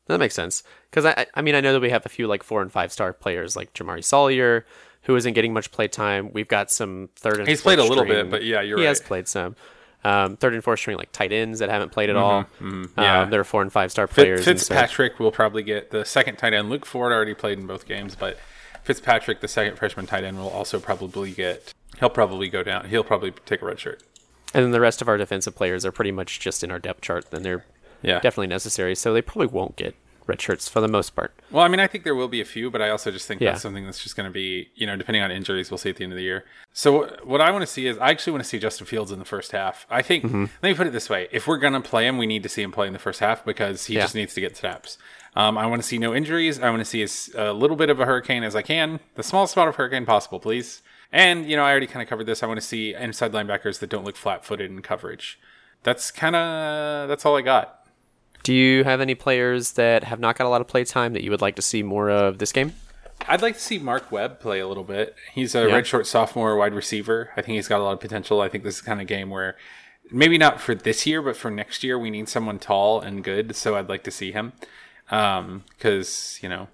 that 0.09 0.19
makes 0.19 0.35
sense. 0.35 0.63
Because 0.89 1.05
I, 1.05 1.25
I- 1.33 1.41
mean, 1.41 1.55
I 1.55 1.61
know 1.61 1.73
that 1.73 1.79
we 1.81 1.89
have 1.89 2.05
a 2.05 2.09
few 2.09 2.27
like 2.27 2.43
four 2.43 2.61
and 2.61 2.71
five 2.71 2.91
star 2.91 3.13
players 3.13 3.55
like 3.55 3.73
Jamaree 3.73 4.03
Salyer, 4.03 4.65
who 5.03 5.15
isn't 5.15 5.33
getting 5.33 5.53
much 5.53 5.71
play 5.71 5.87
time. 5.87 6.31
We've 6.33 6.47
got 6.47 6.69
some 6.69 7.09
third 7.15 7.39
and 7.39 7.47
He's 7.47 7.61
played 7.61 7.79
a 7.79 7.83
little 7.83 8.03
string- 8.03 8.09
bit, 8.25 8.29
but 8.31 8.43
yeah, 8.43 8.61
you're 8.61 8.77
he 8.77 8.83
right. 8.83 8.89
has 8.89 8.99
played 9.01 9.27
some. 9.27 9.55
Um, 10.03 10.37
third 10.37 10.53
and 10.53 10.63
fourth 10.63 10.79
string 10.79 10.97
like 10.97 11.11
tight 11.11 11.33
ends 11.33 11.59
that 11.59 11.69
haven't 11.69 11.91
played 11.91 12.09
at 12.09 12.15
all. 12.15 12.45
yeah. 12.61 13.21
um, 13.23 13.29
they're 13.29 13.43
four 13.43 13.61
and 13.61 13.71
five 13.71 13.91
star 13.91 14.07
players. 14.07 14.47
and 14.47 14.59
so- 14.59 14.73
Fitzpatrick 14.73 15.19
will 15.19 15.31
probably 15.31 15.63
get 15.63 15.91
the 15.91 16.05
second 16.05 16.37
tight 16.37 16.53
end. 16.53 16.69
Luke 16.69 16.85
Ford 16.85 17.11
already 17.11 17.33
played 17.33 17.59
in 17.59 17.67
both 17.67 17.85
games, 17.87 18.15
but 18.15 18.37
Fitzpatrick, 18.83 19.41
the 19.41 19.47
second 19.47 19.77
freshman 19.77 20.05
tight 20.05 20.23
end, 20.23 20.37
will 20.37 20.49
also 20.49 20.79
probably 20.79 21.31
get. 21.31 21.73
He'll 21.99 22.09
probably 22.09 22.47
go 22.49 22.63
down. 22.63 22.87
He'll 22.89 23.03
probably 23.03 23.31
take 23.45 23.61
a 23.61 23.65
red 23.65 23.79
shirt. 23.79 24.01
and 24.53 24.63
then 24.63 24.71
the 24.71 24.79
rest 24.79 25.01
of 25.01 25.07
our 25.09 25.17
defensive 25.17 25.55
players 25.55 25.85
are 25.85 25.91
pretty 25.91 26.11
much 26.11 26.39
just 26.39 26.63
in 26.63 26.71
our 26.71 26.79
depth 26.79 27.01
chart, 27.01 27.25
and 27.33 27.43
they're 27.43 27.65
Yeah. 28.01 28.19
definitely 28.19 28.47
necessary. 28.47 28.95
So 28.95 29.13
they 29.13 29.21
probably 29.21 29.47
won't 29.47 29.75
get 29.75 29.95
red 30.27 30.39
shirts 30.39 30.69
for 30.69 30.79
the 30.79 30.87
most 30.87 31.15
part. 31.15 31.33
Well, 31.49 31.63
I 31.63 31.67
mean, 31.67 31.79
I 31.79 31.87
think 31.87 32.03
there 32.03 32.13
will 32.13 32.27
be 32.27 32.39
a 32.39 32.45
few, 32.45 32.69
but 32.69 32.83
I 32.83 32.89
also 32.89 33.09
just 33.09 33.27
think 33.27 33.41
Yeah. 33.41 33.49
that's 33.51 33.63
something 33.63 33.83
that's 33.85 34.03
just 34.03 34.15
going 34.15 34.29
to 34.29 34.33
be, 34.33 34.69
you 34.75 34.85
know, 34.85 34.95
depending 34.95 35.23
on 35.23 35.31
injuries, 35.31 35.71
we'll 35.71 35.79
see 35.79 35.89
at 35.89 35.95
the 35.95 36.03
end 36.03 36.13
of 36.13 36.17
the 36.17 36.23
year. 36.23 36.45
So 36.71 37.07
what 37.23 37.41
I 37.41 37.49
want 37.49 37.63
to 37.63 37.67
see 37.67 37.87
is, 37.87 37.97
I 37.97 38.09
actually 38.11 38.33
want 38.33 38.43
to 38.43 38.49
see 38.49 38.59
Justin 38.59 38.85
Fields 38.85 39.11
in 39.11 39.17
the 39.17 39.25
first 39.25 39.51
half. 39.53 39.87
I 39.89 40.03
think, 40.03 40.25
Mm-hmm. 40.25 40.45
let 40.61 40.69
me 40.69 40.75
put 40.75 40.85
it 40.85 40.93
this 40.93 41.09
way: 41.09 41.27
if 41.31 41.47
we're 41.47 41.57
going 41.57 41.73
to 41.73 41.81
play 41.81 42.05
him, 42.07 42.19
we 42.19 42.27
need 42.27 42.43
to 42.43 42.49
see 42.49 42.61
him 42.61 42.71
play 42.71 42.85
in 42.85 42.93
the 42.93 42.99
first 42.99 43.21
half 43.21 43.43
because 43.43 43.87
he 43.87 43.95
Yeah. 43.95 44.01
just 44.01 44.13
needs 44.13 44.35
to 44.35 44.41
get 44.41 44.55
snaps. 44.55 44.99
Um, 45.35 45.57
I 45.57 45.65
want 45.65 45.81
to 45.81 45.87
see 45.87 45.97
no 45.97 46.13
injuries. 46.13 46.59
I 46.59 46.69
want 46.69 46.81
to 46.81 46.85
see 46.85 47.01
as 47.01 47.31
a 47.35 47.51
little 47.51 47.75
bit 47.75 47.89
of 47.89 47.99
a 47.99 48.05
hurricane 48.05 48.43
as 48.43 48.55
I 48.55 48.61
can, 48.61 48.99
the 49.15 49.23
smallest 49.23 49.55
amount 49.55 49.69
of 49.69 49.75
hurricane 49.77 50.05
possible, 50.05 50.39
please. 50.39 50.83
And 51.11 51.49
you 51.49 51.55
know, 51.55 51.63
I 51.63 51.71
already 51.71 51.87
kind 51.87 52.03
of 52.03 52.07
covered 52.09 52.27
this. 52.27 52.43
I 52.43 52.45
want 52.45 52.59
to 52.59 52.65
see 52.65 52.93
inside 52.93 53.31
linebackers 53.31 53.79
that 53.79 53.89
don't 53.89 54.05
look 54.05 54.15
flat-footed 54.15 54.69
in 54.69 54.83
coverage. 54.83 55.39
That's 55.81 56.11
kind 56.11 56.35
of 56.35 57.09
that's 57.09 57.25
all 57.25 57.35
I 57.35 57.41
got. 57.41 57.78
Do 58.43 58.53
you 58.53 58.83
have 58.83 59.01
any 59.01 59.15
players 59.15 59.73
that 59.73 60.03
have 60.05 60.19
not 60.19 60.37
got 60.37 60.47
a 60.47 60.49
lot 60.49 60.61
of 60.61 60.67
play 60.67 60.83
time 60.83 61.13
that 61.13 61.23
you 61.23 61.31
would 61.31 61.41
like 61.41 61.55
to 61.57 61.61
see 61.61 61.83
more 61.83 62.09
of 62.09 62.37
this 62.37 62.51
game? 62.51 62.73
I'd 63.27 63.41
like 63.41 63.55
to 63.55 63.59
see 63.59 63.77
Mark 63.79 64.11
Webb 64.11 64.39
play 64.39 64.59
a 64.59 64.67
little 64.67 64.83
bit. 64.85 65.15
He's 65.33 65.53
a 65.55 65.67
Yeah. 65.67 65.75
red 65.75 65.85
short 65.87 66.07
sophomore 66.07 66.55
wide 66.55 66.73
receiver. 66.73 67.31
I 67.35 67.41
think 67.41 67.55
he's 67.55 67.67
got 67.67 67.81
a 67.81 67.83
lot 67.83 67.91
of 67.93 67.99
potential. 67.99 68.41
I 68.41 68.47
think 68.49 68.63
this 68.63 68.75
is 68.75 68.81
the 68.81 68.87
kind 68.87 69.01
of 69.01 69.07
game 69.07 69.29
where 69.29 69.57
maybe 70.09 70.37
not 70.37 70.61
for 70.61 70.73
this 70.73 71.05
year, 71.05 71.21
but 71.21 71.35
for 71.35 71.51
next 71.51 71.83
year, 71.83 71.99
we 71.99 72.09
need 72.09 72.29
someone 72.29 72.59
tall 72.59 73.01
and 73.01 73.23
good. 73.23 73.55
So 73.55 73.75
I'd 73.75 73.89
like 73.89 74.03
to 74.03 74.11
see 74.11 74.31
him 74.31 74.53
because 75.09 76.39
you 76.41 76.49
know 76.49 76.67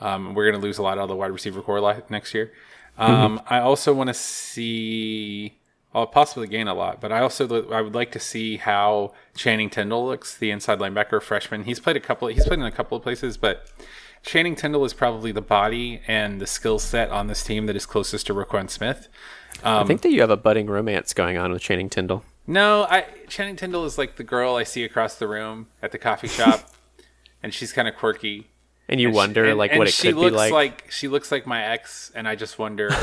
um, 0.00 0.34
we're 0.34 0.44
going 0.50 0.60
to 0.60 0.64
lose 0.64 0.78
a 0.78 0.82
lot 0.82 0.98
of 0.98 1.08
the 1.08 1.16
wide 1.16 1.30
receiver 1.30 1.62
core 1.62 2.02
next 2.08 2.34
year. 2.34 2.52
Um, 2.98 3.40
I 3.48 3.60
also 3.60 3.94
want 3.94 4.08
to 4.08 4.14
see. 4.14 5.54
I'll 5.92 6.06
possibly 6.06 6.46
gain 6.46 6.68
a 6.68 6.74
lot, 6.74 7.00
but 7.00 7.10
I 7.10 7.20
also 7.20 7.68
I 7.72 7.80
would 7.80 7.94
like 7.94 8.12
to 8.12 8.20
see 8.20 8.58
how 8.58 9.12
Channing 9.36 9.70
Tindall 9.70 10.06
looks, 10.06 10.36
the 10.36 10.50
inside 10.52 10.78
linebacker 10.78 11.20
freshman. 11.20 11.64
He's 11.64 11.80
played 11.80 11.96
a 11.96 12.00
couple. 12.00 12.28
He's 12.28 12.46
played 12.46 12.60
in 12.60 12.64
a 12.64 12.70
couple 12.70 12.96
of 12.96 13.02
places, 13.02 13.36
but 13.36 13.66
Channing 14.22 14.54
Tindall 14.54 14.84
is 14.84 14.92
probably 14.94 15.32
the 15.32 15.40
body 15.40 16.00
and 16.06 16.40
the 16.40 16.46
skill 16.46 16.78
set 16.78 17.10
on 17.10 17.26
this 17.26 17.42
team 17.42 17.66
that 17.66 17.74
is 17.74 17.86
closest 17.86 18.26
to 18.28 18.34
Roquan 18.34 18.70
Smith. 18.70 19.08
I 19.64 19.82
think 19.84 20.02
that 20.02 20.10
you 20.10 20.20
have 20.20 20.30
a 20.30 20.36
budding 20.36 20.68
romance 20.68 21.12
going 21.12 21.36
on 21.36 21.50
with 21.50 21.60
Channing 21.62 21.90
Tindall. 21.90 22.22
No, 22.46 22.84
I 22.84 23.04
Channing 23.28 23.56
Tindall 23.56 23.84
is 23.84 23.98
like 23.98 24.14
the 24.16 24.24
girl 24.24 24.54
I 24.54 24.62
see 24.62 24.84
across 24.84 25.16
the 25.16 25.26
room 25.26 25.66
at 25.82 25.90
the 25.92 25.98
coffee 25.98 26.28
shop, 26.38 26.70
and 27.42 27.52
she's 27.52 27.72
kind 27.72 27.88
of 27.88 27.96
quirky. 27.96 28.48
And 28.88 29.00
you 29.00 29.08
And 29.08 29.14
she- 29.14 29.16
wonder 29.16 29.44
and- 29.44 29.58
like 29.58 29.72
and 29.72 29.78
what 29.80 29.88
it 29.88 29.94
she 29.94 30.08
could 30.08 30.16
looks 30.18 30.46
be 30.46 30.52
like. 30.52 30.90
She 30.90 31.08
looks 31.08 31.32
like 31.32 31.46
my 31.48 31.64
ex, 31.64 32.12
and 32.14 32.28
I 32.28 32.36
just 32.36 32.60
wonder. 32.60 32.90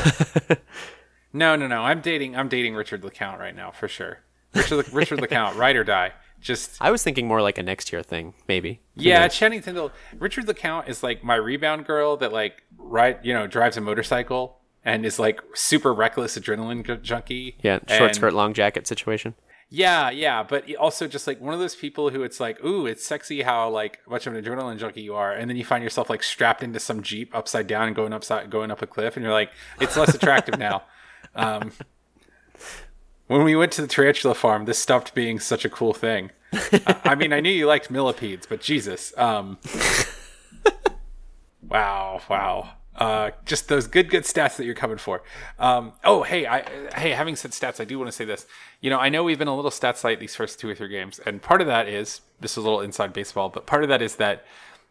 no, 1.32 1.56
no, 1.56 1.66
no. 1.66 1.82
I'm 1.82 2.00
dating. 2.00 2.36
I'm 2.36 2.48
dating 2.48 2.74
Richard 2.74 3.02
LeCounte 3.02 3.38
right 3.38 3.54
now 3.54 3.70
for 3.70 3.88
sure. 3.88 4.20
Richard, 4.54 4.92
Richard 4.92 5.18
LeCounte, 5.20 5.56
ride 5.56 5.76
or 5.76 5.84
die. 5.84 6.12
Just 6.40 6.76
I 6.80 6.90
was 6.90 7.02
thinking 7.02 7.26
more 7.26 7.42
like 7.42 7.58
a 7.58 7.62
next 7.62 7.92
year 7.92 8.02
thing, 8.02 8.34
maybe. 8.46 8.80
Yeah. 8.94 9.26
Channing 9.28 9.60
Tindall. 9.60 9.90
Richard 10.18 10.46
LeCounte 10.46 10.88
is 10.88 11.02
like 11.02 11.24
my 11.24 11.34
rebound 11.34 11.84
girl 11.84 12.16
that 12.18 12.32
like 12.32 12.62
ride, 12.76 13.18
you 13.24 13.34
know, 13.34 13.46
drives 13.46 13.76
a 13.76 13.80
motorcycle 13.80 14.58
and 14.84 15.04
is 15.04 15.18
like 15.18 15.40
super 15.54 15.92
reckless 15.92 16.38
adrenaline 16.38 16.86
ju- 16.86 16.96
junkie. 16.98 17.56
yeah, 17.62 17.80
short 17.88 18.10
And- 18.10 18.14
skirt, 18.16 18.32
long 18.34 18.54
jacket 18.54 18.86
situation. 18.86 19.34
Yeah, 19.70 20.08
yeah, 20.08 20.42
but 20.44 20.74
also 20.76 21.06
just 21.06 21.26
like 21.26 21.42
one 21.42 21.52
of 21.52 21.60
those 21.60 21.74
people 21.76 22.08
who 22.08 22.22
it's 22.22 22.40
like, 22.40 22.64
ooh, 22.64 22.86
it's 22.86 23.04
sexy 23.04 23.42
how 23.42 23.68
like 23.68 23.98
much 24.08 24.26
of 24.26 24.34
an 24.34 24.42
adrenaline 24.42 24.78
junkie 24.78 25.02
you 25.02 25.14
are, 25.14 25.30
and 25.34 25.50
then 25.50 25.58
you 25.58 25.64
find 25.64 25.84
yourself 25.84 26.08
like 26.08 26.22
strapped 26.22 26.62
into 26.62 26.80
some 26.80 27.02
jeep 27.02 27.34
upside 27.34 27.66
down 27.66 27.86
and 27.86 27.94
going 27.94 28.14
upside, 28.14 28.48
going 28.48 28.70
up 28.70 28.80
a 28.80 28.86
cliff, 28.86 29.14
and 29.16 29.24
you're 29.24 29.32
like, 29.32 29.50
it's 29.78 29.94
less 29.96 30.14
attractive 30.14 30.58
now. 30.58 30.84
Um, 31.38 31.72
when 33.28 33.44
we 33.44 33.54
went 33.54 33.72
to 33.72 33.82
the 33.82 33.88
tarantula 33.88 34.34
farm, 34.34 34.64
this 34.64 34.78
stopped 34.78 35.14
being 35.14 35.38
such 35.38 35.64
a 35.64 35.68
cool 35.68 35.94
thing. 35.94 36.30
I, 36.52 37.00
I 37.04 37.14
mean, 37.14 37.32
I 37.32 37.40
knew 37.40 37.50
you 37.50 37.66
liked 37.66 37.90
millipedes, 37.90 38.46
but 38.46 38.60
Jesus, 38.60 39.16
um, 39.16 39.58
wow, 41.68 42.20
wow. 42.28 42.70
Uh, 42.96 43.30
just 43.44 43.68
those 43.68 43.86
good, 43.86 44.10
good 44.10 44.24
stats 44.24 44.56
that 44.56 44.64
you're 44.64 44.74
coming 44.74 44.98
for. 44.98 45.22
Um, 45.60 45.92
oh, 46.02 46.24
hey, 46.24 46.46
I, 46.46 46.64
hey, 46.96 47.10
having 47.10 47.36
said 47.36 47.52
stats, 47.52 47.80
I 47.80 47.84
do 47.84 47.96
want 47.96 48.08
to 48.08 48.12
say 48.12 48.24
this. 48.24 48.44
You 48.80 48.90
know, 48.90 48.98
I 48.98 49.08
know 49.08 49.22
we've 49.22 49.38
been 49.38 49.46
a 49.46 49.54
little 49.54 49.70
stats 49.70 50.02
light 50.02 50.18
these 50.18 50.34
first 50.34 50.58
two 50.58 50.68
or 50.68 50.74
three 50.74 50.88
games, 50.88 51.20
and 51.24 51.40
part 51.40 51.60
of 51.60 51.68
that 51.68 51.86
is 51.86 52.22
this 52.40 52.52
is 52.52 52.56
a 52.56 52.60
little 52.62 52.80
inside 52.80 53.12
baseball, 53.12 53.50
but 53.50 53.66
part 53.66 53.84
of 53.84 53.88
that 53.90 54.02
is 54.02 54.16
that 54.16 54.44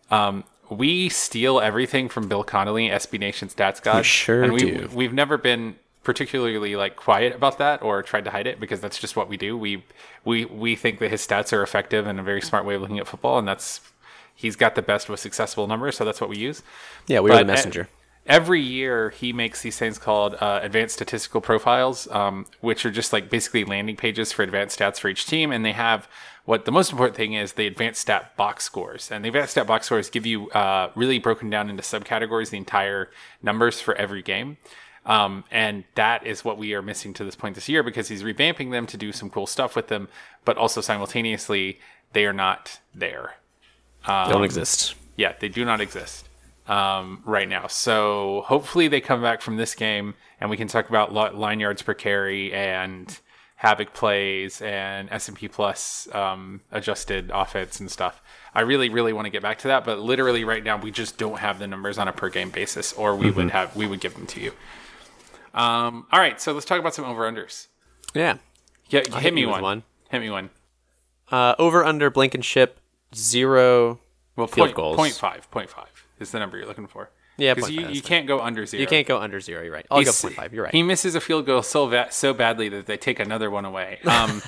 um, 0.09 0.45
we 0.69 1.09
steal 1.09 1.59
everything 1.59 2.07
from 2.07 2.29
Bill 2.29 2.45
Connelly, 2.45 2.87
SB 2.89 3.19
Nation 3.19 3.49
Stats 3.49 3.81
guy. 3.81 3.97
We 3.97 4.03
sure 4.03 4.43
and 4.43 4.53
we, 4.53 4.59
do. 4.59 4.89
We've 4.93 5.13
never 5.13 5.37
been 5.37 5.75
particularly 6.07 6.73
like 6.77 6.95
quiet 6.95 7.35
about 7.35 7.57
that 7.57 7.81
or 7.81 8.01
tried 8.01 8.23
to 8.23 8.31
hide 8.31 8.47
it 8.47 8.61
because 8.61 8.79
that's 8.79 8.97
just 8.97 9.17
what 9.17 9.27
we 9.27 9.35
do. 9.35 9.57
We 9.57 9.83
we 10.23 10.45
we 10.45 10.73
think 10.73 10.99
that 10.99 11.11
his 11.11 11.19
stats 11.27 11.51
are 11.51 11.61
effective 11.61 12.07
and 12.07 12.17
a 12.17 12.23
very 12.23 12.41
smart 12.41 12.63
way 12.63 12.75
of 12.75 12.81
looking 12.81 12.97
at 12.97 13.07
football, 13.09 13.37
and 13.37 13.45
that's 13.45 13.81
he's 14.33 14.55
got 14.55 14.75
the 14.75 14.81
best, 14.81 15.09
most 15.09 15.21
successful 15.21 15.67
numbers, 15.67 15.97
so 15.97 16.05
that's 16.05 16.21
what 16.21 16.29
we 16.29 16.37
use. 16.37 16.63
Yeah, 17.07 17.19
we 17.19 17.29
were 17.29 17.39
the 17.39 17.43
messenger. 17.43 17.89
Every 18.25 18.61
year, 18.61 19.09
he 19.09 19.33
makes 19.33 19.61
these 19.61 19.77
things 19.77 19.97
called 19.97 20.35
uh, 20.39 20.61
advanced 20.63 20.95
statistical 20.95 21.41
profiles, 21.41 22.09
um, 22.11 22.45
which 22.61 22.85
are 22.85 22.91
just 22.91 23.11
like 23.11 23.29
basically 23.29 23.65
landing 23.65 23.97
pages 23.97 24.31
for 24.31 24.43
advanced 24.43 24.79
stats 24.79 24.99
for 24.99 25.09
each 25.09 25.25
team. 25.25 25.51
And 25.51 25.65
they 25.65 25.73
have 25.73 26.07
what 26.45 26.63
the 26.63 26.71
most 26.71 26.89
important 26.93 27.17
thing 27.17 27.33
is 27.33 27.53
the 27.53 27.67
advanced 27.67 27.99
stat 27.99 28.37
box 28.37 28.63
scores. 28.63 29.11
And 29.11 29.25
the 29.25 29.29
advanced 29.29 29.51
stat 29.51 29.67
box 29.67 29.87
scores 29.87 30.09
give 30.09 30.25
you 30.25 30.49
uh, 30.51 30.89
really 30.95 31.19
broken 31.19 31.49
down 31.49 31.69
into 31.69 31.83
subcategories 31.83 32.49
the 32.49 32.57
entire 32.57 33.09
numbers 33.41 33.81
for 33.81 33.93
every 33.95 34.21
game. 34.21 34.55
Um, 35.07 35.45
and 35.49 35.85
that 35.95 36.27
is 36.27 36.43
what 36.43 36.57
we 36.57 36.73
are 36.73 36.81
missing 36.81 37.13
to 37.13 37.23
this 37.23 37.35
point 37.35 37.55
this 37.55 37.69
year 37.69 37.81
because 37.81 38.09
he's 38.09 38.23
revamping 38.23 38.71
them 38.71 38.85
to 38.87 38.97
do 38.97 39.11
some 39.13 39.29
cool 39.29 39.47
stuff 39.47 39.75
with 39.75 39.87
them, 39.87 40.09
but 40.45 40.57
also 40.57 40.81
simultaneously, 40.81 41.79
they 42.13 42.25
are 42.25 42.33
not 42.33 42.79
there 42.93 43.35
They 44.27 44.33
don't 44.33 44.43
exist. 44.43 44.95
yeah, 45.15 45.33
they 45.39 45.47
do 45.47 45.63
not 45.63 45.79
exist 45.81 46.27
um, 46.67 47.21
right 47.25 47.47
now. 47.47 47.67
So 47.67 48.43
hopefully 48.47 48.89
they 48.89 48.99
come 49.01 49.21
back 49.21 49.41
from 49.41 49.55
this 49.55 49.75
game 49.75 50.13
and 50.41 50.49
we 50.49 50.57
can 50.57 50.67
talk 50.67 50.89
about 50.89 51.13
line 51.13 51.59
yards 51.59 51.81
per 51.81 51.93
carry 51.93 52.53
and 52.53 53.17
havoc 53.55 53.93
plays 53.93 54.61
and 54.61 55.09
S&P 55.11 55.47
plus 55.47 56.07
um, 56.13 56.61
adjusted 56.71 57.31
offense 57.33 57.79
and 57.79 57.89
stuff. 57.89 58.21
I 58.53 58.61
really, 58.61 58.89
really 58.89 59.13
want 59.13 59.25
to 59.25 59.29
get 59.31 59.41
back 59.41 59.59
to 59.59 59.67
that, 59.69 59.85
but 59.85 59.99
literally 59.99 60.43
right 60.43 60.63
now 60.63 60.77
we 60.77 60.91
just 60.91 61.17
don't 61.17 61.39
have 61.39 61.59
the 61.59 61.67
numbers 61.67 61.97
on 61.97 62.07
a 62.07 62.11
per 62.13 62.29
game 62.29 62.49
basis, 62.49 62.93
or 62.93 63.15
we 63.15 63.31
would 63.31 63.51
have 63.51 63.75
we 63.75 63.87
would 63.87 63.99
give 63.99 64.13
them 64.15 64.27
to 64.27 64.41
you. 64.41 64.53
Um, 65.57 66.05
all 66.11 66.19
right, 66.19 66.39
so 66.39 66.53
let's 66.53 66.65
talk 66.65 66.79
about 66.79 66.93
some 66.93 67.05
over 67.05 67.23
unders. 67.29 67.67
Yeah. 68.13 68.37
Yeah, 68.89 69.01
I'll 69.11 69.19
hit 69.19 69.33
me 69.33 69.45
one. 69.45 69.61
one. 69.61 69.83
Hit 70.09 70.19
me 70.21 70.29
one. 70.29 70.49
Uh, 71.31 71.55
over 71.59 71.83
under 71.83 72.09
Blankenship 72.09 72.79
zero 73.15 73.99
Well, 74.35 74.47
field 74.47 74.67
point, 74.67 74.75
goals. 74.75 74.95
point 74.95 75.13
five, 75.13 75.49
point 75.51 75.69
five 75.69 76.05
is 76.19 76.31
the 76.31 76.39
number 76.39 76.57
you're 76.57 76.67
looking 76.67 76.87
for. 76.87 77.09
Yeah, 77.39 77.53
because 77.53 77.69
you, 77.69 77.87
you 77.89 78.01
can't 78.01 78.25
go 78.27 78.39
under 78.39 78.65
zero. 78.65 78.81
You 78.81 78.87
can't 78.87 79.05
go 79.05 79.19
under 79.19 79.39
zero. 79.39 79.61
You're 79.61 79.71
right. 79.73 79.85
I'll 79.91 79.99
He's- 79.99 80.21
go 80.23 80.29
0.5. 80.29 80.53
You're 80.53 80.63
right. 80.63 80.73
He 80.73 80.81
misses 80.81 81.13
a 81.13 81.21
field 81.21 81.45
goal 81.45 81.61
so 81.61 81.85
va- 81.87 82.07
so 82.09 82.33
badly 82.33 82.67
that 82.69 82.87
they 82.87 82.97
take 82.97 83.19
another 83.19 83.51
one 83.51 83.63
away. 83.65 83.99
Um, 84.07 84.41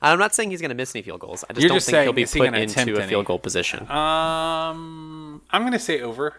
I'm 0.00 0.18
not 0.18 0.34
saying 0.34 0.50
he's 0.50 0.60
going 0.62 0.70
to 0.70 0.74
miss 0.74 0.94
any 0.94 1.02
field 1.02 1.20
goals. 1.20 1.44
I 1.48 1.52
just 1.52 1.60
You're 1.62 1.68
don't 1.68 1.76
just 1.76 1.90
think 1.90 2.04
he'll 2.04 2.12
be 2.14 2.24
he 2.24 2.38
put 2.38 2.54
into 2.54 2.94
a 2.96 3.00
any? 3.00 3.08
field 3.08 3.26
goal 3.26 3.38
position. 3.38 3.80
um, 3.90 5.42
I'm 5.50 5.62
gonna 5.64 5.78
say 5.78 6.00
over. 6.00 6.34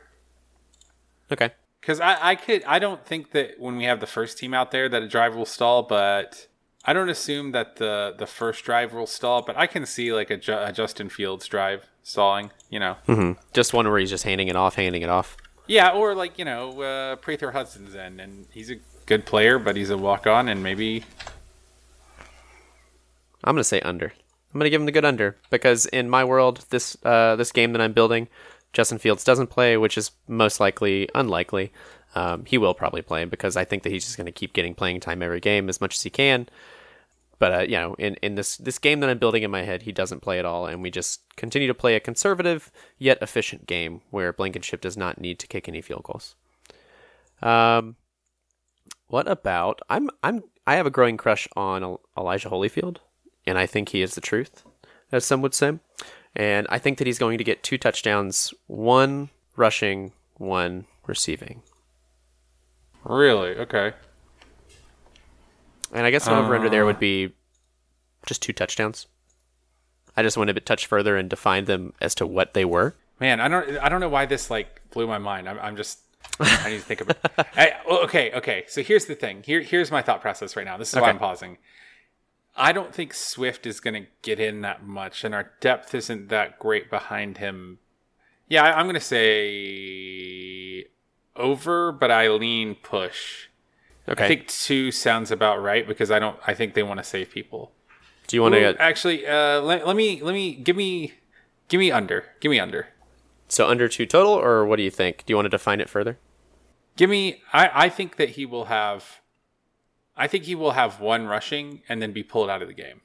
okay. 1.32 1.52
Because 1.84 2.00
I, 2.00 2.30
I 2.32 2.36
could 2.36 2.64
I 2.66 2.80
don't 2.80 3.06
think 3.06 3.32
that 3.32 3.60
when 3.60 3.76
we 3.76 3.84
have 3.84 4.00
the 4.00 4.08
first 4.08 4.38
team 4.38 4.54
out 4.54 4.72
there 4.72 4.88
that 4.88 5.04
a 5.04 5.08
drive 5.08 5.36
will 5.36 5.46
stall, 5.46 5.84
but 5.84 6.48
I 6.86 6.94
don't 6.94 7.10
assume 7.10 7.52
that 7.52 7.76
the 7.76 8.16
the 8.18 8.26
first 8.26 8.64
drive 8.64 8.94
will 8.94 9.06
stall. 9.08 9.42
But 9.42 9.58
I 9.58 9.68
can 9.68 9.86
see 9.86 10.14
like 10.14 10.30
a, 10.30 10.38
Ju- 10.38 10.58
a 10.58 10.72
Justin 10.72 11.10
Fields 11.10 11.46
drive 11.48 11.86
stalling. 12.02 12.52
You 12.70 12.80
know, 12.80 12.96
hmm 13.06 13.32
Just 13.52 13.74
one 13.74 13.86
where 13.90 14.00
he's 14.00 14.10
just 14.10 14.24
handing 14.24 14.48
it 14.48 14.56
off, 14.56 14.76
handing 14.76 15.02
it 15.02 15.10
off. 15.10 15.36
yeah, 15.68 15.90
or 15.92 16.16
like 16.16 16.40
you 16.40 16.46
know, 16.46 16.82
uh, 16.82 17.16
Prather 17.18 17.52
Hudson's 17.52 17.96
in, 17.96 18.20
and 18.22 18.46
he's 18.54 18.72
a 18.72 18.78
good 19.06 19.26
player, 19.26 19.60
but 19.60 19.76
he's 19.76 19.90
a 19.90 19.98
walk 19.98 20.26
on, 20.26 20.48
and 20.48 20.64
maybe 20.64 21.04
I'm 23.44 23.56
going 23.56 23.58
to 23.60 23.64
say 23.66 23.82
under. 23.82 24.06
I'm 24.54 24.60
going 24.60 24.66
to 24.66 24.70
give 24.70 24.80
him 24.82 24.86
the 24.86 24.92
good 24.92 25.04
under 25.06 25.36
because 25.50 25.86
in 25.88 26.10
my 26.10 26.24
world, 26.24 26.66
this 26.70 26.96
uh, 27.04 27.36
this 27.36 27.52
game 27.52 27.74
that 27.74 27.82
I'm 27.82 27.92
building, 27.94 28.28
Justin 28.74 28.98
Fields 28.98 29.24
doesn't 29.24 29.48
play, 29.48 29.78
which 29.78 29.98
is 29.98 30.12
most 30.28 30.60
likely 30.60 31.08
unlikely. 31.16 31.72
Um, 32.16 32.46
he 32.46 32.58
will 32.58 32.74
probably 32.74 33.02
play 33.02 33.26
because 33.26 33.56
I 33.56 33.66
think 33.66 33.84
that 33.84 33.92
he's 33.92 34.06
just 34.06 34.18
going 34.18 34.26
to 34.26 34.32
keep 34.32 34.54
getting 34.54 34.76
playing 34.76 35.00
time 35.00 35.24
every 35.24 35.40
game 35.40 35.70
as 35.70 35.80
much 35.80 35.96
as 35.96 36.02
he 36.02 36.10
can. 36.10 36.48
But 37.40 37.54
uh, 37.54 37.60
you 37.60 37.78
know, 37.78 37.96
in, 37.96 38.16
in 38.16 38.36
this 38.36 38.58
this 38.58 38.80
game 38.80 39.00
that 39.00 39.10
I'm 39.10 39.18
building 39.18 39.44
in 39.44 39.52
my 39.52 39.64
head, 39.64 39.84
he 39.84 39.92
doesn't 39.92 40.22
play 40.22 40.40
at 40.40 40.46
all, 40.46 40.66
and 40.66 40.82
we 40.82 40.92
just 40.92 41.22
continue 41.36 41.68
to 41.68 41.74
play 41.74 41.96
a 41.96 42.00
conservative 42.00 42.72
yet 42.98 43.18
efficient 43.22 43.68
game 43.68 44.02
where 44.12 44.32
Blankenship 44.32 44.82
does 44.82 44.96
not 44.96 45.20
need 45.20 45.40
to 45.40 45.48
kick 45.48 45.68
any 45.68 45.82
field 45.82 46.04
goals. 46.04 46.36
Um, 47.42 47.98
what 49.08 49.28
about 49.28 49.82
I'm 49.90 50.10
I'm 50.24 50.44
I 50.66 50.76
have 50.76 50.86
a 50.86 50.92
growing 50.92 51.18
crush 51.18 51.48
on 51.56 51.98
Elijah 52.18 52.50
Holyfield, 52.50 52.98
and 53.46 53.58
I 53.58 53.66
think 53.66 53.90
he 53.90 54.02
is 54.02 54.16
the 54.16 54.22
truth, 54.22 54.64
as 55.12 55.26
some 55.26 55.42
would 55.42 55.54
say. 55.54 55.80
And 56.36 56.66
I 56.70 56.80
think 56.80 56.98
that 56.98 57.08
he's 57.08 57.20
going 57.20 57.38
to 57.38 57.44
get 57.44 57.64
two 57.64 57.78
touchdowns, 57.78 58.54
one 58.68 59.30
rushing, 59.56 60.14
one 60.38 60.86
receiving. 61.06 61.62
really 63.04 63.56
okay. 63.56 63.94
And 65.92 66.08
I 66.08 66.12
guess 66.12 66.26
an 66.26 66.34
over 66.34 66.56
under 66.56 66.70
there 66.70 66.86
would 66.86 66.96
uh. 66.96 67.00
be 67.00 67.34
just 68.26 68.42
two 68.42 68.54
touchdowns. 68.54 69.08
I 70.16 70.24
just 70.24 70.38
went 70.38 70.50
a 70.50 70.54
bit 70.54 70.66
touch 70.66 70.86
further 70.86 71.18
and 71.18 71.30
defined 71.30 71.68
them 71.68 71.94
as 72.02 72.16
to 72.16 72.28
what 72.28 72.54
they 72.54 72.66
were. 72.66 72.96
Man, 73.20 73.40
I 73.40 73.48
don't 73.48 73.78
I 73.78 73.90
don't 73.90 74.00
know 74.00 74.10
why 74.10 74.26
this 74.26 74.50
like 74.50 74.82
blew 74.92 75.08
my 75.08 75.18
mind. 75.18 75.48
I'm, 75.48 75.60
I'm 75.60 75.76
just 75.76 76.00
I 76.40 76.70
need 76.70 76.78
to 76.78 76.84
think 76.84 77.02
about. 77.02 77.18
I, 77.56 77.74
okay, 78.04 78.32
okay. 78.34 78.66
So 78.68 78.82
here's 78.82 79.06
the 79.06 79.16
thing. 79.16 79.44
Here 79.44 79.62
here's 79.62 79.92
my 79.92 80.02
thought 80.02 80.22
process 80.22 80.56
right 80.56 80.66
now. 80.66 80.78
This 80.78 80.94
is 80.94 81.00
why 81.00 81.10
I'm 81.10 81.20
pausing. 81.20 81.58
I 82.56 82.72
don't 82.72 82.94
think 82.94 83.14
Swift 83.14 83.66
is 83.66 83.80
going 83.80 84.04
to 84.04 84.10
get 84.22 84.40
in 84.40 84.62
that 84.62 84.86
much, 84.86 85.24
and 85.24 85.34
our 85.34 85.54
depth 85.60 85.96
isn't 85.96 86.30
that 86.30 86.60
great 86.60 86.90
behind 86.90 87.38
him. 87.38 87.80
Yeah, 88.48 88.64
I, 88.64 88.80
I'm 88.80 88.86
going 88.86 88.94
to 88.94 89.00
say 89.00 90.86
over, 91.36 91.92
but 91.92 92.12
I 92.12 92.30
lean 92.30 92.76
push. 92.76 93.48
Okay. 94.08 94.26
I 94.26 94.28
think 94.28 94.48
two 94.48 94.92
sounds 94.92 95.32
about 95.32 95.62
right 95.62 95.88
because 95.88 96.12
I 96.12 96.20
don't. 96.20 96.38
I 96.46 96.54
think 96.54 96.74
they 96.74 96.84
want 96.84 97.00
to 97.00 97.04
save 97.04 97.32
people. 97.32 97.72
Do 98.28 98.36
you 98.36 98.42
want 98.42 98.54
to 98.54 98.60
get 98.60 98.78
actually? 98.80 99.26
Uh, 99.26 99.62
let, 99.62 99.88
let 99.88 99.96
me 99.96 100.22
let 100.22 100.34
me 100.34 100.54
give 100.54 100.76
me 100.76 101.14
give 101.70 101.80
me 101.80 101.92
under. 101.92 102.26
Give 102.40 102.50
me 102.50 102.60
under. 102.60 102.88
so 103.48 103.68
under 103.68 103.88
two 103.88 104.06
total, 104.06 104.34
or 104.34 104.66
what 104.66 104.76
do 104.76 104.84
you 104.84 104.92
think? 104.92 105.26
Do 105.26 105.32
you 105.32 105.38
want 105.38 105.46
to 105.46 105.50
define 105.50 105.80
it 105.80 105.90
further? 105.90 106.20
Give 106.98 107.10
me. 107.10 107.42
I 107.54 107.86
I 107.86 107.90
think 107.90 108.18
that 108.18 108.32
he 108.32 108.46
will 108.46 108.66
have. 108.66 109.22
I 110.16 110.28
think 110.28 110.44
he 110.46 110.56
will 110.56 110.72
have 110.72 111.00
one 111.00 111.26
rushing 111.28 111.82
and 111.90 112.02
then 112.02 112.12
be 112.12 112.24
pulled 112.24 112.50
out 112.50 112.62
of 112.62 112.68
the 112.68 112.74
game. 112.74 113.02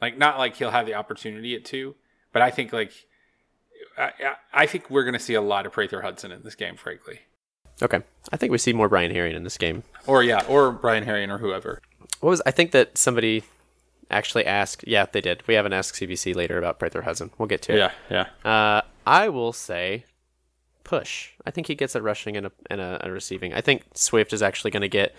Like 0.00 0.18
not 0.18 0.38
like 0.38 0.56
he'll 0.56 0.70
have 0.70 0.86
the 0.86 0.94
opportunity 0.94 1.54
at 1.54 1.64
two, 1.64 1.94
but 2.32 2.42
I 2.42 2.50
think 2.50 2.72
like. 2.72 2.92
I, 3.98 4.04
I- 4.04 4.36
I 4.62 4.66
think 4.66 4.88
we're 4.88 5.04
going 5.04 5.12
to 5.14 5.18
see 5.20 5.34
a 5.34 5.40
lot 5.42 5.66
of 5.66 5.72
Prather 5.72 6.00
Hudson 6.00 6.32
in 6.32 6.42
this 6.42 6.54
game, 6.54 6.76
frankly. 6.76 7.20
Okay. 7.82 8.00
I 8.32 8.36
think 8.38 8.50
we 8.52 8.56
see 8.58 8.72
more 8.72 8.88
Brian 8.88 9.12
Herrien 9.12 9.34
in 9.34 9.44
this 9.44 9.58
game. 9.58 9.82
Or 10.06 10.22
yeah, 10.22 10.42
or 10.48 10.72
Brian 10.72 11.04
Herrien 11.04 11.28
or 11.30 11.36
whoever. 11.36 11.82
What 12.20 12.30
was 12.30 12.42
I 12.46 12.50
think 12.52 12.70
that 12.70 12.96
somebody 12.96 13.44
actually 14.10 14.46
asked? 14.46 14.82
Yeah, 14.86 15.04
they 15.12 15.20
did. 15.20 15.46
We 15.46 15.54
have 15.54 15.66
an 15.66 15.74
Ask 15.74 15.94
CBC 15.94 16.34
later 16.34 16.56
about 16.56 16.78
Prather 16.78 17.02
Hudson. 17.02 17.30
We'll 17.36 17.48
get 17.48 17.60
to 17.62 17.74
it. 17.74 17.78
Yeah, 17.78 18.26
yeah. 18.44 18.50
Uh, 18.50 18.80
I 19.06 19.28
will 19.28 19.52
say 19.52 20.06
push. 20.84 21.32
I 21.44 21.50
think 21.50 21.66
he 21.66 21.74
gets 21.74 21.94
a 21.94 22.00
rushing 22.00 22.34
and 22.36 22.46
a, 22.46 22.52
and 22.70 22.80
a, 22.80 22.98
a 23.06 23.10
receiving. 23.10 23.52
I 23.52 23.60
think 23.60 23.82
Swift 23.94 24.32
is 24.32 24.40
actually 24.42 24.70
going 24.70 24.80
to 24.82 24.88
get 24.88 25.14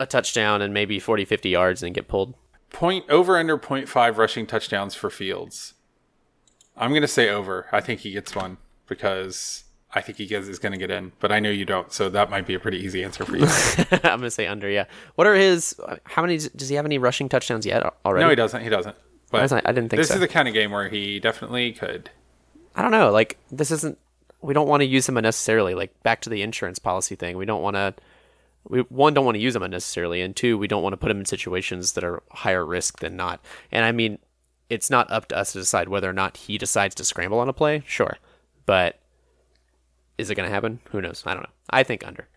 a 0.00 0.06
touchdown 0.06 0.62
and 0.62 0.74
maybe 0.74 0.98
40, 0.98 1.24
50 1.24 1.48
yards 1.50 1.82
and 1.82 1.94
get 1.94 2.08
pulled. 2.08 2.34
Point 2.70 3.08
over 3.08 3.36
under 3.36 3.56
0.5 3.58 4.16
rushing 4.16 4.46
touchdowns 4.46 4.94
for 4.94 5.10
Fields. 5.10 5.74
I'm 6.76 6.90
going 6.90 7.02
to 7.02 7.08
say 7.08 7.28
over. 7.28 7.66
I 7.70 7.80
think 7.80 8.00
he 8.00 8.12
gets 8.12 8.34
one 8.34 8.56
because 8.88 9.64
I 9.94 10.00
think 10.00 10.18
he 10.18 10.26
gets 10.26 10.48
is 10.48 10.58
going 10.58 10.72
to 10.72 10.78
get 10.78 10.90
in, 10.90 11.12
but 11.20 11.30
I 11.30 11.40
know 11.40 11.50
you 11.50 11.64
don't, 11.64 11.92
so 11.92 12.08
that 12.08 12.30
might 12.30 12.46
be 12.46 12.54
a 12.54 12.60
pretty 12.60 12.78
easy 12.78 13.04
answer 13.04 13.24
for 13.24 13.36
you. 13.36 13.44
I'm 13.92 14.00
going 14.00 14.20
to 14.22 14.30
say 14.30 14.46
under, 14.46 14.68
yeah. 14.70 14.84
What 15.16 15.26
are 15.26 15.34
his, 15.34 15.74
how 16.04 16.22
many, 16.22 16.38
does 16.38 16.68
he 16.68 16.76
have 16.76 16.86
any 16.86 16.98
rushing 16.98 17.28
touchdowns 17.28 17.66
yet 17.66 17.82
already? 18.04 18.24
no, 18.24 18.30
he 18.30 18.36
doesn't. 18.36 18.62
He 18.62 18.68
doesn't. 18.68 18.96
But 19.30 19.40
That's 19.40 19.52
not- 19.52 19.66
I 19.66 19.72
didn't 19.72 19.90
think 19.90 19.98
this 19.98 20.08
so. 20.08 20.14
is 20.14 20.20
the 20.20 20.28
kind 20.28 20.48
of 20.48 20.54
game 20.54 20.70
where 20.70 20.88
he 20.88 21.20
definitely 21.20 21.72
could. 21.72 22.10
I 22.74 22.82
don't 22.82 22.92
know. 22.92 23.10
Like, 23.10 23.36
this 23.50 23.70
isn't, 23.72 23.98
we 24.40 24.54
don't 24.54 24.68
want 24.68 24.80
to 24.80 24.86
use 24.86 25.08
him 25.08 25.16
unnecessarily. 25.16 25.74
Like, 25.74 26.00
back 26.02 26.20
to 26.22 26.30
the 26.30 26.40
insurance 26.42 26.78
policy 26.78 27.16
thing. 27.16 27.36
We 27.36 27.44
don't 27.44 27.62
want 27.62 27.74
to, 27.76 27.94
we, 28.68 28.80
one, 28.80 29.14
don't 29.14 29.24
want 29.24 29.36
to 29.36 29.40
use 29.40 29.54
them 29.54 29.62
unnecessarily. 29.62 30.20
And 30.20 30.34
two, 30.36 30.58
we 30.58 30.68
don't 30.68 30.82
want 30.82 30.92
to 30.92 30.98
put 30.98 31.10
him 31.10 31.20
in 31.20 31.24
situations 31.24 31.92
that 31.92 32.04
are 32.04 32.22
higher 32.30 32.64
risk 32.64 33.00
than 33.00 33.16
not. 33.16 33.40
And 33.72 33.84
I 33.84 33.92
mean, 33.92 34.18
it's 34.68 34.90
not 34.90 35.10
up 35.10 35.28
to 35.28 35.36
us 35.36 35.52
to 35.52 35.58
decide 35.58 35.88
whether 35.88 36.08
or 36.08 36.12
not 36.12 36.36
he 36.36 36.58
decides 36.58 36.94
to 36.96 37.04
scramble 37.04 37.40
on 37.40 37.48
a 37.48 37.52
play. 37.52 37.82
Sure. 37.86 38.18
But 38.66 39.00
is 40.18 40.30
it 40.30 40.34
going 40.34 40.48
to 40.48 40.54
happen? 40.54 40.80
Who 40.90 41.00
knows? 41.00 41.22
I 41.26 41.34
don't 41.34 41.42
know. 41.42 41.50
I 41.70 41.82
think 41.82 42.06
under. 42.06 42.28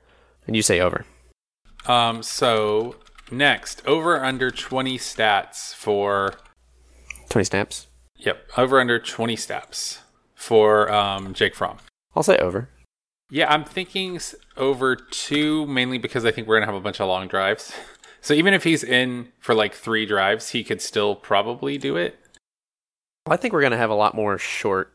And 0.48 0.56
you 0.56 0.62
say 0.62 0.80
over. 0.80 1.06
Um, 1.86 2.24
so 2.24 2.96
next, 3.32 3.86
over 3.86 4.24
under 4.24 4.50
20 4.52 4.98
stats 4.98 5.74
for 5.74 6.36
20 7.30 7.46
snaps. 7.46 7.88
yep, 8.18 8.48
over 8.58 8.80
under 8.80 9.00
20 9.00 9.36
snaps 9.36 10.00
for 10.34 10.92
um, 10.92 11.34
Jake 11.34 11.56
Fromm. 11.56 11.78
I'll 12.16 12.24
say 12.24 12.38
over. 12.38 12.70
Yeah, 13.34 13.52
I'm 13.52 13.66
thinking 13.66 14.20
over 14.58 14.96
two, 14.96 15.66
mainly 15.66 15.98
because 15.98 16.24
I 16.24 16.30
think 16.30 16.48
we're 16.48 16.58
gonna 16.58 16.72
have 16.72 16.76
a 16.76 16.80
bunch 16.80 17.02
of 17.02 17.08
long 17.08 17.28
drives. 17.28 17.74
So 18.22 18.34
even 18.34 18.54
if 18.54 18.64
he's 18.64 18.86
in 18.86 19.34
for 19.40 19.54
like 19.54 19.74
three 19.74 20.06
drives, 20.06 20.52
he 20.52 20.64
could 20.64 20.82
still 20.82 21.14
probably 21.14 21.78
do 21.78 21.98
it. 21.98 22.18
I 23.26 23.36
think 23.36 23.54
we're 23.54 23.60
going 23.60 23.72
to 23.72 23.78
have 23.78 23.90
a 23.90 23.96
lot 23.96 24.16
more 24.16 24.38
short 24.38 24.94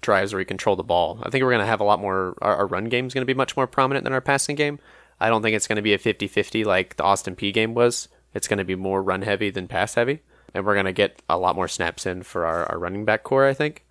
drives 0.00 0.32
where 0.32 0.38
we 0.38 0.46
control 0.46 0.74
the 0.74 0.82
ball. 0.82 1.18
I 1.22 1.28
think 1.28 1.44
we're 1.44 1.50
going 1.50 1.60
to 1.60 1.66
have 1.66 1.80
a 1.80 1.84
lot 1.84 2.00
more. 2.00 2.34
Our, 2.40 2.56
our 2.56 2.66
run 2.66 2.86
game 2.86 3.06
is 3.06 3.12
going 3.12 3.20
to 3.20 3.30
be 3.30 3.36
much 3.36 3.58
more 3.58 3.66
prominent 3.66 4.04
than 4.04 4.14
our 4.14 4.22
passing 4.22 4.56
game. 4.56 4.78
I 5.20 5.28
don't 5.28 5.42
think 5.42 5.54
it's 5.54 5.66
going 5.66 5.76
to 5.76 5.82
be 5.82 5.92
a 5.92 5.98
50 5.98 6.26
50 6.28 6.64
like 6.64 6.96
the 6.96 7.04
Austin 7.04 7.36
Peay 7.36 7.52
game 7.52 7.74
was. 7.74 8.08
It's 8.32 8.48
going 8.48 8.56
to 8.56 8.64
be 8.64 8.74
more 8.74 9.02
run 9.02 9.20
heavy 9.20 9.50
than 9.50 9.68
pass 9.68 9.92
heavy. 9.92 10.20
And 10.54 10.64
we're 10.64 10.72
going 10.72 10.86
to 10.86 10.94
get 10.94 11.20
a 11.28 11.36
lot 11.36 11.56
more 11.56 11.68
snaps 11.68 12.06
in 12.06 12.22
for 12.22 12.46
our, 12.46 12.64
our 12.72 12.78
running 12.78 13.04
back 13.04 13.22
core, 13.22 13.46
I 13.46 13.52
think. 13.52 13.84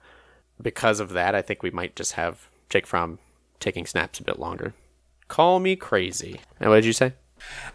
Because 0.60 1.00
of 1.00 1.10
that, 1.10 1.36
I 1.36 1.44
think 1.44 1.62
we 1.62 1.70
might 1.70 1.96
just 1.96 2.14
have 2.14 2.50
Jake 2.68 2.88
Fromm 2.88 3.20
taking 3.60 3.86
snaps 3.86 4.20
a 4.20 4.24
bit 4.24 4.40
longer. 4.40 4.74
Call 5.28 5.60
me 5.60 5.76
crazy. 5.76 6.40
And 6.60 6.70
what 6.70 6.78
did 6.78 6.86
you 6.86 6.94
say? 6.94 7.14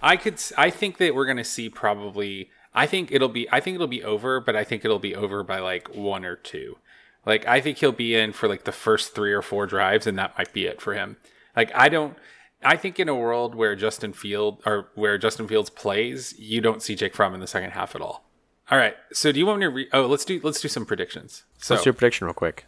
I 0.03 0.17
could. 0.17 0.41
I 0.57 0.71
think 0.71 0.99
that 0.99 1.15
we're 1.15 1.27
gonna 1.27 1.45
see 1.45 1.69
probably. 1.69 2.51
I 2.73 2.87
think 2.87 3.11
it'll 3.11 3.29
be. 3.29 3.51
I 3.51 3.61
think 3.61 3.75
it'll 3.75 3.87
be 3.87 4.05
over, 4.05 4.41
but 4.41 4.57
I 4.57 4.65
think 4.65 4.85
it'll 4.85 4.99
be 4.99 5.15
over 5.15 5.43
by 5.43 5.59
like 5.59 5.95
one 5.95 6.25
or 6.25 6.37
two. 6.37 6.79
Like 7.27 7.47
I 7.47 7.61
think 7.61 7.79
he'll 7.79 7.93
be 7.93 8.15
in 8.15 8.33
for 8.33 8.49
like 8.49 8.65
the 8.65 8.73
first 8.73 9.15
three 9.15 9.33
or 9.33 9.43
four 9.43 9.67
drives, 9.67 10.07
and 10.07 10.19
that 10.19 10.37
might 10.39 10.53
be 10.53 10.67
it 10.67 10.81
for 10.81 10.95
him. 10.95 11.17
Like 11.57 11.71
I 11.75 11.89
don't. 11.89 12.17
I 12.63 12.77
think 12.77 13.01
in 13.01 13.09
a 13.09 13.15
world 13.15 13.55
where 13.55 13.75
Justin 13.75 14.13
Field 14.13 14.63
or 14.67 14.91
where 14.95 15.17
Justin 15.19 15.49
Fields 15.49 15.71
plays, 15.71 16.39
you 16.39 16.61
don't 16.61 16.83
see 16.83 16.95
Jake 16.95 17.15
Fromm 17.15 17.35
in 17.35 17.41
the 17.41 17.47
second 17.47 17.71
half 17.71 17.95
at 17.95 18.01
all. 18.01 18.25
All 18.71 18.79
right. 18.79 18.95
So 19.13 19.33
do 19.33 19.39
you 19.39 19.47
want 19.47 19.61
me 19.61 19.67
to? 19.67 19.71
Re- 19.71 19.89
oh, 19.93 20.07
let's 20.07 20.25
do 20.25 20.41
let's 20.43 20.61
do 20.61 20.69
some 20.69 20.87
predictions. 20.87 21.45
So 21.59 21.75
Let's 21.75 21.85
do 21.85 21.91
a 21.91 21.95
prediction 21.95 22.27
real 22.27 22.35
quick. 22.35 22.67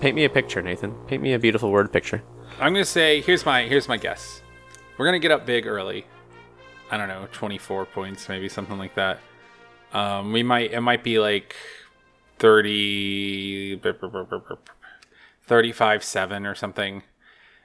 Paint 0.00 0.14
me 0.14 0.24
a 0.24 0.30
picture, 0.30 0.60
Nathan. 0.60 0.92
Paint 1.06 1.22
me 1.22 1.32
a 1.32 1.38
beautiful 1.38 1.70
word 1.70 1.92
picture. 1.92 2.22
I'm 2.60 2.72
gonna 2.72 2.84
say 2.84 3.22
here's 3.22 3.46
my 3.46 3.62
here's 3.62 3.88
my 3.88 3.96
guess. 3.96 4.42
We're 4.98 5.06
gonna 5.06 5.18
get 5.18 5.30
up 5.30 5.46
big 5.46 5.66
early. 5.66 6.06
I 6.90 6.96
don't 6.96 7.08
know, 7.08 7.26
24 7.32 7.86
points, 7.86 8.28
maybe 8.28 8.48
something 8.48 8.78
like 8.78 8.94
that. 8.94 9.18
Um, 9.92 10.32
we 10.32 10.42
might 10.42 10.72
it 10.72 10.80
might 10.80 11.02
be 11.02 11.18
like 11.18 11.56
30 12.38 13.80
35 15.46 16.04
7 16.04 16.46
or 16.46 16.54
something. 16.54 17.02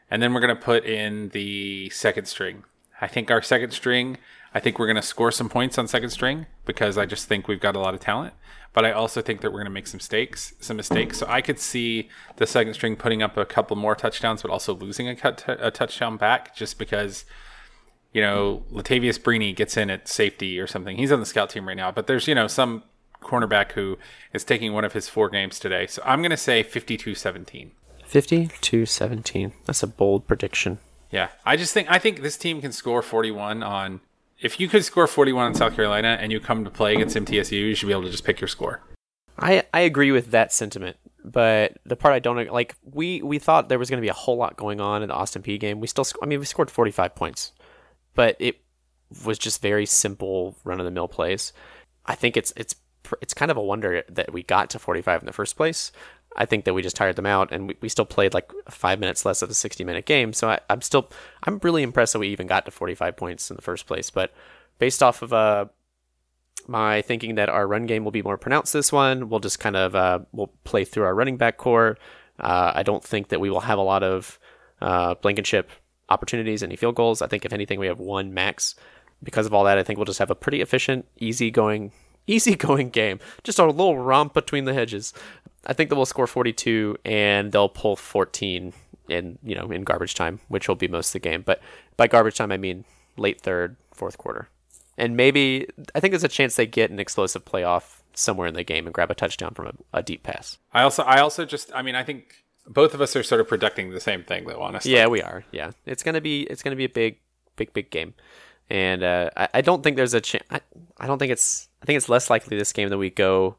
And 0.10 0.22
then 0.22 0.34
we're 0.34 0.42
gonna 0.42 0.56
put 0.56 0.86
in 0.86 1.30
the 1.30 1.90
second 1.90 2.26
string. 2.26 2.64
I 3.02 3.08
think 3.08 3.30
our 3.30 3.42
second 3.42 3.72
string, 3.72 4.18
I 4.54 4.60
think 4.60 4.80
we're 4.80 4.88
gonna 4.88 5.02
score 5.02 5.32
some 5.32 5.50
points 5.50 5.78
on 5.78 5.88
second 5.88 6.12
string 6.12 6.46
because 6.66 6.98
I 6.98 7.06
just 7.06 7.28
think 7.28 7.48
we've 7.48 7.60
got 7.60 7.76
a 7.76 7.80
lot 7.80 7.94
of 7.94 8.00
talent. 8.00 8.34
But 8.74 8.86
I 8.86 8.92
also 8.92 9.22
think 9.22 9.42
that 9.42 9.52
we're 9.52 9.60
going 9.60 9.66
to 9.66 9.72
make 9.72 9.88
some 9.88 9.98
mistakes, 9.98 10.54
some 10.62 10.78
mistakes. 10.78 11.18
So 11.18 11.26
I 11.28 11.42
could 11.42 11.60
see 11.60 12.10
the 12.38 12.48
second 12.48 12.74
string 12.74 12.96
putting 12.96 13.22
up 13.22 13.36
a 13.36 13.46
couple 13.46 13.76
more 13.76 13.96
touchdowns, 13.96 14.42
but 14.42 14.50
also 14.50 14.74
losing 14.74 15.10
a, 15.10 15.16
cut 15.16 15.44
a 15.48 15.72
touchdown 15.72 16.16
back 16.16 16.56
just 16.56 16.80
because, 16.80 17.26
you 18.14 18.22
know, 18.22 18.64
Latavious 18.72 19.20
Brini 19.20 19.54
gets 19.54 19.76
in 19.76 19.90
at 19.90 20.08
safety 20.08 20.58
or 20.58 20.68
something. 20.68 20.96
He's 20.96 21.12
on 21.12 21.20
the 21.20 21.26
scout 21.26 21.50
team 21.50 21.68
right 21.68 21.76
now, 21.76 21.92
but 21.92 22.08
there's, 22.08 22.30
you 22.30 22.36
know, 22.36 22.48
some 22.48 22.84
cornerback 23.22 23.74
who 23.74 23.98
is 24.34 24.44
taking 24.44 24.74
one 24.74 24.86
of 24.86 24.94
his 24.94 25.10
four 25.10 25.30
games 25.30 25.60
today. 25.60 25.86
So 25.86 26.02
I'm 26.06 26.22
going 26.22 26.32
to 26.32 26.38
say 26.38 26.64
52 26.64 27.14
17. 27.14 27.72
50 28.06 28.50
to 28.60 28.86
17. 28.86 29.54
That's 29.66 29.84
a 29.84 29.88
bold 29.88 30.28
prediction. 30.28 30.80
Yeah. 31.12 31.30
I 31.46 31.56
just 31.56 31.74
think, 31.74 31.90
I 31.90 31.98
think 31.98 32.22
this 32.22 32.38
team 32.38 32.62
can 32.62 32.72
score 32.72 33.02
41 33.02 33.64
on 33.64 34.02
if 34.42 34.60
you 34.60 34.68
could 34.68 34.84
score 34.84 35.08
41 35.08 35.48
in 35.48 35.54
South 35.54 35.76
Carolina 35.76 36.18
and 36.20 36.32
you 36.32 36.40
come 36.40 36.64
to 36.64 36.70
play 36.70 36.96
against 36.96 37.16
MTSU, 37.16 37.52
you 37.52 37.76
should 37.76 37.88
be 37.88 37.94
able 37.94 38.04
to 38.04 38.10
just 38.10 38.24
pick 38.24 38.42
your 38.42 38.48
score. 38.48 38.82
I, 39.38 39.64
I 39.74 39.82
agree 39.82 40.12
with 40.12 40.32
that 40.32 40.52
sentiment, 40.52 40.98
but 41.24 41.78
the 41.86 41.96
part 41.96 42.14
I 42.14 42.20
don't 42.20 42.52
like, 42.52 42.76
we, 42.84 43.22
we 43.22 43.40
thought 43.40 43.70
there 43.70 43.80
was 43.80 43.90
going 43.90 44.00
to 44.00 44.06
be 44.06 44.10
a 44.10 44.14
whole 44.14 44.38
lot 44.38 44.58
going 44.58 44.82
on 44.82 45.04
in 45.04 45.10
the 45.10 45.16
Austin 45.16 45.42
Peay 45.42 45.60
game. 45.60 45.80
We 45.80 45.88
still, 45.88 46.06
I 46.22 46.26
mean, 46.26 46.40
we 46.40 46.46
scored 46.46 46.70
45 46.70 47.16
points, 47.16 47.52
but 48.14 48.36
it 48.40 48.58
was 49.26 49.38
just 49.38 49.62
very 49.62 49.86
simple 49.86 50.56
run 50.64 50.80
of 50.80 50.86
the 50.86 50.92
mill 50.92 51.08
plays. 51.08 51.54
I 52.06 52.16
think 52.16 52.36
it's 52.36 52.52
it's 52.56 52.76
it's 53.22 53.34
kind 53.34 53.52
of 53.52 53.58
a 53.58 53.62
wonder 53.62 54.04
that 54.10 54.32
we 54.32 54.44
got 54.44 54.70
to 54.72 54.80
45 54.80 55.22
in 55.22 55.26
the 55.26 55.34
first 55.34 55.58
place. 55.58 55.92
I 56.36 56.46
think 56.46 56.66
that 56.66 56.74
we 56.74 56.82
just 56.82 56.96
tired 56.96 57.18
them 57.18 57.26
out, 57.26 57.52
and 57.52 57.68
we, 57.68 57.78
we 57.82 57.90
still 57.90 58.06
played 58.06 58.34
like 58.34 58.52
five 58.70 59.00
minutes 59.00 59.26
less 59.26 59.42
of 59.42 59.50
a 59.50 59.54
60 59.54 59.84
minute 59.84 60.06
game. 60.06 60.34
So 60.34 60.50
I, 60.50 60.60
am 60.70 60.82
still 60.82 61.10
I'm 61.44 61.60
really 61.64 61.84
impressed 61.84 62.14
that 62.14 62.20
we 62.20 62.30
even 62.30 62.48
got 62.48 62.66
to 62.66 62.72
45 62.72 63.18
points 63.18 63.50
in 63.50 63.56
the 63.56 63.62
first 63.62 63.86
place. 63.86 64.10
But 64.10 64.34
based 64.80 65.04
off 65.04 65.22
of 65.22 65.34
uh, 65.34 65.66
my 66.68 67.02
thinking 67.02 67.36
that 67.36 67.50
our 67.50 67.68
run 67.68 67.86
game 67.86 68.04
will 68.04 68.12
be 68.12 68.22
more 68.22 68.38
pronounced 68.38 68.74
this 68.74 68.92
one, 68.92 69.30
we'll 69.30 69.40
just 69.40 69.60
kind 69.60 69.76
of 69.76 69.96
uh, 69.96 70.20
we'll 70.32 70.52
play 70.64 70.86
through 70.86 71.04
our 71.04 71.16
running 71.16 71.38
back 71.38 71.58
core. 71.58 71.98
Uh, 72.40 72.72
I 72.76 72.84
don't 72.84 73.04
think 73.04 73.30
that 73.30 73.40
we 73.40 73.50
will 73.50 73.60
have 73.62 73.78
a 73.78 73.84
lot 73.84 74.04
of 74.04 74.40
uh, 74.82 75.16
Blankenship 75.16 75.70
opportunities, 76.10 76.64
any 76.64 76.76
field 76.76 76.96
goals. 76.96 77.22
I 77.22 77.28
think 77.28 77.46
if 77.46 77.54
anything, 77.54 77.80
we 77.80 77.88
have 77.88 78.00
one 78.00 78.34
max. 78.34 78.76
Because 79.24 79.46
of 79.46 79.54
all 79.54 79.66
that, 79.66 79.78
I 79.78 79.84
think 79.84 79.98
we'll 79.98 80.06
just 80.06 80.18
have 80.18 80.32
a 80.32 80.36
pretty 80.36 80.62
efficient, 80.62 81.06
easy 81.18 81.52
going 81.52 81.92
easy 82.28 82.56
going 82.56 82.90
game. 82.90 83.20
Just 83.44 83.60
a 83.60 83.66
little 83.66 83.98
romp 83.98 84.34
between 84.34 84.66
the 84.66 84.74
hedges. 84.74 85.14
I 85.66 85.74
think 85.74 85.90
that 85.90 85.96
we'll 85.96 86.06
score 86.06 86.28
42 86.28 86.98
and 87.06 87.52
they'll 87.52 87.70
pull 87.70 87.96
14 87.96 88.74
in 89.10 89.38
you 89.44 89.56
know 89.56 89.72
in 89.72 89.84
garbage 89.84 90.16
time, 90.16 90.40
which 90.48 90.68
will 90.68 90.76
be 90.76 90.88
most 90.88 91.10
of 91.10 91.14
the 91.14 91.20
game. 91.20 91.44
But 91.46 91.62
by 91.98 92.08
garbage 92.08 92.38
time, 92.38 92.52
I 92.52 92.58
mean 92.58 92.86
late 93.18 93.42
third, 93.42 93.76
fourth 93.94 94.18
quarter, 94.18 94.50
and 94.98 95.16
maybe 95.16 95.68
I 95.94 96.00
think 96.00 96.12
there's 96.12 96.24
a 96.24 96.30
chance 96.30 96.56
they 96.56 96.66
get 96.66 96.90
an 96.92 97.00
explosive 97.00 97.46
playoff 97.46 98.02
somewhere 98.14 98.48
in 98.48 98.54
the 98.54 98.64
game 98.64 98.86
and 98.88 98.94
grab 98.94 99.12
a 99.12 99.16
touchdown 99.16 99.54
from 99.54 99.68
a, 99.68 100.00
a 100.00 100.04
deep 100.04 100.24
pass. 100.24 100.58
I 100.74 100.84
also 100.84 101.04
I 101.04 101.20
also 101.20 101.46
just 101.46 101.72
I 101.74 101.82
mean 101.82 101.96
I 101.96 102.04
think 102.04 102.44
both 102.68 102.94
of 102.94 103.02
us 103.02 103.16
are 103.16 103.24
sort 103.24 103.42
of 103.42 103.48
predicting 103.48 103.92
the 103.92 104.00
same 104.00 104.24
thing 104.24 104.46
though 104.46 104.62
honestly. 104.62 104.94
Yeah, 104.94 105.08
we 105.08 105.22
are. 105.22 105.44
Yeah, 105.52 105.72
it's 105.86 106.04
gonna 106.04 106.22
be 106.22 106.44
it's 106.44 106.64
gonna 106.64 106.76
be 106.76 106.86
a 106.86 106.90
big 106.90 107.18
big 107.56 107.74
big 107.74 107.92
game, 107.92 108.14
and 108.70 109.04
uh, 109.04 109.30
I, 109.36 109.50
I 109.56 109.62
don't 109.62 109.84
think 109.84 109.98
there's 109.98 110.14
a 110.14 110.22
chance. 110.22 110.46
I, 110.50 110.62
I 110.98 111.08
don't 111.08 111.20
think 111.20 111.32
it's 111.32 111.68
I 111.82 111.86
think 111.86 111.98
it's 111.98 112.10
less 112.10 112.30
likely 112.30 112.58
this 112.58 112.74
game 112.74 112.90
that 112.90 112.98
we 112.98 113.10
go 113.10 113.58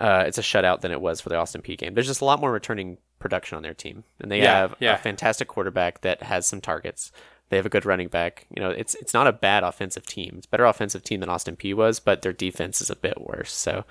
uh, 0.00 0.24
it's 0.26 0.38
a 0.38 0.42
shutout 0.42 0.80
than 0.80 0.92
it 0.92 1.00
was 1.00 1.20
for 1.20 1.28
the 1.28 1.36
Austin 1.36 1.60
Peay 1.60 1.76
game. 1.76 1.94
There's 1.94 2.06
just 2.06 2.22
a 2.22 2.24
lot 2.24 2.40
more 2.40 2.50
returning 2.50 2.96
production 3.18 3.56
on 3.56 3.62
their 3.62 3.74
team, 3.74 4.02
and 4.18 4.32
they 4.32 4.40
yeah, 4.40 4.60
have 4.60 4.74
yeah. 4.80 4.94
a 4.94 4.98
fantastic 4.98 5.46
quarterback 5.46 6.00
that 6.00 6.22
has 6.22 6.46
some 6.46 6.62
targets. 6.62 7.12
They 7.50 7.56
have 7.56 7.66
a 7.66 7.70
good 7.70 7.84
running 7.84 8.08
back. 8.08 8.46
You 8.54 8.62
know, 8.62 8.70
it's 8.70 8.94
it's 8.94 9.12
not 9.12 9.26
a 9.26 9.32
bad 9.32 9.62
offensive 9.62 10.06
team. 10.06 10.36
It's 10.38 10.46
a 10.46 10.48
better 10.48 10.64
offensive 10.64 11.04
team 11.04 11.20
than 11.20 11.28
Austin 11.28 11.54
Peay 11.54 11.74
was, 11.74 12.00
but 12.00 12.22
their 12.22 12.32
defense 12.32 12.80
is 12.80 12.88
a 12.88 12.96
bit 12.96 13.20
worse. 13.20 13.52
So 13.52 13.84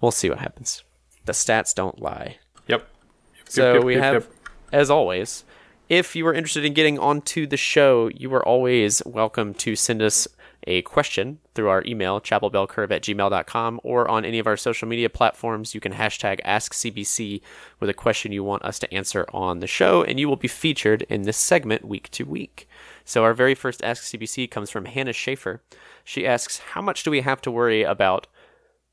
we'll 0.00 0.12
see 0.12 0.30
what 0.30 0.38
happens. 0.38 0.84
The 1.24 1.32
stats 1.32 1.74
don't 1.74 2.00
lie. 2.00 2.36
Yep. 2.68 2.86
So 3.48 3.74
yep, 3.74 3.84
we 3.84 3.94
yep, 3.94 4.02
have, 4.02 4.28
as 4.72 4.88
always, 4.90 5.44
if 5.88 6.14
you 6.14 6.26
are 6.28 6.34
interested 6.34 6.64
in 6.64 6.74
getting 6.74 6.98
onto 6.98 7.46
the 7.46 7.56
show, 7.56 8.08
you 8.14 8.32
are 8.34 8.46
always 8.46 9.02
welcome 9.04 9.52
to 9.54 9.74
send 9.74 10.00
us 10.00 10.28
a 10.66 10.82
question 10.82 11.38
through 11.54 11.68
our 11.68 11.82
email, 11.86 12.20
chapelbellcurve 12.20 12.90
at 12.90 13.02
gmail.com, 13.02 13.80
or 13.82 14.08
on 14.08 14.24
any 14.24 14.38
of 14.38 14.46
our 14.46 14.56
social 14.56 14.88
media 14.88 15.08
platforms. 15.08 15.74
You 15.74 15.80
can 15.80 15.92
hashtag 15.92 16.42
AskCBC 16.44 17.40
with 17.80 17.90
a 17.90 17.94
question 17.94 18.32
you 18.32 18.42
want 18.42 18.64
us 18.64 18.78
to 18.80 18.92
answer 18.92 19.26
on 19.32 19.60
the 19.60 19.66
show, 19.66 20.02
and 20.02 20.18
you 20.18 20.28
will 20.28 20.36
be 20.36 20.48
featured 20.48 21.02
in 21.02 21.22
this 21.22 21.36
segment 21.36 21.84
week 21.84 22.10
to 22.10 22.24
week. 22.24 22.68
So, 23.04 23.22
our 23.22 23.34
very 23.34 23.54
first 23.54 23.82
Ask 23.84 24.04
CBC 24.04 24.50
comes 24.50 24.70
from 24.70 24.86
Hannah 24.86 25.12
Schaefer. 25.12 25.62
She 26.04 26.26
asks, 26.26 26.58
How 26.58 26.80
much 26.80 27.02
do 27.02 27.10
we 27.10 27.20
have 27.20 27.40
to 27.42 27.50
worry 27.50 27.82
about 27.82 28.26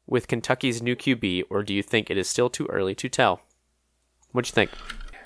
with 0.06 0.28
Kentucky's 0.28 0.82
new 0.82 0.96
QB, 0.96 1.46
or 1.50 1.64
do 1.64 1.74
you 1.74 1.82
think 1.82 2.10
it 2.10 2.18
is 2.18 2.28
still 2.28 2.50
too 2.50 2.68
early 2.68 2.96
to 2.96 3.08
tell? 3.08 3.42
What'd 4.32 4.50
you 4.50 4.54
think? 4.54 4.72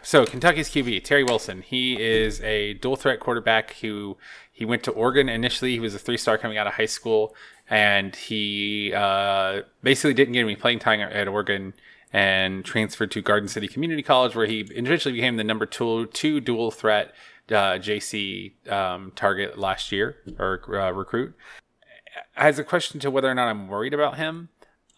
So 0.06 0.24
Kentucky's 0.24 0.70
QB 0.70 1.04
Terry 1.04 1.24
Wilson, 1.24 1.64
he 1.64 2.00
is 2.00 2.40
a 2.42 2.76
dual 2.76 2.96
threat 2.96 3.20
quarterback 3.20 3.78
who 3.78 4.18
he 4.52 4.64
went 4.64 4.84
to 4.84 4.92
Oregon 4.92 5.28
initially. 5.28 5.72
He 5.72 5.80
was 5.80 5.96
a 5.96 6.00
three 6.00 6.16
star 6.16 6.38
coming 6.38 6.60
out 6.60 6.68
of 6.68 6.74
high 6.74 6.86
school, 6.86 7.36
and 7.72 8.16
he 8.16 8.94
uh, 8.94 9.64
basically 9.82 10.14
didn't 10.14 10.34
get 10.34 10.42
any 10.42 10.56
playing 10.56 10.78
time 10.78 11.00
at 11.00 11.28
Oregon 11.28 11.74
and 12.14 12.64
transferred 12.64 13.10
to 13.12 13.22
Garden 13.24 13.50
City 13.50 13.68
Community 13.68 14.04
College, 14.04 14.36
where 14.36 14.46
he 14.46 14.60
eventually 14.76 15.16
became 15.16 15.38
the 15.38 15.44
number 15.44 15.66
two, 15.66 16.06
two 16.06 16.40
dual 16.40 16.70
threat 16.70 17.12
uh, 17.50 17.80
JC 17.80 18.54
um, 18.72 19.12
target 19.16 19.58
last 19.58 19.92
year 19.92 20.18
or 20.38 20.62
uh, 20.80 20.92
recruit. 20.92 21.34
As 22.38 22.60
a 22.60 22.64
question 22.64 23.00
to 23.00 23.10
whether 23.10 23.28
or 23.28 23.34
not 23.34 23.48
I'm 23.48 23.68
worried 23.68 23.96
about 23.96 24.18
him, 24.18 24.50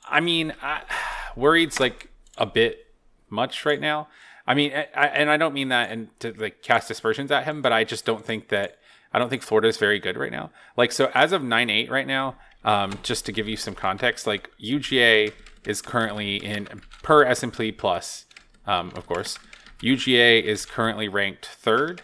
I 0.09 0.19
mean, 0.19 0.53
I, 0.61 0.81
worried's 1.37 1.79
like 1.79 2.09
a 2.37 2.45
bit 2.45 2.87
much 3.29 3.65
right 3.65 3.79
now. 3.79 4.09
I 4.47 4.53
mean, 4.53 4.71
I, 4.73 5.07
and 5.07 5.29
I 5.29 5.35
don't 5.35 5.53
mean 5.53 5.67
that 5.69 5.91
and 5.91 6.07
to 6.21 6.33
like 6.33 6.61
cast 6.61 6.89
aspersions 6.89 7.31
at 7.31 7.43
him, 7.43 7.61
but 7.61 7.73
I 7.73 7.83
just 7.83 8.05
don't 8.05 8.25
think 8.25 8.47
that 8.47 8.77
I 9.13 9.19
don't 9.19 9.29
think 9.29 9.41
Florida 9.41 9.67
is 9.67 9.77
very 9.77 9.99
good 9.99 10.15
right 10.15 10.31
now. 10.31 10.51
Like 10.77 10.91
so, 10.91 11.11
as 11.13 11.33
of 11.33 11.43
nine 11.43 11.69
eight 11.69 11.91
right 11.91 12.07
now, 12.07 12.35
um, 12.63 12.93
just 13.03 13.25
to 13.25 13.31
give 13.31 13.47
you 13.47 13.57
some 13.57 13.75
context, 13.75 14.25
like 14.25 14.49
UGA 14.63 15.33
is 15.65 15.81
currently 15.81 16.37
in 16.37 16.67
per 17.03 17.25
S 17.25 17.43
and 17.43 17.51
P 17.51 17.71
plus, 17.71 18.25
um, 18.65 18.91
of 18.95 19.05
course. 19.05 19.37
UGA 19.81 20.41
is 20.41 20.65
currently 20.65 21.07
ranked 21.07 21.45
third. 21.45 22.01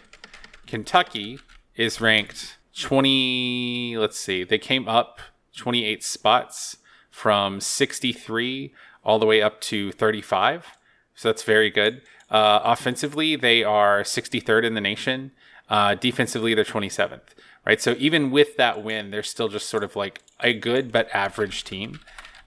Kentucky 0.66 1.40
is 1.76 2.00
ranked 2.00 2.58
twenty. 2.78 3.96
Let's 3.96 4.18
see, 4.18 4.44
they 4.44 4.58
came 4.58 4.86
up 4.86 5.20
twenty 5.56 5.84
eight 5.84 6.04
spots 6.04 6.76
from 7.10 7.60
sixty 7.60 8.12
three 8.12 8.74
all 9.02 9.18
the 9.18 9.26
way 9.26 9.40
up 9.40 9.60
to 9.62 9.92
thirty 9.92 10.22
five. 10.22 10.66
So 11.14 11.28
that's 11.28 11.42
very 11.42 11.70
good. 11.70 12.02
Uh, 12.30 12.60
offensively, 12.64 13.36
they 13.36 13.62
are 13.62 14.02
63rd 14.02 14.64
in 14.64 14.74
the 14.74 14.80
nation. 14.80 15.32
Uh, 15.68 15.94
defensively, 15.94 16.54
they're 16.54 16.64
27th. 16.64 17.20
Right. 17.66 17.80
So 17.80 17.96
even 17.98 18.30
with 18.30 18.56
that 18.58 18.84
win, 18.84 19.10
they're 19.10 19.22
still 19.22 19.48
just 19.48 19.70
sort 19.70 19.84
of 19.84 19.96
like 19.96 20.20
a 20.40 20.52
good 20.52 20.92
but 20.92 21.08
average 21.14 21.64
team. 21.64 22.00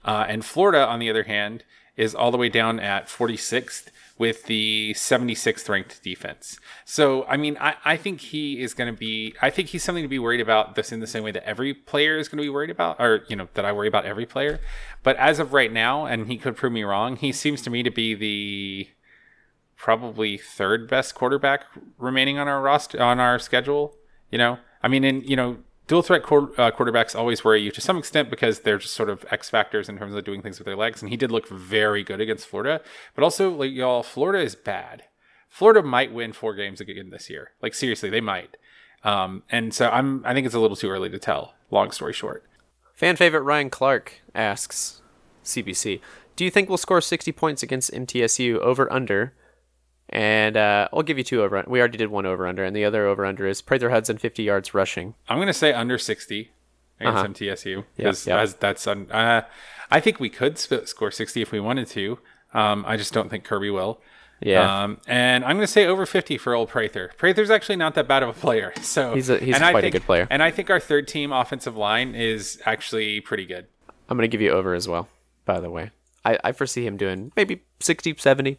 Uh, 0.04 0.24
and 0.28 0.44
Florida, 0.44 0.86
on 0.86 1.00
the 1.00 1.10
other 1.10 1.24
hand, 1.24 1.64
is 1.96 2.14
all 2.14 2.30
the 2.30 2.38
way 2.38 2.48
down 2.48 2.78
at 2.78 3.08
46th 3.08 3.88
with 4.16 4.44
the 4.44 4.92
76th 4.94 5.68
ranked 5.68 6.02
defense. 6.02 6.58
So, 6.84 7.24
I 7.26 7.36
mean, 7.36 7.56
I, 7.60 7.74
I 7.84 7.96
think 7.96 8.20
he 8.20 8.60
is 8.60 8.74
going 8.74 8.92
to 8.92 8.98
be, 8.98 9.34
I 9.40 9.50
think 9.50 9.68
he's 9.68 9.82
something 9.82 10.04
to 10.04 10.08
be 10.08 10.18
worried 10.18 10.40
about 10.40 10.74
this 10.74 10.92
in 10.92 11.00
the 11.00 11.06
same 11.06 11.22
way 11.22 11.30
that 11.32 11.44
every 11.44 11.72
player 11.72 12.18
is 12.18 12.28
going 12.28 12.38
to 12.38 12.42
be 12.42 12.48
worried 12.48 12.70
about, 12.70 12.96
or, 13.00 13.24
you 13.28 13.36
know, 13.36 13.48
that 13.54 13.64
I 13.64 13.72
worry 13.72 13.88
about 13.88 14.06
every 14.06 14.26
player. 14.26 14.60
But 15.02 15.16
as 15.16 15.38
of 15.38 15.52
right 15.52 15.72
now, 15.72 16.04
and 16.04 16.26
he 16.26 16.36
could 16.36 16.56
prove 16.56 16.72
me 16.72 16.82
wrong, 16.82 17.16
he 17.16 17.32
seems 17.32 17.62
to 17.62 17.70
me 17.70 17.82
to 17.82 17.90
be 17.90 18.14
the 18.14 18.88
probably 19.78 20.36
third 20.36 20.88
best 20.88 21.14
quarterback 21.14 21.64
remaining 21.96 22.36
on 22.38 22.48
our 22.48 22.60
roster 22.60 23.00
on 23.00 23.20
our 23.20 23.38
schedule. 23.38 23.96
You 24.30 24.36
know, 24.36 24.58
I 24.82 24.88
mean, 24.88 25.04
in 25.04 25.22
you 25.22 25.36
know, 25.36 25.58
dual 25.86 26.02
threat 26.02 26.22
uh, 26.24 26.26
quarterbacks 26.72 27.16
always 27.16 27.44
worry 27.44 27.62
you 27.62 27.70
to 27.70 27.80
some 27.80 27.96
extent 27.96 28.28
because 28.28 28.60
they're 28.60 28.78
just 28.78 28.94
sort 28.94 29.08
of 29.08 29.24
X 29.30 29.48
factors 29.48 29.88
in 29.88 29.96
terms 29.96 30.14
of 30.14 30.24
doing 30.24 30.42
things 30.42 30.58
with 30.58 30.66
their 30.66 30.76
legs. 30.76 31.00
And 31.00 31.10
he 31.10 31.16
did 31.16 31.30
look 31.30 31.48
very 31.48 32.04
good 32.04 32.20
against 32.20 32.46
Florida, 32.46 32.82
but 33.14 33.24
also 33.24 33.50
like 33.50 33.72
y'all, 33.72 34.02
Florida 34.02 34.44
is 34.44 34.54
bad. 34.54 35.04
Florida 35.48 35.82
might 35.82 36.12
win 36.12 36.32
four 36.32 36.54
games 36.54 36.80
again 36.80 37.08
this 37.10 37.30
year. 37.30 37.52
Like 37.62 37.72
seriously, 37.72 38.10
they 38.10 38.20
might. 38.20 38.56
Um, 39.04 39.44
and 39.48 39.72
so 39.72 39.88
I'm 39.88 40.22
I 40.26 40.34
think 40.34 40.44
it's 40.44 40.56
a 40.56 40.60
little 40.60 40.76
too 40.76 40.90
early 40.90 41.08
to 41.08 41.18
tell. 41.18 41.54
Long 41.70 41.92
story 41.92 42.12
short. 42.12 42.44
Fan 42.94 43.14
favorite 43.14 43.42
Ryan 43.42 43.70
Clark 43.70 44.22
asks 44.34 45.02
CBC, 45.44 46.00
do 46.34 46.44
you 46.44 46.50
think 46.50 46.68
we'll 46.68 46.78
score 46.78 47.00
60 47.00 47.30
points 47.32 47.62
against 47.62 47.92
MTSU 47.92 48.58
over 48.58 48.92
under 48.92 49.34
and 50.10 50.56
uh, 50.56 50.88
I'll 50.92 51.02
give 51.02 51.18
you 51.18 51.24
two 51.24 51.42
over. 51.42 51.62
We 51.66 51.78
already 51.80 51.98
did 51.98 52.08
one 52.08 52.26
over 52.26 52.46
under, 52.46 52.64
and 52.64 52.74
the 52.74 52.84
other 52.84 53.06
over 53.06 53.24
under 53.24 53.46
is 53.46 53.60
Prather 53.60 53.90
Hudson 53.90 54.18
50 54.18 54.42
yards 54.42 54.74
rushing. 54.74 55.14
I'm 55.28 55.38
going 55.38 55.48
to 55.48 55.52
say 55.54 55.72
under 55.72 55.98
60 55.98 56.50
against 57.00 57.18
uh-huh. 57.18 57.28
MTSU 57.28 57.84
because 57.96 58.26
yep, 58.26 58.48
yep. 58.48 58.60
that's 58.60 58.86
un- 58.86 59.10
uh, 59.10 59.42
I 59.90 60.00
think 60.00 60.20
we 60.20 60.30
could 60.30 60.58
score 60.58 61.10
60 61.10 61.42
if 61.42 61.52
we 61.52 61.60
wanted 61.60 61.86
to. 61.88 62.18
Um, 62.54 62.84
I 62.86 62.96
just 62.96 63.12
don't 63.12 63.28
think 63.28 63.44
Kirby 63.44 63.70
will. 63.70 64.00
Yeah. 64.40 64.84
Um, 64.84 64.98
and 65.06 65.44
I'm 65.44 65.56
going 65.56 65.66
to 65.66 65.72
say 65.72 65.86
over 65.86 66.06
50 66.06 66.38
for 66.38 66.54
old 66.54 66.68
Prather. 66.68 67.10
Prather's 67.18 67.50
actually 67.50 67.76
not 67.76 67.94
that 67.94 68.06
bad 68.06 68.22
of 68.22 68.28
a 68.28 68.32
player. 68.32 68.72
So 68.88 69.14
he's 69.14 69.28
a, 69.28 69.38
he's 69.38 69.58
quite 69.58 69.82
think, 69.82 69.94
a 69.94 69.98
good 69.98 70.06
player. 70.06 70.26
And 70.30 70.42
I 70.42 70.50
think 70.50 70.70
our 70.70 70.80
third 70.80 71.06
team 71.08 71.30
offensive 71.30 71.76
line 71.76 72.14
is 72.14 72.60
actually 72.64 73.20
pretty 73.20 73.44
good. 73.44 73.66
I'm 74.08 74.16
going 74.16 74.28
to 74.28 74.32
give 74.32 74.40
you 74.40 74.50
over 74.50 74.72
as 74.72 74.88
well, 74.88 75.08
by 75.44 75.60
the 75.60 75.70
way. 75.70 75.90
I, 76.24 76.38
I 76.42 76.52
foresee 76.52 76.86
him 76.86 76.96
doing 76.96 77.32
maybe 77.36 77.64
60, 77.80 78.16
70. 78.16 78.58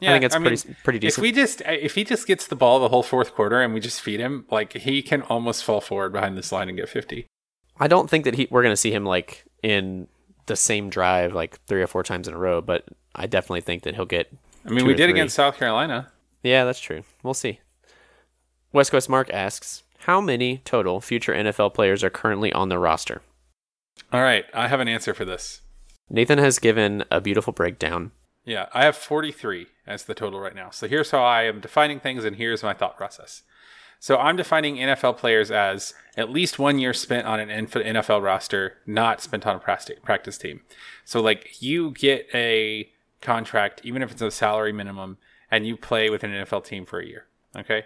Yeah, 0.00 0.10
I 0.10 0.12
think 0.14 0.24
it's 0.24 0.34
I 0.34 0.38
mean, 0.38 0.56
pretty 0.56 0.76
pretty 0.82 1.06
If 1.06 1.18
we 1.18 1.30
just 1.30 1.62
if 1.66 1.94
he 1.94 2.04
just 2.04 2.26
gets 2.26 2.46
the 2.46 2.56
ball 2.56 2.80
the 2.80 2.88
whole 2.88 3.02
fourth 3.02 3.34
quarter 3.34 3.60
and 3.60 3.74
we 3.74 3.80
just 3.80 4.00
feed 4.00 4.20
him, 4.20 4.46
like 4.50 4.72
he 4.72 5.02
can 5.02 5.22
almost 5.22 5.62
fall 5.62 5.80
forward 5.80 6.12
behind 6.12 6.36
this 6.36 6.52
line 6.52 6.68
and 6.68 6.76
get 6.78 6.88
fifty. 6.88 7.26
I 7.78 7.86
don't 7.86 8.08
think 8.08 8.24
that 8.24 8.34
he 8.34 8.48
we're 8.50 8.62
gonna 8.62 8.76
see 8.76 8.92
him 8.92 9.04
like 9.04 9.44
in 9.62 10.08
the 10.46 10.56
same 10.56 10.90
drive 10.90 11.34
like 11.34 11.60
three 11.66 11.82
or 11.82 11.86
four 11.86 12.02
times 12.02 12.26
in 12.26 12.34
a 12.34 12.38
row, 12.38 12.60
but 12.60 12.84
I 13.14 13.26
definitely 13.26 13.60
think 13.60 13.82
that 13.82 13.94
he'll 13.94 14.06
get. 14.06 14.32
I 14.66 14.70
mean, 14.70 14.86
we 14.86 14.94
did 14.94 15.04
three. 15.04 15.12
against 15.12 15.36
South 15.36 15.56
Carolina. 15.56 16.10
Yeah, 16.42 16.64
that's 16.64 16.80
true. 16.80 17.04
We'll 17.22 17.34
see. 17.34 17.60
West 18.72 18.90
Coast 18.90 19.08
Mark 19.08 19.30
asks, 19.30 19.82
how 20.04 20.20
many 20.20 20.58
total 20.64 21.00
future 21.00 21.34
NFL 21.34 21.74
players 21.74 22.02
are 22.02 22.10
currently 22.10 22.52
on 22.52 22.68
the 22.68 22.78
roster? 22.78 23.20
All 24.12 24.22
right, 24.22 24.44
I 24.54 24.68
have 24.68 24.80
an 24.80 24.88
answer 24.88 25.12
for 25.12 25.24
this. 25.24 25.60
Nathan 26.08 26.38
has 26.38 26.58
given 26.58 27.04
a 27.10 27.20
beautiful 27.20 27.52
breakdown. 27.52 28.12
Yeah, 28.44 28.66
I 28.72 28.84
have 28.84 28.96
43 28.96 29.66
as 29.90 30.04
the 30.04 30.14
total 30.14 30.40
right 30.40 30.54
now. 30.54 30.70
So 30.70 30.88
here's 30.88 31.10
how 31.10 31.22
I 31.22 31.42
am 31.42 31.60
defining 31.60 32.00
things, 32.00 32.24
and 32.24 32.36
here's 32.36 32.62
my 32.62 32.72
thought 32.72 32.96
process. 32.96 33.42
So 33.98 34.16
I'm 34.16 34.36
defining 34.36 34.76
NFL 34.76 35.18
players 35.18 35.50
as 35.50 35.92
at 36.16 36.30
least 36.30 36.58
one 36.58 36.78
year 36.78 36.94
spent 36.94 37.26
on 37.26 37.38
an 37.38 37.66
NFL 37.66 38.22
roster, 38.22 38.78
not 38.86 39.20
spent 39.20 39.46
on 39.46 39.56
a 39.56 39.58
practice 39.58 40.38
team. 40.38 40.62
So 41.04 41.20
like 41.20 41.60
you 41.60 41.90
get 41.90 42.26
a 42.32 42.88
contract, 43.20 43.82
even 43.84 44.02
if 44.02 44.10
it's 44.10 44.22
a 44.22 44.30
salary 44.30 44.72
minimum, 44.72 45.18
and 45.50 45.66
you 45.66 45.76
play 45.76 46.08
with 46.08 46.24
an 46.24 46.30
NFL 46.30 46.64
team 46.64 46.86
for 46.86 46.98
a 47.00 47.06
year. 47.06 47.26
Okay. 47.54 47.84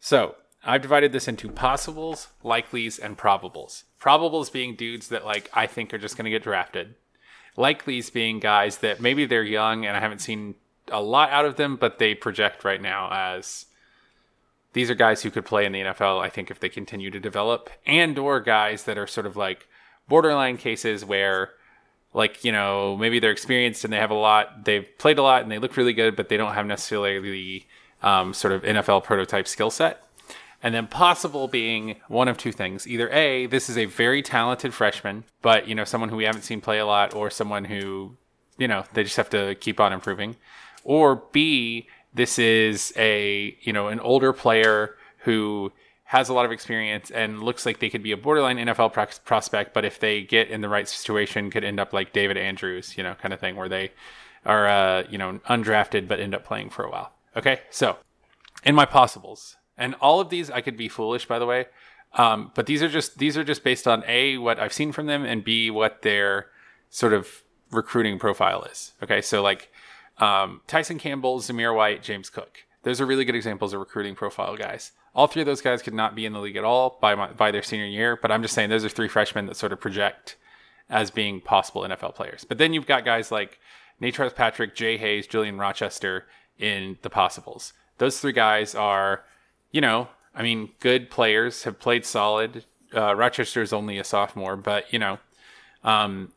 So 0.00 0.34
I've 0.64 0.82
divided 0.82 1.12
this 1.12 1.28
into 1.28 1.48
possibles, 1.48 2.28
likelies, 2.44 2.98
and 2.98 3.16
probables. 3.16 3.84
Probables 4.00 4.50
being 4.50 4.74
dudes 4.74 5.08
that 5.08 5.24
like 5.24 5.48
I 5.52 5.66
think 5.66 5.94
are 5.94 5.98
just 5.98 6.16
going 6.16 6.24
to 6.24 6.30
get 6.30 6.42
drafted. 6.42 6.96
Likelies 7.56 8.12
being 8.12 8.40
guys 8.40 8.78
that 8.78 9.00
maybe 9.00 9.26
they're 9.26 9.44
young 9.44 9.86
and 9.86 9.96
I 9.96 10.00
haven't 10.00 10.20
seen 10.20 10.56
a 10.90 11.00
lot 11.00 11.30
out 11.30 11.44
of 11.44 11.56
them, 11.56 11.76
but 11.76 11.98
they 11.98 12.14
project 12.14 12.64
right 12.64 12.80
now 12.80 13.08
as 13.12 13.66
these 14.72 14.90
are 14.90 14.94
guys 14.94 15.22
who 15.22 15.30
could 15.30 15.44
play 15.44 15.64
in 15.64 15.72
the 15.72 15.80
NFL. 15.80 16.20
I 16.20 16.28
think 16.28 16.50
if 16.50 16.60
they 16.60 16.68
continue 16.68 17.10
to 17.10 17.20
develop, 17.20 17.70
and 17.86 18.18
or 18.18 18.40
guys 18.40 18.84
that 18.84 18.98
are 18.98 19.06
sort 19.06 19.26
of 19.26 19.36
like 19.36 19.66
borderline 20.08 20.56
cases 20.56 21.04
where 21.04 21.50
like 22.12 22.44
you 22.44 22.52
know 22.52 22.96
maybe 22.96 23.18
they're 23.18 23.30
experienced 23.30 23.84
and 23.84 23.92
they 23.92 23.98
have 23.98 24.10
a 24.10 24.14
lot 24.14 24.64
they've 24.64 24.86
played 24.98 25.18
a 25.18 25.22
lot 25.22 25.42
and 25.42 25.50
they 25.50 25.58
look 25.58 25.76
really 25.76 25.92
good 25.92 26.16
but 26.16 26.28
they 26.28 26.36
don't 26.36 26.54
have 26.54 26.66
necessarily 26.66 27.20
the 27.20 27.64
um, 28.02 28.34
sort 28.34 28.52
of 28.52 28.62
nfl 28.62 29.02
prototype 29.02 29.46
skill 29.46 29.70
set 29.70 30.02
and 30.62 30.74
then 30.74 30.86
possible 30.86 31.48
being 31.48 31.96
one 32.08 32.28
of 32.28 32.36
two 32.36 32.52
things 32.52 32.86
either 32.86 33.08
a 33.10 33.46
this 33.46 33.70
is 33.70 33.78
a 33.78 33.84
very 33.84 34.22
talented 34.22 34.74
freshman 34.74 35.24
but 35.42 35.68
you 35.68 35.74
know 35.74 35.84
someone 35.84 36.10
who 36.10 36.16
we 36.16 36.24
haven't 36.24 36.42
seen 36.42 36.60
play 36.60 36.78
a 36.78 36.86
lot 36.86 37.14
or 37.14 37.30
someone 37.30 37.64
who 37.64 38.16
you 38.58 38.66
know 38.66 38.84
they 38.94 39.04
just 39.04 39.16
have 39.16 39.30
to 39.30 39.54
keep 39.56 39.78
on 39.78 39.92
improving 39.92 40.36
or 40.84 41.22
b 41.32 41.86
this 42.12 42.38
is 42.38 42.92
a 42.96 43.56
you 43.62 43.72
know 43.72 43.88
an 43.88 44.00
older 44.00 44.32
player 44.32 44.96
who 45.18 45.72
has 46.10 46.28
a 46.28 46.34
lot 46.34 46.44
of 46.44 46.50
experience 46.50 47.08
and 47.12 47.40
looks 47.40 47.64
like 47.64 47.78
they 47.78 47.88
could 47.88 48.02
be 48.02 48.10
a 48.10 48.16
borderline 48.16 48.56
NFL 48.56 48.92
pro- 48.92 49.06
prospect, 49.24 49.72
but 49.72 49.84
if 49.84 50.00
they 50.00 50.22
get 50.22 50.48
in 50.48 50.60
the 50.60 50.68
right 50.68 50.88
situation, 50.88 51.52
could 51.52 51.62
end 51.62 51.78
up 51.78 51.92
like 51.92 52.12
David 52.12 52.36
Andrews, 52.36 52.96
you 52.96 53.04
know, 53.04 53.14
kind 53.14 53.32
of 53.32 53.38
thing, 53.38 53.54
where 53.54 53.68
they 53.68 53.92
are, 54.44 54.66
uh, 54.66 55.04
you 55.08 55.16
know, 55.16 55.38
undrafted 55.48 56.08
but 56.08 56.18
end 56.18 56.34
up 56.34 56.44
playing 56.44 56.68
for 56.68 56.84
a 56.84 56.90
while. 56.90 57.12
Okay, 57.36 57.60
so 57.70 57.96
in 58.64 58.74
my 58.74 58.86
possibles, 58.86 59.56
and 59.78 59.94
all 60.00 60.18
of 60.18 60.30
these 60.30 60.50
I 60.50 60.60
could 60.60 60.76
be 60.76 60.88
foolish, 60.88 61.28
by 61.28 61.38
the 61.38 61.46
way, 61.46 61.66
um, 62.14 62.50
but 62.56 62.66
these 62.66 62.82
are 62.82 62.88
just 62.88 63.18
these 63.18 63.38
are 63.38 63.44
just 63.44 63.62
based 63.62 63.86
on 63.86 64.02
a 64.08 64.36
what 64.36 64.58
I've 64.58 64.72
seen 64.72 64.90
from 64.90 65.06
them 65.06 65.24
and 65.24 65.44
b 65.44 65.70
what 65.70 66.02
their 66.02 66.46
sort 66.88 67.12
of 67.12 67.44
recruiting 67.70 68.18
profile 68.18 68.64
is. 68.64 68.94
Okay, 69.00 69.22
so 69.22 69.42
like 69.42 69.70
um, 70.20 70.60
Tyson 70.66 70.98
Campbell, 70.98 71.40
Zamir 71.40 71.74
White, 71.74 72.02
James 72.02 72.30
Cook. 72.30 72.64
Those 72.82 73.00
are 73.00 73.06
really 73.06 73.24
good 73.24 73.34
examples 73.34 73.72
of 73.72 73.80
recruiting 73.80 74.14
profile 74.14 74.56
guys. 74.56 74.92
All 75.14 75.26
three 75.26 75.42
of 75.42 75.46
those 75.46 75.60
guys 75.60 75.82
could 75.82 75.94
not 75.94 76.14
be 76.14 76.24
in 76.24 76.32
the 76.32 76.40
league 76.40 76.56
at 76.56 76.64
all 76.64 76.98
by 77.00 77.14
my, 77.14 77.32
by 77.32 77.50
their 77.50 77.62
senior 77.62 77.86
year, 77.86 78.16
but 78.20 78.30
I'm 78.30 78.42
just 78.42 78.54
saying 78.54 78.70
those 78.70 78.84
are 78.84 78.88
three 78.88 79.08
freshmen 79.08 79.46
that 79.46 79.56
sort 79.56 79.72
of 79.72 79.80
project 79.80 80.36
as 80.88 81.10
being 81.10 81.40
possible 81.40 81.82
NFL 81.82 82.14
players. 82.14 82.44
But 82.44 82.58
then 82.58 82.72
you've 82.72 82.86
got 82.86 83.04
guys 83.04 83.32
like 83.32 83.58
Natrez 84.00 84.34
Patrick, 84.34 84.74
Jay 84.74 84.96
Hayes, 84.96 85.26
Julian 85.26 85.58
Rochester 85.58 86.26
in 86.58 86.98
the 87.02 87.10
possibles. 87.10 87.72
Those 87.98 88.20
three 88.20 88.32
guys 88.32 88.74
are, 88.74 89.24
you 89.72 89.80
know, 89.80 90.08
I 90.34 90.42
mean, 90.42 90.70
good 90.80 91.10
players, 91.10 91.64
have 91.64 91.78
played 91.80 92.04
solid. 92.04 92.64
Uh, 92.94 93.14
Rochester 93.14 93.62
is 93.62 93.72
only 93.72 93.98
a 93.98 94.04
sophomore, 94.04 94.56
but 94.56 94.92
you 94.92 94.98
know, 94.98 95.18
um, 95.84 96.32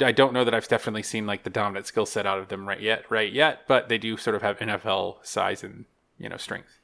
I 0.00 0.12
don't 0.12 0.32
know 0.32 0.44
that 0.44 0.54
I've 0.54 0.68
definitely 0.68 1.02
seen 1.02 1.26
like 1.26 1.42
the 1.42 1.50
dominant 1.50 1.86
skill 1.86 2.06
set 2.06 2.26
out 2.26 2.38
of 2.38 2.48
them 2.48 2.66
right 2.68 2.80
yet, 2.80 3.04
right 3.10 3.32
yet, 3.32 3.62
but 3.66 3.88
they 3.88 3.98
do 3.98 4.16
sort 4.16 4.36
of 4.36 4.42
have 4.42 4.58
NFL 4.58 5.24
size 5.24 5.62
and 5.62 5.84
you 6.18 6.28
know 6.28 6.36
strength. 6.36 6.78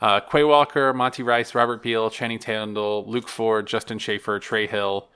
Uh, 0.00 0.20
Quay 0.20 0.44
Walker, 0.44 0.92
Monty 0.94 1.22
Rice, 1.22 1.54
Robert 1.54 1.82
Beal, 1.82 2.08
Channing 2.08 2.38
Tindall, 2.38 3.04
Luke 3.06 3.28
Ford, 3.28 3.66
Justin 3.66 3.98
Shaffer, 3.98 4.38
Trey 4.38 4.66
Hill. 4.66 5.08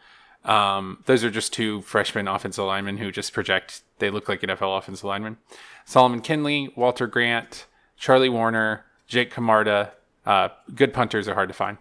Um, 0.45 0.99
those 1.07 1.23
are 1.23 1.31
just 1.31 1.53
two 1.53 1.83
freshman 1.83 2.27
offensive 2.27 2.65
linemen 2.65 2.99
who 2.99 3.13
just 3.13 3.33
project 3.33 3.83
they 3.99 4.11
look 4.11 4.29
like 4.29 4.41
NFL 4.41 4.77
offensive 4.77 5.05
linemen. 5.05 5.37
Solomon 5.85 6.21
Kindley, 6.21 6.73
Walter 6.75 7.07
Grant, 7.07 7.67
Charlie 7.97 8.29
Woerner, 8.29 8.81
Jake 9.07 9.31
Camarda. 9.31 9.93
Uh, 10.27 10.49
good 10.75 10.93
punters 10.93 11.29
are 11.29 11.35
hard 11.35 11.49
to 11.49 11.55
find. 11.55 11.79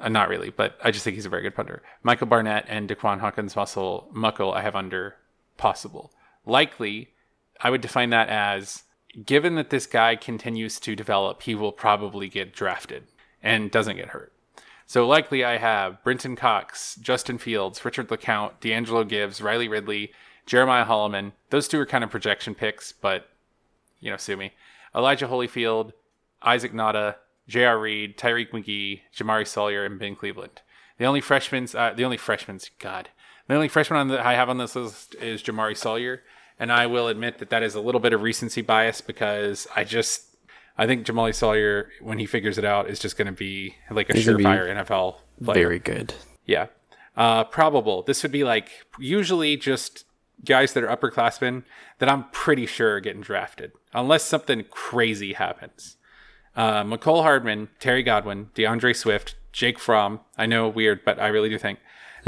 Uh, 0.00 0.08
not 0.08 0.28
really, 0.28 0.50
but 0.50 0.78
I 0.82 0.90
just 0.90 1.04
think 1.04 1.14
he's 1.14 1.26
a 1.26 1.30
very 1.30 1.42
good 1.42 1.54
punter. 1.54 1.82
Michael 2.02 2.26
Barnett 2.26 2.64
and 2.68 2.88
Daquan 2.88 3.20
Hawkins 3.20 3.54
Muscle 3.54 4.08
Muckle 4.12 4.52
I 4.52 4.62
have 4.62 4.74
under 4.74 5.16
possible. 5.56 6.12
Likely, 6.46 7.10
I 7.60 7.70
would 7.70 7.82
define 7.82 8.10
that 8.10 8.28
as 8.28 8.84
given 9.26 9.56
that 9.56 9.70
this 9.70 9.86
guy 9.86 10.16
continues 10.16 10.80
to 10.80 10.96
develop, 10.96 11.42
he 11.42 11.54
will 11.54 11.72
probably 11.72 12.28
get 12.28 12.54
drafted 12.54 13.04
and 13.42 13.70
doesn't 13.70 13.96
get 13.96 14.08
hurt. 14.08 14.32
So 14.86 15.06
likely 15.06 15.44
I 15.44 15.58
have 15.58 16.02
Brenton 16.02 16.34
Cox, 16.34 16.96
Justin 16.96 17.38
Fields, 17.38 17.84
Richard 17.84 18.08
LeCounte, 18.08 18.58
D'Angelo 18.60 19.04
Gibbs, 19.04 19.40
Riley 19.40 19.68
Ridley, 19.68 20.12
Jeremiah 20.46 20.84
Holloman. 20.84 21.32
Those 21.50 21.68
two 21.68 21.78
are 21.78 21.86
kind 21.86 22.02
of 22.02 22.10
projection 22.10 22.54
picks, 22.54 22.92
but 22.92 23.28
you 24.00 24.10
know, 24.10 24.16
sue 24.16 24.36
me. 24.36 24.52
Elijah 24.94 25.28
Holyfield, 25.28 25.92
Isaac 26.42 26.72
Nauta, 26.72 27.16
J.R. 27.50 27.78
Reed, 27.78 28.16
Tyrique 28.16 28.52
McGhee, 28.52 29.00
Jamaree 29.14 29.46
Salyer, 29.46 29.84
and 29.84 29.98
Ben 29.98 30.14
Cleveland. 30.14 30.62
The 30.98 31.04
only 31.04 31.20
freshmen, 31.20 31.66
uh, 31.74 31.92
the 31.94 32.04
only 32.04 32.16
freshmen, 32.16 32.60
God, 32.78 33.08
the 33.48 33.54
only 33.54 33.68
freshman 33.68 33.98
on 33.98 34.08
the, 34.08 34.24
I 34.24 34.34
have 34.34 34.48
on 34.48 34.58
this 34.58 34.76
list 34.76 35.16
is 35.16 35.42
Jamaree 35.42 35.76
Salyer, 35.76 36.22
and 36.58 36.70
I 36.70 36.86
will 36.86 37.08
admit 37.08 37.38
that 37.38 37.50
that 37.50 37.62
is 37.62 37.74
a 37.74 37.80
little 37.80 38.00
bit 38.00 38.12
of 38.12 38.22
recency 38.22 38.62
bias 38.62 39.00
because 39.00 39.66
I 39.74 39.82
just 39.82 40.36
I 40.78 40.86
think 40.86 41.04
Jamaree 41.04 41.34
Salyer 41.34 41.90
when 42.00 42.18
he 42.18 42.26
figures 42.26 42.56
it 42.56 42.64
out 42.64 42.88
is 42.88 42.98
just 42.98 43.16
going 43.16 43.26
to 43.26 43.32
be 43.32 43.74
like 43.90 44.08
a 44.10 44.14
He's 44.14 44.26
surefire 44.26 44.68
NFL 44.68 45.16
player. 45.42 45.66
Very 45.66 45.78
good. 45.78 46.14
Yeah. 46.46 46.66
Uh, 47.16 47.44
probable. 47.44 48.02
This 48.02 48.22
would 48.22 48.32
be 48.32 48.44
like 48.44 48.70
usually 48.98 49.56
just 49.56 50.04
guys 50.44 50.72
that 50.74 50.84
are 50.84 50.96
upperclassmen 50.96 51.64
that 51.98 52.08
I'm 52.08 52.30
pretty 52.30 52.66
sure 52.66 52.94
are 52.94 53.00
getting 53.00 53.20
drafted, 53.20 53.72
unless 53.92 54.24
something 54.24 54.64
crazy 54.70 55.32
happens. 55.32 55.96
Uh, 56.56 56.82
Mecole 56.84 57.22
Hardman, 57.22 57.68
Terry 57.78 58.02
Godwin, 58.02 58.50
D'Andre 58.54 58.92
Swift, 58.92 59.34
Jake 59.52 59.78
Fromm. 59.78 60.20
I 60.36 60.46
know 60.46 60.68
weird, 60.68 61.04
but 61.04 61.18
I 61.20 61.28
really 61.28 61.48
do 61.48 61.58
think 61.58 61.78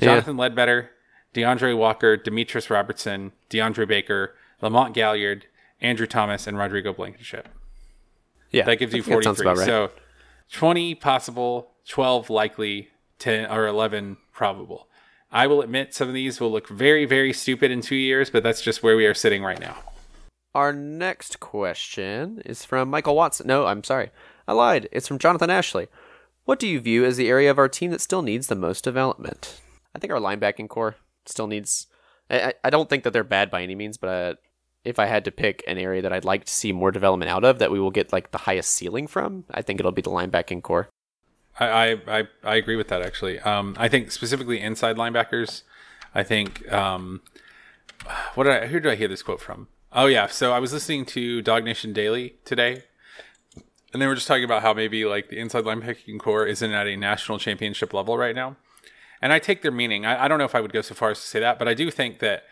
Jonathan 0.00 0.36
Ledbetter, 0.36 0.90
D'Andre 1.32 1.72
Walker, 1.72 2.16
Demetrius 2.16 2.70
Robertson, 2.70 3.32
DeAndre 3.50 3.86
Baker, 3.86 4.34
Lamont 4.60 4.94
Gaillard, 4.94 5.46
Andrew 5.80 6.06
Thomas, 6.06 6.46
and 6.46 6.56
Rodrigo 6.56 6.92
Blankenship. 6.92 7.48
Yeah, 8.50 8.64
That 8.64 8.76
gives 8.76 8.94
you 8.94 9.02
think 9.02 9.16
that 9.18 9.24
sounds 9.24 9.42
43. 9.42 9.60
right. 9.60 9.66
So 9.66 9.90
20 10.52 10.94
possible, 10.96 11.70
12 11.88 12.30
likely, 12.30 12.88
10 13.18 13.50
or 13.50 13.66
11 13.66 14.18
probable. 14.32 14.88
I 15.30 15.46
will 15.46 15.62
admit 15.62 15.94
some 15.94 16.08
of 16.08 16.14
these 16.14 16.40
will 16.40 16.50
look 16.52 16.68
very, 16.68 17.06
very 17.06 17.32
stupid 17.32 17.70
in 17.70 17.80
two 17.80 17.96
years, 17.96 18.28
but 18.28 18.42
that's 18.42 18.60
just 18.60 18.82
where 18.82 18.96
we 18.96 19.06
are 19.06 19.14
sitting 19.14 19.42
right 19.42 19.58
now. 19.58 19.76
Our 20.55 20.72
next 20.72 21.40
question 21.40 22.42
is 22.44 22.64
from 22.64 22.90
Michael 22.90 23.16
Watson. 23.16 23.46
No, 23.46 23.66
I'm 23.66 23.82
sorry. 23.84 24.11
I 24.46 24.53
lied. 24.53 24.88
It's 24.92 25.09
from 25.09 25.18
Jonathan 25.18 25.50
Ashley. 25.50 25.88
What 26.44 26.59
do 26.59 26.66
you 26.66 26.80
view 26.80 27.05
as 27.05 27.16
the 27.16 27.28
area 27.28 27.50
of 27.50 27.59
our 27.59 27.68
team 27.68 27.90
that 27.92 28.00
still 28.00 28.22
needs 28.22 28.48
the 28.48 28.55
most 28.55 28.84
development? 28.84 29.61
I 29.94 29.98
think 29.98 30.12
our 30.12 30.18
linebacking 30.18 30.68
core 30.68 30.96
still 31.24 31.46
needs. 31.46 31.86
I, 32.28 32.40
I- 32.48 32.55
I 32.64 32.70
don't 32.70 32.90
think 32.90 33.05
that 33.05 33.12
they're 33.12 33.24
bad 33.24 33.50
by 33.50 33.62
any 33.62 33.74
means, 33.74 33.96
but 33.96 34.09
uh, 34.09 34.34
if 34.84 34.98
I 34.98 35.07
had 35.07 35.24
to 35.24 35.30
pick 35.30 35.62
an 35.66 35.78
area 35.78 36.03
that 36.03 36.12
I'd 36.12 36.24
like 36.24 36.44
to 36.44 36.53
see 36.53 36.72
more 36.72 36.90
development 36.90 37.30
out 37.30 37.44
of, 37.44 37.59
that 37.61 37.70
we 37.70 37.80
will 37.80 37.90
get 37.92 38.12
like 38.12 38.30
the 38.32 38.38
highest 38.38 38.72
ceiling 38.72 39.07
from, 39.07 39.44
I 39.50 39.62
think 39.62 39.80
it'll 39.80 39.92
be 39.92 40.03
the 40.03 40.11
linebacking 40.11 40.62
core. 40.62 40.88
I, 41.61 41.66
I, 41.66 42.18
I, 42.18 42.28
I 42.44 42.55
agree 42.57 42.76
with 42.76 42.88
that 42.88 43.00
actually. 43.03 43.38
Um, 43.40 43.74
I 43.78 43.88
think 43.88 44.11
specifically 44.11 44.61
inside 44.61 44.96
linebackers. 44.96 45.62
I 46.14 46.22
think 46.24 46.70
um, 46.72 47.20
what 48.34 48.44
did 48.44 48.53
I, 48.53 48.66
who 48.66 48.80
did 48.80 48.90
I 48.92 48.96
hear 48.96 49.09
this 49.09 49.22
quote 49.22 49.40
from? 49.40 49.68
Oh 49.95 50.07
yeah, 50.07 50.26
so 50.26 50.53
I 50.53 50.59
was 50.59 50.72
listening 50.72 51.05
to 51.07 51.43
DawgNation 51.43 51.93
Daily 51.93 52.36
today, 52.47 52.84
and 53.93 54.01
they 54.01 54.07
were 54.07 54.14
just 54.14 54.26
talking 54.26 54.45
about 54.45 54.62
how 54.62 54.72
maybe 54.72 55.05
like 55.05 55.28
the 55.28 55.38
inside 55.38 55.64
linebacking 55.64 56.18
core 56.18 56.47
isn't 56.47 56.72
at 56.72 56.86
a 56.86 56.97
national 56.97 57.38
championship 57.38 57.93
level 57.93 58.16
right 58.16 58.34
now. 58.34 58.57
And 59.20 59.34
I 59.34 59.38
take 59.38 59.61
their 59.61 59.70
meaning. 59.70 60.07
I, 60.07 60.24
I 60.24 60.28
don't 60.28 60.38
know 60.38 60.47
if 60.47 60.55
I 60.55 60.62
would 60.62 60.72
go 60.72 60.80
so 60.80 60.95
far 60.95 61.11
as 61.11 61.20
to 61.20 61.26
say 61.26 61.40
that, 61.40 61.59
but 61.59 61.68
I 61.68 61.74
do 61.74 61.90
think 61.90 62.20
that 62.20 62.45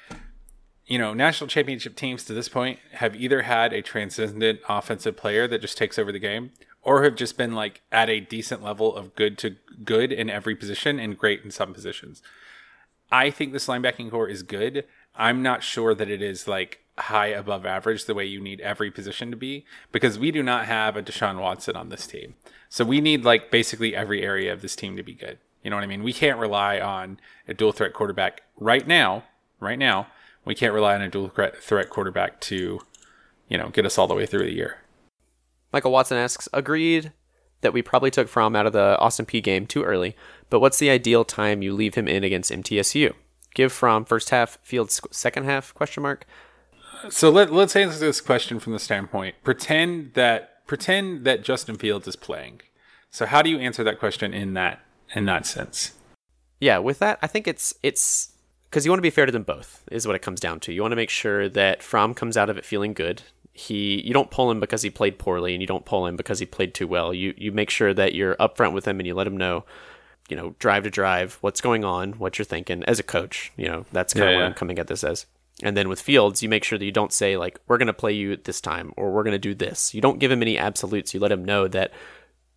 you 0.84 0.98
know, 0.98 1.14
national 1.14 1.48
championship 1.48 1.96
teams 1.96 2.24
to 2.24 2.34
this 2.34 2.48
point 2.50 2.78
have 2.92 3.16
either 3.16 3.42
had 3.42 3.72
a 3.72 3.80
transcendent 3.80 4.60
offensive 4.68 5.16
player 5.16 5.48
that 5.48 5.62
just 5.62 5.78
takes 5.78 5.98
over 5.98 6.12
the 6.12 6.18
game, 6.18 6.50
or 6.82 7.04
have 7.04 7.14
just 7.14 7.38
been 7.38 7.54
like 7.54 7.80
at 7.90 8.10
a 8.10 8.20
decent 8.20 8.62
level 8.62 8.94
of 8.94 9.14
good 9.14 9.38
to 9.38 9.56
good 9.82 10.12
in 10.12 10.28
every 10.28 10.54
position 10.54 11.00
and 11.00 11.16
great 11.16 11.42
in 11.42 11.50
some 11.50 11.72
positions. 11.72 12.22
I 13.10 13.30
think 13.30 13.54
this 13.54 13.66
linebacking 13.66 14.10
core 14.10 14.28
is 14.28 14.42
good. 14.42 14.84
I'm 15.14 15.42
not 15.42 15.62
sure 15.62 15.94
that 15.94 16.10
it 16.10 16.20
is 16.20 16.46
like 16.46 16.80
high 17.02 17.28
above 17.28 17.66
average 17.66 18.04
the 18.04 18.14
way 18.14 18.24
you 18.24 18.40
need 18.40 18.60
every 18.60 18.90
position 18.90 19.30
to 19.30 19.36
be 19.36 19.64
because 19.92 20.18
we 20.18 20.30
do 20.30 20.42
not 20.42 20.66
have 20.66 20.96
a 20.96 21.02
Deshaun 21.02 21.40
Watson 21.40 21.76
on 21.76 21.88
this 21.88 22.06
team. 22.06 22.34
So 22.68 22.84
we 22.84 23.00
need 23.00 23.24
like 23.24 23.50
basically 23.50 23.94
every 23.94 24.22
area 24.22 24.52
of 24.52 24.62
this 24.62 24.76
team 24.76 24.96
to 24.96 25.02
be 25.02 25.14
good. 25.14 25.38
You 25.62 25.70
know 25.70 25.76
what 25.76 25.82
I 25.82 25.88
mean? 25.88 26.02
We 26.02 26.12
can't 26.12 26.38
rely 26.38 26.80
on 26.80 27.20
a 27.46 27.54
dual 27.54 27.72
threat 27.72 27.92
quarterback 27.92 28.42
right 28.56 28.86
now. 28.86 29.24
Right 29.58 29.78
now, 29.78 30.06
we 30.44 30.54
can't 30.54 30.72
rely 30.72 30.94
on 30.94 31.02
a 31.02 31.08
dual 31.10 31.28
threat 31.28 31.90
quarterback 31.90 32.40
to, 32.42 32.80
you 33.48 33.58
know, 33.58 33.68
get 33.68 33.84
us 33.84 33.98
all 33.98 34.06
the 34.06 34.14
way 34.14 34.24
through 34.24 34.44
the 34.44 34.54
year. 34.54 34.78
Michael 35.72 35.92
Watson 35.92 36.16
asks, 36.16 36.48
agreed 36.52 37.12
that 37.60 37.72
we 37.72 37.82
probably 37.82 38.10
took 38.10 38.28
Fromm 38.28 38.56
out 38.56 38.66
of 38.66 38.72
the 38.72 38.98
Austin 38.98 39.26
Peay 39.26 39.42
game 39.42 39.66
too 39.66 39.82
early, 39.82 40.16
but 40.48 40.60
what's 40.60 40.78
the 40.78 40.90
ideal 40.90 41.24
time 41.24 41.62
you 41.62 41.74
leave 41.74 41.94
him 41.94 42.08
in 42.08 42.24
against 42.24 42.50
MTSU? 42.50 43.12
Give 43.54 43.72
Fromm 43.72 44.04
first 44.04 44.30
half, 44.30 44.58
Fields 44.62 45.00
second 45.10 45.44
half? 45.44 45.74
Question 45.74 46.02
mark. 46.02 46.24
So 47.08 47.30
let 47.30 47.52
let's 47.52 47.74
answer 47.76 47.98
this 47.98 48.20
question 48.20 48.60
from 48.60 48.72
the 48.72 48.78
standpoint. 48.78 49.36
Pretend 49.42 50.14
that 50.14 50.66
pretend 50.66 51.24
that 51.24 51.42
Justin 51.42 51.76
Fields 51.76 52.06
is 52.06 52.16
playing. 52.16 52.60
So 53.10 53.26
how 53.26 53.42
do 53.42 53.50
you 53.50 53.58
answer 53.58 53.82
that 53.84 53.98
question 53.98 54.32
in 54.32 54.54
that 54.54 54.80
in 55.14 55.24
that 55.26 55.46
sense? 55.46 55.92
Yeah, 56.60 56.78
with 56.78 56.98
that, 56.98 57.18
I 57.22 57.26
think 57.26 57.48
it's 57.48 57.74
it's 57.82 58.32
because 58.64 58.84
you 58.84 58.90
want 58.92 58.98
to 58.98 59.02
be 59.02 59.10
fair 59.10 59.26
to 59.26 59.32
them 59.32 59.42
both 59.42 59.82
is 59.90 60.06
what 60.06 60.14
it 60.14 60.22
comes 60.22 60.40
down 60.40 60.60
to. 60.60 60.72
You 60.72 60.82
want 60.82 60.92
to 60.92 60.96
make 60.96 61.10
sure 61.10 61.48
that 61.48 61.82
Fromm 61.82 62.14
comes 62.14 62.36
out 62.36 62.50
of 62.50 62.56
it 62.56 62.64
feeling 62.64 62.92
good. 62.92 63.22
He 63.52 64.00
you 64.06 64.12
don't 64.12 64.30
pull 64.30 64.50
him 64.50 64.60
because 64.60 64.82
he 64.82 64.90
played 64.90 65.18
poorly, 65.18 65.54
and 65.54 65.60
you 65.60 65.66
don't 65.66 65.84
pull 65.84 66.06
him 66.06 66.16
because 66.16 66.38
he 66.38 66.46
played 66.46 66.74
too 66.74 66.86
well. 66.86 67.12
You 67.12 67.34
you 67.36 67.50
make 67.50 67.70
sure 67.70 67.92
that 67.94 68.14
you're 68.14 68.36
upfront 68.36 68.72
with 68.72 68.86
him 68.86 69.00
and 69.00 69.06
you 69.06 69.14
let 69.14 69.26
him 69.26 69.36
know, 69.36 69.64
you 70.28 70.36
know, 70.36 70.54
drive 70.58 70.84
to 70.84 70.90
drive, 70.90 71.38
what's 71.40 71.60
going 71.60 71.84
on, 71.84 72.12
what 72.12 72.38
you're 72.38 72.44
thinking 72.44 72.84
as 72.84 72.98
a 72.98 73.02
coach. 73.02 73.52
You 73.56 73.68
know, 73.68 73.86
that's 73.90 74.14
kind 74.14 74.26
yeah, 74.26 74.30
of 74.30 74.36
what 74.36 74.40
yeah. 74.42 74.46
I'm 74.46 74.54
coming 74.54 74.78
at 74.78 74.86
this 74.86 75.02
as. 75.02 75.26
And 75.62 75.76
then 75.76 75.88
with 75.88 76.00
Fields, 76.00 76.42
you 76.42 76.48
make 76.48 76.64
sure 76.64 76.78
that 76.78 76.84
you 76.84 76.92
don't 76.92 77.12
say 77.12 77.36
like 77.36 77.60
we're 77.66 77.78
going 77.78 77.86
to 77.86 77.92
play 77.92 78.12
you 78.12 78.32
at 78.32 78.44
this 78.44 78.60
time 78.60 78.92
or 78.96 79.12
we're 79.12 79.24
going 79.24 79.32
to 79.32 79.38
do 79.38 79.54
this. 79.54 79.94
You 79.94 80.00
don't 80.00 80.18
give 80.18 80.30
him 80.30 80.42
any 80.42 80.58
absolutes. 80.58 81.12
You 81.12 81.20
let 81.20 81.32
him 81.32 81.44
know 81.44 81.68
that 81.68 81.92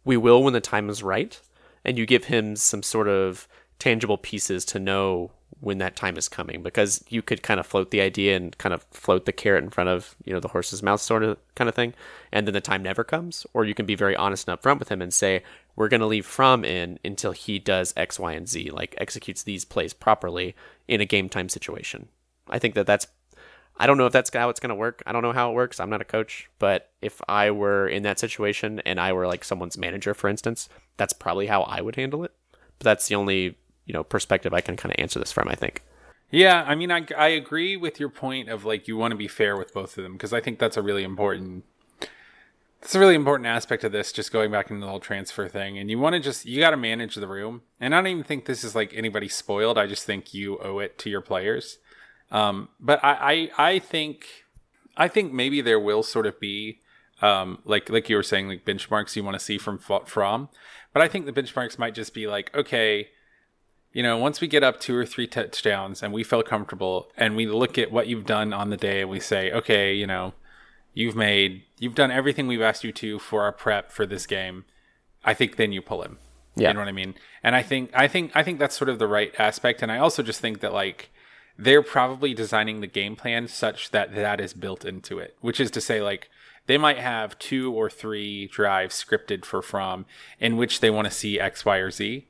we 0.05 0.17
will 0.17 0.43
when 0.43 0.53
the 0.53 0.61
time 0.61 0.89
is 0.89 1.03
right, 1.03 1.39
and 1.85 1.97
you 1.97 2.05
give 2.05 2.25
him 2.25 2.55
some 2.55 2.83
sort 2.83 3.07
of 3.07 3.47
tangible 3.79 4.17
pieces 4.17 4.65
to 4.65 4.79
know 4.79 5.31
when 5.59 5.77
that 5.77 5.95
time 5.95 6.17
is 6.17 6.27
coming 6.27 6.61
because 6.61 7.03
you 7.07 7.21
could 7.21 7.41
kind 7.41 7.59
of 7.59 7.65
float 7.65 7.91
the 7.91 8.01
idea 8.01 8.35
and 8.35 8.57
kind 8.57 8.73
of 8.73 8.83
float 8.91 9.25
the 9.25 9.31
carrot 9.31 9.63
in 9.63 9.69
front 9.69 9.89
of 9.89 10.15
you 10.25 10.33
know 10.33 10.39
the 10.39 10.49
horse's 10.49 10.83
mouth 10.83 10.99
sort 10.99 11.23
of 11.23 11.37
kind 11.55 11.69
of 11.69 11.75
thing 11.75 11.93
and 12.31 12.45
then 12.45 12.53
the 12.53 12.61
time 12.61 12.83
never 12.83 13.03
comes 13.03 13.45
or 13.53 13.63
you 13.63 13.73
can 13.73 13.85
be 13.85 13.95
very 13.95 14.15
honest 14.15 14.47
and 14.47 14.59
upfront 14.59 14.79
with 14.79 14.89
him 14.89 15.01
and 15.01 15.13
say 15.13 15.41
we're 15.75 15.87
going 15.87 16.01
to 16.01 16.05
leave 16.05 16.25
Fromm 16.25 16.65
in 16.65 16.99
until 17.05 17.31
he 17.31 17.59
does 17.59 17.93
x 17.95 18.19
y 18.19 18.33
and 18.33 18.47
z 18.47 18.69
like 18.71 18.93
executes 18.97 19.43
these 19.43 19.63
plays 19.63 19.93
properly 19.93 20.55
in 20.87 20.99
a 20.99 21.05
game 21.05 21.29
time 21.29 21.47
situation 21.47 22.09
i 22.49 22.59
think 22.59 22.75
that 22.75 22.85
that's 22.85 23.07
i 23.77 23.87
don't 23.87 23.97
know 23.97 24.05
if 24.05 24.13
that's 24.13 24.31
how 24.33 24.49
it's 24.49 24.59
going 24.59 24.69
to 24.69 24.75
work 24.75 25.01
i 25.05 25.11
don't 25.11 25.23
know 25.23 25.31
how 25.31 25.51
it 25.51 25.53
works 25.53 25.79
i'm 25.79 25.89
not 25.89 26.01
a 26.01 26.05
coach 26.05 26.49
but 26.59 26.91
if 27.01 27.21
i 27.27 27.49
were 27.51 27.87
in 27.87 28.03
that 28.03 28.19
situation 28.19 28.79
and 28.85 28.99
i 28.99 29.11
were 29.11 29.27
like 29.27 29.43
someone's 29.43 29.77
manager 29.77 30.13
for 30.13 30.29
instance 30.29 30.69
that's 30.97 31.13
probably 31.13 31.47
how 31.47 31.63
i 31.63 31.81
would 31.81 31.95
handle 31.95 32.23
it 32.23 32.31
but 32.77 32.85
that's 32.85 33.07
the 33.07 33.15
only 33.15 33.55
you 33.85 33.93
know 33.93 34.03
perspective 34.03 34.53
I 34.53 34.61
can 34.61 34.75
kind 34.75 34.93
of 34.93 35.01
answer 35.01 35.19
this 35.19 35.31
from. 35.31 35.47
I 35.47 35.55
think. 35.55 35.83
Yeah, 36.29 36.63
I 36.67 36.75
mean, 36.75 36.91
I 36.91 37.05
I 37.17 37.29
agree 37.29 37.77
with 37.77 37.99
your 37.99 38.09
point 38.09 38.49
of 38.49 38.65
like 38.65 38.87
you 38.87 38.97
want 38.97 39.11
to 39.11 39.17
be 39.17 39.27
fair 39.27 39.57
with 39.57 39.73
both 39.73 39.97
of 39.97 40.03
them 40.03 40.13
because 40.13 40.33
I 40.33 40.41
think 40.41 40.59
that's 40.59 40.77
a 40.77 40.81
really 40.81 41.03
important. 41.03 41.63
It's 42.81 42.95
a 42.95 42.99
really 42.99 43.15
important 43.15 43.47
aspect 43.47 43.85
of 43.85 43.93
this, 43.93 44.11
just 44.11 44.33
going 44.33 44.51
back 44.51 44.69
into 44.69 44.81
the 44.81 44.89
whole 44.89 44.99
transfer 44.99 45.47
thing. 45.47 45.77
And 45.77 45.89
you 45.89 45.97
want 45.97 46.15
to 46.15 46.19
just, 46.19 46.45
you 46.45 46.59
got 46.59 46.71
to 46.71 46.77
manage 46.77 47.15
the 47.15 47.29
room. 47.29 47.61
And 47.79 47.95
I 47.95 47.99
don't 47.99 48.07
even 48.07 48.23
think 48.25 48.43
this 48.43 48.61
is 48.61 48.75
like 48.75 48.93
anybody 48.93 49.29
spoiled. 49.29 49.77
I 49.77 49.87
just 49.87 50.03
think 50.03 50.33
you 50.33 50.57
owe 50.59 50.79
it 50.79 50.97
to 50.99 51.09
your 51.09 51.21
players. 51.21 51.77
Um, 52.31 52.69
but 52.79 53.03
I, 53.03 53.49
I, 53.57 53.69
I 53.71 53.79
think, 53.79 54.25
I 54.97 55.07
think 55.07 55.33
maybe 55.33 55.61
there 55.61 55.79
will 55.79 56.03
sort 56.03 56.25
of 56.25 56.39
be, 56.39 56.79
um, 57.21 57.59
like, 57.63 57.89
like 57.89 58.09
you 58.09 58.15
were 58.15 58.23
saying, 58.23 58.47
like 58.47 58.65
benchmarks 58.65 59.15
you 59.15 59.23
want 59.23 59.37
to 59.37 59.43
see 59.43 59.57
from, 59.57 59.77
Fromm, 59.77 60.49
but 60.93 61.01
I 61.01 61.07
think 61.07 61.25
the 61.25 61.31
benchmarks 61.31 61.77
might 61.77 61.93
just 61.93 62.13
be 62.13 62.27
like, 62.27 62.53
okay, 62.55 63.09
you 63.91 64.01
know, 64.01 64.17
once 64.17 64.41
we 64.41 64.47
get 64.47 64.63
up 64.63 64.79
two 64.79 64.95
or 64.95 65.05
three 65.05 65.27
touchdowns 65.27 66.01
and 66.01 66.11
we 66.11 66.23
feel 66.23 66.41
comfortable 66.41 67.11
and 67.15 67.35
we 67.35 67.45
look 67.45 67.77
at 67.77 67.91
what 67.91 68.07
you've 68.07 68.25
done 68.25 68.51
on 68.51 68.71
the 68.71 68.77
day 68.77 69.01
and 69.01 69.09
we 69.09 69.19
say, 69.19 69.51
okay, 69.51 69.93
you 69.93 70.07
know, 70.07 70.33
you've 70.95 71.15
made, 71.15 71.63
you've 71.77 71.95
done 71.95 72.09
everything 72.09 72.47
we've 72.47 72.61
asked 72.61 72.83
you 72.83 72.91
to 72.91 73.19
for 73.19 73.43
our 73.43 73.51
prep 73.51 73.91
for 73.91 74.07
this 74.07 74.25
game. 74.25 74.65
I 75.23 75.35
think 75.35 75.55
then 75.55 75.71
you 75.71 75.81
pull 75.81 76.01
him. 76.01 76.17
Yeah. 76.55 76.69
You 76.69 76.73
know 76.73 76.79
what 76.81 76.89
I 76.89 76.93
mean? 76.93 77.13
And 77.43 77.55
I 77.55 77.61
think, 77.61 77.91
I 77.93 78.07
think, 78.07 78.31
I 78.35 78.41
think 78.41 78.57
that's 78.57 78.75
sort 78.75 78.89
of 78.89 78.97
the 78.97 79.07
right 79.07 79.33
aspect. 79.39 79.83
And 79.83 79.91
I 79.91 79.99
also 79.99 80.23
just 80.23 80.41
think 80.41 80.59
that 80.61 80.73
like, 80.73 81.11
they're 81.57 81.83
probably 81.83 82.33
designing 82.33 82.81
the 82.81 82.87
game 82.87 83.15
plan 83.15 83.47
such 83.47 83.91
that 83.91 84.15
that 84.15 84.39
is 84.39 84.53
built 84.53 84.85
into 84.85 85.19
it, 85.19 85.37
which 85.41 85.59
is 85.59 85.71
to 85.71 85.81
say, 85.81 86.01
like, 86.01 86.29
they 86.65 86.77
might 86.77 86.97
have 86.97 87.37
two 87.39 87.73
or 87.73 87.89
three 87.89 88.47
drives 88.47 89.03
scripted 89.03 89.45
for 89.45 89.61
Fromm 89.61 90.05
in 90.39 90.55
which 90.55 90.79
they 90.79 90.89
want 90.89 91.05
to 91.05 91.11
see 91.11 91.39
X, 91.39 91.65
Y, 91.65 91.77
or 91.77 91.91
Z 91.91 92.27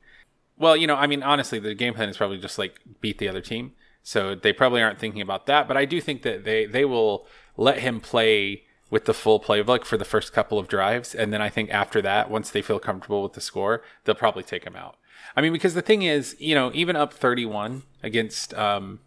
well, 0.58 0.76
you 0.78 0.88
know, 0.88 0.96
I 0.96 1.08
mean, 1.08 1.24
honestly, 1.24 1.60
the 1.60 1.74
game 1.74 1.94
plan 1.94 2.10
is 2.10 2.18
probably 2.18 2.38
just 2.38 2.58
like 2.58 2.80
beat 3.02 3.18
the 3.18 3.28
other 3.28 3.42
team. 3.42 3.74
So 4.04 4.36
they 4.36 4.54
probably 4.54 4.82
aren't 4.82 5.00
thinking 5.00 5.22
about 5.22 5.46
that. 5.48 5.68
But 5.68 5.78
I 5.78 5.86
do 5.86 6.02
think 6.02 6.24
that 6.24 6.44
they, 6.44 6.66
they 6.66 6.86
will 6.86 7.26
let 7.58 7.80
him 7.80 8.00
play 8.00 8.64
with 8.90 9.06
the 9.06 9.14
full 9.14 9.40
playbook 9.40 9.86
for 9.86 9.98
the 9.98 10.06
first 10.06 10.34
couple 10.34 10.60
of 10.60 10.68
drives. 10.68 11.16
And 11.16 11.34
then 11.34 11.42
I 11.42 11.50
think 11.50 11.70
after 11.72 12.02
that, 12.02 12.30
once 12.30 12.50
they 12.50 12.62
feel 12.62 12.80
comfortable 12.80 13.24
with 13.24 13.34
the 13.34 13.42
score, 13.42 13.82
they'll 14.04 14.16
probably 14.16 14.44
take 14.44 14.66
him 14.66 14.76
out. 14.76 14.98
I 15.36 15.42
mean, 15.42 15.54
because 15.54 15.74
the 15.74 15.82
thing 15.82 16.04
is, 16.04 16.36
you 16.38 16.54
know, 16.54 16.70
even 16.74 16.96
up 16.96 17.14
31 17.14 17.84
against, 18.04 18.54
um, 18.54 19.00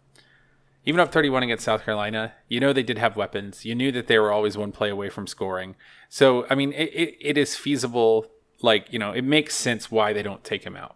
even 0.87 1.01
up 1.01 1.11
31 1.11 1.43
against 1.43 1.65
South 1.65 1.83
Carolina, 1.83 2.31
you 2.47 2.61
know 2.61 2.71
they 2.71 2.81
did 2.81 2.97
have 2.97 3.17
weapons. 3.17 3.65
You 3.65 3.75
knew 3.75 3.91
that 3.91 4.07
they 4.07 4.17
were 4.17 4.31
always 4.31 4.57
one 4.57 4.71
play 4.71 4.89
away 4.89 5.09
from 5.09 5.27
scoring. 5.27 5.75
So, 6.07 6.47
I 6.49 6.55
mean, 6.55 6.71
it, 6.71 6.89
it, 6.93 7.17
it 7.19 7.37
is 7.37 7.57
feasible. 7.57 8.27
Like, 8.61 8.91
you 8.91 8.97
know, 8.97 9.11
it 9.11 9.23
makes 9.23 9.53
sense 9.53 9.91
why 9.91 10.13
they 10.13 10.23
don't 10.23 10.45
take 10.45 10.63
him 10.63 10.77
out. 10.77 10.95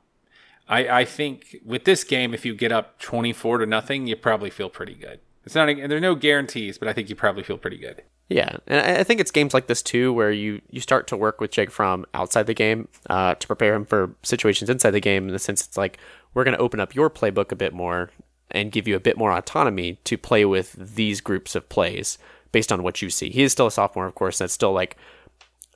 I, 0.70 1.02
I 1.02 1.06
think 1.06 1.58
with 1.66 1.84
this 1.84 2.06
game, 2.06 2.34
if 2.34 2.46
you 2.46 2.56
get 2.56 2.72
up 2.72 3.00
24 3.00 3.58
to 3.58 3.66
nothing, 3.66 4.08
you 4.08 4.16
probably 4.16 4.50
feel 4.50 4.70
pretty 4.70 4.96
good. 4.96 5.20
It's 5.44 5.56
not, 5.56 5.66
there 5.66 5.98
are 5.98 6.00
no 6.00 6.16
guarantees, 6.16 6.78
but 6.78 6.88
I 6.88 6.94
think 6.94 7.10
you 7.10 7.16
probably 7.16 7.44
feel 7.44 7.58
pretty 7.58 7.78
good. 7.78 8.04
Yeah, 8.30 8.58
and 8.68 8.98
I 8.98 9.04
think 9.04 9.20
it's 9.20 9.32
games 9.32 9.54
like 9.54 9.68
this 9.68 9.82
too 9.82 10.14
where 10.14 10.32
you 10.32 10.62
you 10.70 10.80
start 10.80 11.06
to 11.08 11.18
work 11.18 11.42
with 11.42 11.52
Jake 11.52 11.70
Fromm 11.70 12.06
outside 12.14 12.48
the 12.48 12.54
game 12.54 12.88
uh, 13.10 13.36
to 13.36 13.46
prepare 13.46 13.76
him 13.76 13.84
for 13.84 14.16
situations 14.24 14.70
inside 14.70 14.92
the 14.92 15.02
game. 15.02 15.28
In 15.28 15.34
the 15.34 15.39
sense, 15.39 15.68
it's 15.68 15.76
like 15.76 15.98
we're 16.34 16.46
going 16.46 16.56
to 16.56 16.64
open 16.64 16.80
up 16.80 16.96
your 16.96 17.10
playbook 17.10 17.52
a 17.52 17.58
bit 17.58 17.74
more 17.74 18.10
and 18.52 18.72
give 18.72 18.88
you 18.88 18.95
a 18.95 18.99
bit 18.99 19.18
more 19.18 19.32
autonomy 19.32 19.99
to 20.04 20.18
play 20.18 20.45
with 20.45 20.74
these 20.74 21.22
groups 21.22 21.56
of 21.56 21.70
plays 21.70 22.18
based 22.52 22.72
on 22.72 22.84
what 22.84 23.02
you 23.02 23.10
see. 23.10 23.30
He 23.30 23.43
is 23.43 23.52
still 23.52 23.68
a 23.68 23.72
sophomore, 23.72 24.06
of 24.06 24.16
course. 24.16 24.38
That's 24.38 24.54
still 24.54 24.74
like 24.74 24.97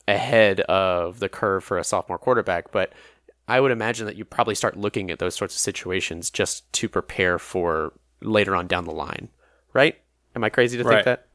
ahead 0.08 0.60
of 0.62 1.20
the 1.20 1.30
curve 1.30 1.64
for 1.64 1.78
a 1.78 1.84
sophomore 1.84 2.18
quarterback, 2.18 2.72
but 2.72 2.94
I 3.48 3.60
would 3.60 3.72
imagine 3.72 4.06
that 4.08 4.16
you 4.16 4.26
probably 4.26 4.56
start 4.56 4.78
looking 4.78 5.12
at 5.12 5.20
those 5.20 5.36
sorts 5.36 5.56
of 5.56 5.60
situations 5.60 6.30
just 6.30 6.72
to 6.74 6.90
prepare 6.90 7.40
for 7.40 7.94
later 8.22 8.56
on 8.56 8.68
down 8.68 8.86
the 8.86 8.92
line, 8.92 9.30
right? 9.74 10.00
Am 10.36 10.44
I 10.44 10.50
crazy 10.50 10.78
to 10.78 10.84
right. 10.84 10.96
think 10.96 11.06
that? 11.06 11.28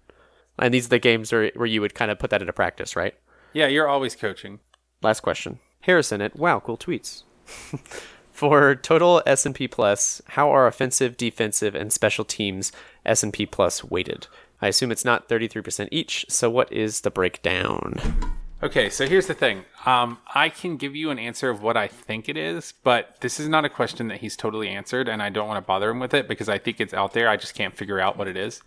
And 0.59 0.75
these 0.75 0.87
are 0.87 0.91
the 0.91 0.99
games 0.99 1.33
where, 1.33 1.51
where 1.55 1.67
you 1.67 1.81
would 1.81 1.95
kind 1.95 2.11
of 2.11 2.19
put 2.19 2.31
that 2.31 2.43
into 2.43 2.53
practice, 2.53 2.97
right? 2.97 3.15
Yeah, 3.53 3.69
you're 3.69 3.89
always 3.89 4.15
coaching. 4.15 4.61
Last 5.03 5.21
question. 5.21 5.59
Harrison 5.81 6.21
at 6.21 6.37
Wow, 6.37 6.61
cool 6.61 6.77
tweets. 6.77 7.23
For 8.41 8.75
total 8.75 9.23
S&P 9.27 9.69
plus, 9.69 10.23
how 10.29 10.51
are 10.51 10.67
offensive, 10.67 11.19
defensive, 11.19 11.75
and 11.75 11.93
special 11.93 12.25
teams 12.25 12.73
S&P 13.05 13.45
plus 13.45 13.85
weighted? 13.85 14.29
I 14.63 14.69
assume 14.69 14.91
it's 14.91 15.05
not 15.05 15.29
33% 15.29 15.89
each, 15.93 16.25
so 16.27 16.49
what 16.49 16.73
is 16.73 17.03
the 17.03 17.11
breakdown? 17.11 18.01
Okay, 18.63 18.89
so 18.89 19.07
here's 19.07 19.27
the 19.27 19.35
thing. 19.35 19.67
Um, 19.85 20.17
I 20.35 20.49
can 20.49 20.79
give 20.79 20.97
you 20.97 21.11
an 21.11 21.19
answer 21.19 21.51
of 21.51 21.61
what 21.61 21.77
I 21.77 21.87
think 21.87 22.31
it 22.31 22.39
is, 22.39 22.73
but 22.83 23.19
this 23.21 23.39
is 23.39 23.47
not 23.47 23.67
a 23.67 23.69
question 23.69 24.09
that 24.09 24.23
he's 24.23 24.39
totally 24.39 24.71
answered, 24.71 25.07
and 25.07 25.23
I 25.23 25.29
don't 25.29 25.47
want 25.47 25.63
to 25.63 25.67
bother 25.67 25.91
him 25.91 26.01
with 26.01 26.15
it 26.15 26.27
because 26.27 26.49
I 26.49 26.57
think 26.57 26.81
it's 26.81 26.95
out 26.95 27.13
there. 27.13 27.29
I 27.29 27.37
just 27.37 27.55
can't 27.55 27.77
figure 27.77 28.01
out 28.01 28.17
what 28.17 28.27
it 28.27 28.39
is. 28.39 28.63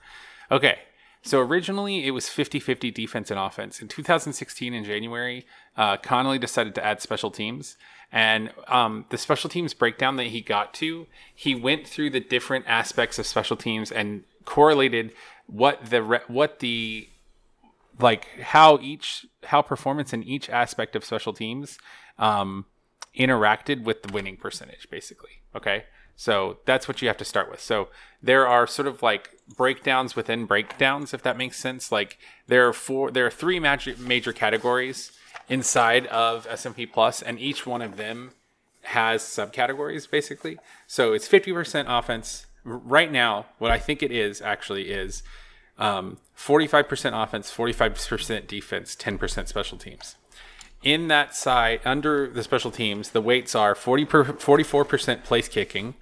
Okay, 0.51 0.77
so 1.23 1.39
originally 1.39 2.05
it 2.05 2.11
was 2.11 2.27
50 2.29 2.59
50 2.59 2.91
defense 2.91 3.31
and 3.31 3.39
offense. 3.39 3.81
In 3.81 3.87
2016, 3.87 4.73
in 4.73 4.83
January, 4.83 5.45
uh, 5.77 5.97
Connelly 5.97 6.37
decided 6.37 6.75
to 6.75 6.85
add 6.85 7.01
special 7.01 7.31
teams. 7.31 7.77
And 8.11 8.51
um, 8.67 9.05
the 9.09 9.17
special 9.17 9.49
teams 9.49 9.73
breakdown 9.73 10.17
that 10.17 10.27
he 10.27 10.41
got 10.41 10.73
to, 10.75 11.07
he 11.33 11.55
went 11.55 11.87
through 11.87 12.11
the 12.11 12.19
different 12.19 12.65
aspects 12.67 13.17
of 13.17 13.25
special 13.25 13.57
teams 13.57 13.91
and 13.91 14.23
correlated 14.45 15.13
what 15.47 15.85
the 15.85 16.03
re- 16.03 16.19
what 16.27 16.59
the 16.59 17.09
like 17.99 18.27
how 18.41 18.77
each 18.79 19.25
how 19.45 19.61
performance 19.61 20.13
in 20.13 20.23
each 20.23 20.49
aspect 20.49 20.95
of 20.95 21.03
special 21.03 21.33
teams 21.33 21.79
um, 22.19 22.65
interacted 23.17 23.83
with 23.83 24.03
the 24.03 24.13
winning 24.13 24.37
percentage, 24.37 24.89
basically. 24.89 25.41
Okay, 25.55 25.85
So 26.15 26.57
that's 26.65 26.87
what 26.87 27.01
you 27.01 27.07
have 27.07 27.17
to 27.17 27.25
start 27.25 27.49
with. 27.49 27.59
So 27.59 27.89
there 28.21 28.47
are 28.47 28.67
sort 28.67 28.87
of 28.87 29.01
like 29.01 29.31
breakdowns 29.57 30.15
within 30.15 30.45
breakdowns, 30.45 31.13
if 31.13 31.23
that 31.23 31.37
makes 31.37 31.57
sense. 31.57 31.91
Like 31.91 32.17
there 32.47 32.67
are 32.67 32.73
four, 32.73 33.11
there 33.11 33.25
are 33.25 33.31
three 33.31 33.59
major 33.59 33.95
major 33.97 34.33
categories 34.33 35.11
inside 35.49 36.07
of 36.07 36.47
S&P 36.49 36.85
Plus, 36.85 37.21
and 37.21 37.39
each 37.39 37.65
one 37.65 37.81
of 37.81 37.97
them 37.97 38.31
has 38.83 39.21
subcategories 39.21 40.09
basically. 40.09 40.57
So 40.87 41.13
it's 41.13 41.27
50% 41.27 41.85
offense. 41.87 42.45
Right 42.63 43.11
now, 43.11 43.47
what 43.57 43.71
I 43.71 43.79
think 43.79 44.01
it 44.01 44.11
is 44.11 44.41
actually 44.41 44.89
is 44.89 45.21
um, 45.77 46.17
45% 46.37 47.21
offense, 47.21 47.51
45% 47.51 48.47
defense, 48.47 48.95
10% 48.95 49.47
special 49.47 49.77
teams. 49.77 50.15
In 50.81 51.07
that 51.07 51.33
side, 51.35 51.79
under 51.85 52.27
the 52.27 52.43
special 52.43 52.69
teams, 52.71 53.11
the 53.11 53.21
weights 53.21 53.55
are 53.55 53.73
40 53.73 54.05
per, 54.05 54.23
44% 54.25 55.23
place 55.23 55.47
kicking, 55.47 55.95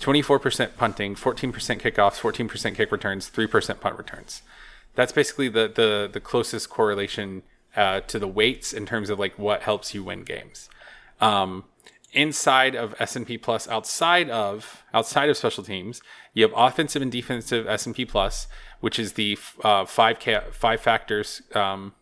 24% 0.00 0.76
punting, 0.76 1.14
14% 1.14 1.52
kickoffs, 1.80 2.20
14% 2.20 2.74
kick 2.74 2.92
returns, 2.92 3.30
3% 3.30 3.80
punt 3.80 3.98
returns. 3.98 4.42
That's 4.94 5.12
basically 5.12 5.48
the, 5.48 5.70
the, 5.74 6.08
the 6.12 6.20
closest 6.20 6.70
correlation 6.70 7.42
uh, 7.76 8.00
to 8.00 8.18
the 8.18 8.28
weights 8.28 8.72
in 8.72 8.86
terms 8.86 9.10
of 9.10 9.18
like 9.18 9.38
what 9.38 9.62
helps 9.62 9.94
you 9.94 10.02
win 10.04 10.24
games. 10.24 10.68
Um, 11.20 11.64
inside 12.12 12.74
of 12.74 12.94
S&P 12.98 13.38
Plus, 13.38 13.68
outside 13.68 14.30
of 14.30 14.82
outside 14.94 15.28
of 15.28 15.36
special 15.36 15.62
teams, 15.64 16.00
you 16.34 16.42
have 16.42 16.52
offensive 16.56 17.02
and 17.02 17.12
defensive 17.12 17.66
S&P 17.66 18.04
Plus, 18.04 18.46
which 18.80 18.98
is 18.98 19.14
the 19.14 19.38
uh, 19.62 19.84
five 19.84 20.18
ca- 20.18 20.50
five 20.50 20.80
factors 20.80 21.42
um, 21.54 21.94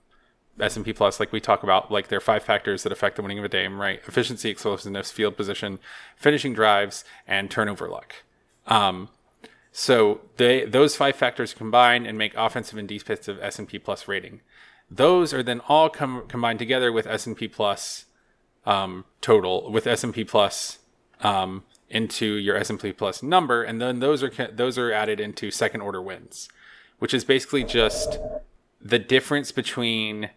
S&P 0.60 0.92
Plus, 0.92 1.20
like 1.20 1.32
we 1.32 1.40
talk 1.40 1.62
about, 1.62 1.90
like 1.90 2.08
there 2.08 2.18
are 2.18 2.20
five 2.20 2.42
factors 2.42 2.82
that 2.82 2.92
affect 2.92 3.16
the 3.16 3.22
winning 3.22 3.38
of 3.38 3.44
a 3.44 3.48
game, 3.48 3.80
right? 3.80 4.00
Efficiency, 4.06 4.50
explosiveness, 4.50 5.10
field 5.10 5.36
position, 5.36 5.78
finishing 6.16 6.54
drives, 6.54 7.04
and 7.26 7.50
turnover 7.50 7.88
luck. 7.88 8.14
Um, 8.66 9.08
so 9.72 10.22
they 10.38 10.64
those 10.64 10.96
five 10.96 11.16
factors 11.16 11.52
combine 11.52 12.06
and 12.06 12.16
make 12.16 12.32
offensive 12.34 12.78
and 12.78 12.88
defensive 12.88 13.38
S&P 13.42 13.78
Plus 13.78 14.08
rating. 14.08 14.40
Those 14.90 15.34
are 15.34 15.42
then 15.42 15.60
all 15.68 15.90
com- 15.90 16.24
combined 16.28 16.58
together 16.58 16.90
with 16.90 17.06
S&P 17.06 17.48
Plus 17.48 18.06
um, 18.64 19.04
total 19.20 19.70
with 19.70 19.86
S&P 19.86 20.24
Plus 20.24 20.78
um, 21.20 21.64
into 21.90 22.26
your 22.26 22.56
S&P 22.56 22.92
Plus 22.92 23.22
number, 23.22 23.62
and 23.62 23.80
then 23.80 24.00
those 24.00 24.22
are 24.22 24.30
those 24.50 24.78
are 24.78 24.92
added 24.92 25.20
into 25.20 25.50
second 25.50 25.82
order 25.82 26.00
wins, 26.00 26.48
which 26.98 27.12
is 27.12 27.24
basically 27.24 27.62
just 27.62 28.18
the 28.80 28.98
difference 28.98 29.52
between 29.52 30.30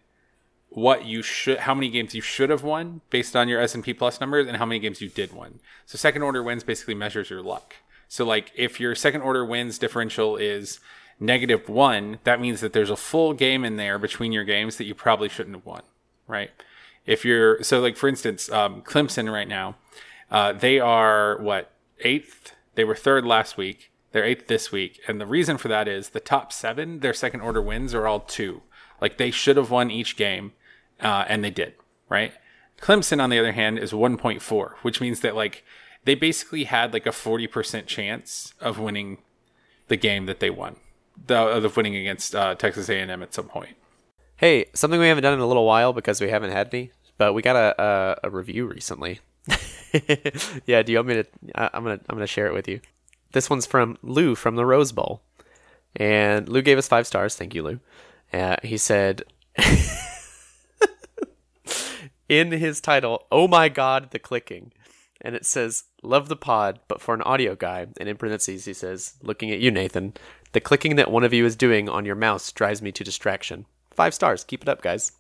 what 0.70 1.05
you 1.05 1.22
should 1.22 1.59
how 1.59 1.74
many 1.74 1.89
games 1.89 2.13
you 2.13 2.22
should 2.22 2.49
have 2.49 2.63
won 2.63 3.01
based 3.09 3.36
on 3.36 3.47
your 3.47 3.59
S&P 3.59 3.93
plus 3.93 4.20
numbers 4.22 4.47
and 4.47 4.57
how 4.57 4.65
many 4.65 4.80
games 4.80 5.01
you 5.01 5.09
did 5.09 5.34
win. 5.34 5.59
So 5.86 5.97
second 5.97 6.22
order 6.22 6.43
wins 6.43 6.63
basically 6.63 6.93
measures 6.93 7.30
your 7.30 7.41
luck. 7.41 7.76
So 8.07 8.26
like 8.26 8.51
if 8.55 8.80
your 8.80 8.95
second 8.95 9.22
order 9.22 9.43
wins 9.43 9.78
differential 9.80 10.38
is 10.38 10.80
negative 11.20 11.67
1, 11.67 12.20
that 12.24 12.39
means 12.39 12.61
that 12.61 12.74
there's 12.74 12.89
a 12.89 12.95
full 12.95 13.34
game 13.34 13.65
in 13.65 13.78
there 13.78 13.97
between 13.97 14.32
your 14.32 14.43
games 14.43 14.78
that 14.78 14.86
you 14.86 14.95
probably 14.95 15.30
shouldn't 15.30 15.55
have 15.55 15.65
won, 15.65 15.82
right? 16.28 16.51
If 17.05 17.26
you're 17.26 17.63
so 17.63 17.80
like 17.80 17.97
for 17.97 18.07
instance, 18.07 18.51
um, 18.51 18.82
Clemson 18.84 19.32
right 19.32 19.47
now, 19.47 19.76
uh, 20.30 20.53
they 20.53 20.80
are 20.80 21.38
what 21.41 21.72
eighth. 22.01 22.53
They 22.76 22.84
were 22.84 22.95
third 22.95 23.26
last 23.26 23.57
week. 23.57 23.91
They're 24.11 24.24
eighth 24.24 24.47
this 24.47 24.72
week, 24.72 24.99
and 25.07 25.20
the 25.20 25.26
reason 25.26 25.57
for 25.57 25.67
that 25.67 25.88
is 25.88 26.09
the 26.09 26.20
top 26.20 26.51
seven, 26.51 26.99
their 26.99 27.13
second 27.13 27.41
order 27.41 27.61
wins 27.61 27.93
are 27.93 28.07
all 28.07 28.22
two. 28.22 28.61
Like 29.01 29.17
they 29.17 29.32
should 29.32 29.57
have 29.57 29.72
won 29.72 29.91
each 29.91 30.15
game, 30.15 30.53
uh, 31.02 31.26
and 31.28 31.43
they 31.43 31.52
did. 31.52 31.74
Right. 32.10 32.34
Clemson, 32.82 33.22
on 33.22 33.30
the 33.30 33.39
other 33.39 33.52
hand, 33.52 33.78
is 33.78 33.91
1.4, 33.91 34.72
which 34.82 35.02
means 35.02 35.20
that 35.20 35.36
like 35.36 35.64
they 36.06 36.16
basically 36.16 36.64
had 36.64 36.93
like 36.93 37.06
a 37.06 37.12
40% 37.12 37.86
chance 37.86 38.54
of 38.60 38.80
winning 38.80 39.20
the 39.88 39.97
game 39.97 40.26
that 40.28 40.39
they 40.39 40.50
won, 40.50 40.78
the 41.28 41.38
of 41.38 41.76
winning 41.76 41.95
against 41.95 42.36
uh, 42.36 42.56
Texas 42.56 42.89
A&M 42.89 43.22
at 43.22 43.34
some 43.34 43.47
point. 43.47 43.76
Hey, 44.38 44.66
something 44.74 45.00
we 45.00 45.08
haven't 45.08 45.24
done 45.24 45.34
in 45.34 45.39
a 45.39 45.47
little 45.47 45.66
while 45.66 45.91
because 45.91 46.22
we 46.22 46.30
haven't 46.30 46.52
had 46.52 46.74
any, 46.74 46.91
but 47.18 47.34
we 47.34 47.41
got 47.41 47.56
a 47.56 47.82
a, 48.24 48.28
a 48.28 48.30
review 48.30 48.66
recently. 48.66 49.20
yeah, 50.66 50.82
do 50.82 50.91
you 50.91 50.97
want 50.97 51.08
me 51.08 51.14
to? 51.16 51.26
I, 51.56 51.70
I'm 51.74 51.84
gonna 51.84 52.00
I'm 52.08 52.16
gonna 52.16 52.28
share 52.28 52.47
it 52.47 52.54
with 52.54 52.68
you. 52.68 52.80
This 53.34 53.50
one's 53.50 53.66
from 53.66 53.97
Lou 54.02 54.36
from 54.36 54.56
the 54.56 54.66
Rose 54.66 54.91
Bowl, 54.91 55.22
and 55.95 56.47
Lou 56.47 56.62
gave 56.62 56.78
us 56.78 56.88
five 56.88 57.06
stars. 57.06 57.36
Thank 57.36 57.54
you, 57.54 57.64
Lou. 57.64 57.80
Uh, 58.32 58.56
he 58.64 58.78
said 58.78 59.24
in 62.30 62.52
his 62.52 62.80
title, 62.80 63.26
"Oh 63.32 63.48
my 63.48 63.68
God, 63.68 64.12
the 64.12 64.20
clicking," 64.20 64.72
and 65.20 65.36
it 65.36 65.46
says 65.46 65.84
"Love 66.04 66.30
the 66.30 66.36
pod," 66.36 66.80
but 66.88 67.02
for 67.02 67.14
an 67.14 67.22
audio 67.24 67.56
guy, 67.56 67.88
and 68.00 68.08
in 68.08 68.16
parentheses 68.16 68.66
he 68.66 68.74
says, 68.74 69.16
"Looking 69.22 69.52
at 69.52 69.60
you, 69.60 69.72
Nathan, 69.72 70.14
the 70.54 70.62
clicking 70.62 70.96
that 70.96 71.12
one 71.12 71.24
of 71.24 71.34
you 71.34 71.46
is 71.46 71.56
doing 71.56 71.90
on 71.90 72.06
your 72.06 72.16
mouse 72.16 72.52
drives 72.52 72.82
me 72.82 72.92
to 72.94 73.04
distraction." 73.04 73.66
Five 73.92 74.14
stars. 74.14 74.44
Keep 74.46 74.62
it 74.62 74.70
up, 74.70 74.82
guys. 74.82 75.12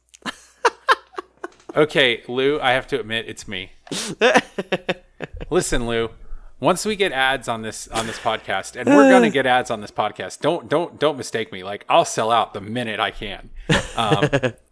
Okay, 1.75 2.23
Lou, 2.27 2.59
I 2.59 2.71
have 2.71 2.87
to 2.87 2.99
admit 2.99 3.25
it's 3.27 3.47
me. 3.47 3.71
Listen, 5.49 5.85
Lou, 5.85 6.09
once 6.59 6.83
we 6.83 6.95
get 6.95 7.11
ads 7.11 7.47
on 7.47 7.61
this 7.61 7.87
on 7.89 8.07
this 8.07 8.17
podcast, 8.17 8.75
and 8.75 8.89
we're 8.89 9.09
gonna 9.09 9.29
get 9.29 9.45
ads 9.45 9.69
on 9.69 9.81
this 9.81 9.91
podcast, 9.91 10.39
don't 10.39 10.67
don't 10.67 10.99
don't 10.99 11.17
mistake 11.17 11.51
me. 11.51 11.63
Like 11.63 11.85
I'll 11.87 12.05
sell 12.05 12.31
out 12.31 12.53
the 12.53 12.61
minute 12.61 12.99
I 12.99 13.11
can. 13.11 13.51
Um, 13.95 14.29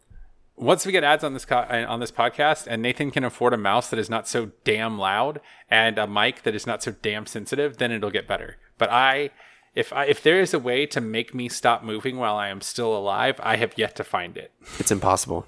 once 0.58 0.86
we 0.86 0.92
get 0.92 1.04
ads 1.04 1.24
on 1.24 1.34
this 1.34 1.46
co- 1.46 1.58
uh, 1.58 1.86
on 1.88 2.00
this 2.00 2.12
podcast, 2.12 2.68
and 2.68 2.82
Nathan 2.82 3.12
can 3.12 3.24
afford 3.24 3.54
a 3.54 3.58
mouse 3.58 3.90
that 3.90 4.00
is 4.00 4.10
not 4.10 4.28
so 4.28 4.52
damn 4.64 4.98
loud 4.98 5.40
and 5.70 5.98
a 5.98 6.08
mic 6.08 6.44
that 6.44 6.56
is 6.56 6.68
not 6.68 6.84
so 6.84 6.94
damn 7.02 7.26
sensitive, 7.26 7.78
then 7.78 7.92
it'll 7.92 8.12
get 8.12 8.28
better. 8.28 8.58
But 8.78 8.92
I. 8.92 9.30
If, 9.76 9.94
I, 9.94 10.06
if 10.06 10.24
there 10.24 10.42
is 10.42 10.56
a 10.56 10.60
way 10.60 10.88
to 10.88 11.00
make 11.00 11.36
me 11.36 11.50
stop 11.50 11.84
moving 11.84 12.18
while 12.18 12.36
I 12.36 12.48
am 12.48 12.62
still 12.62 12.98
alive, 12.98 13.40
I 13.44 13.58
have 13.58 13.74
yet 13.78 13.96
to 13.98 14.04
find 14.04 14.36
it. 14.36 14.52
It's 14.80 14.90
impossible. 14.90 15.46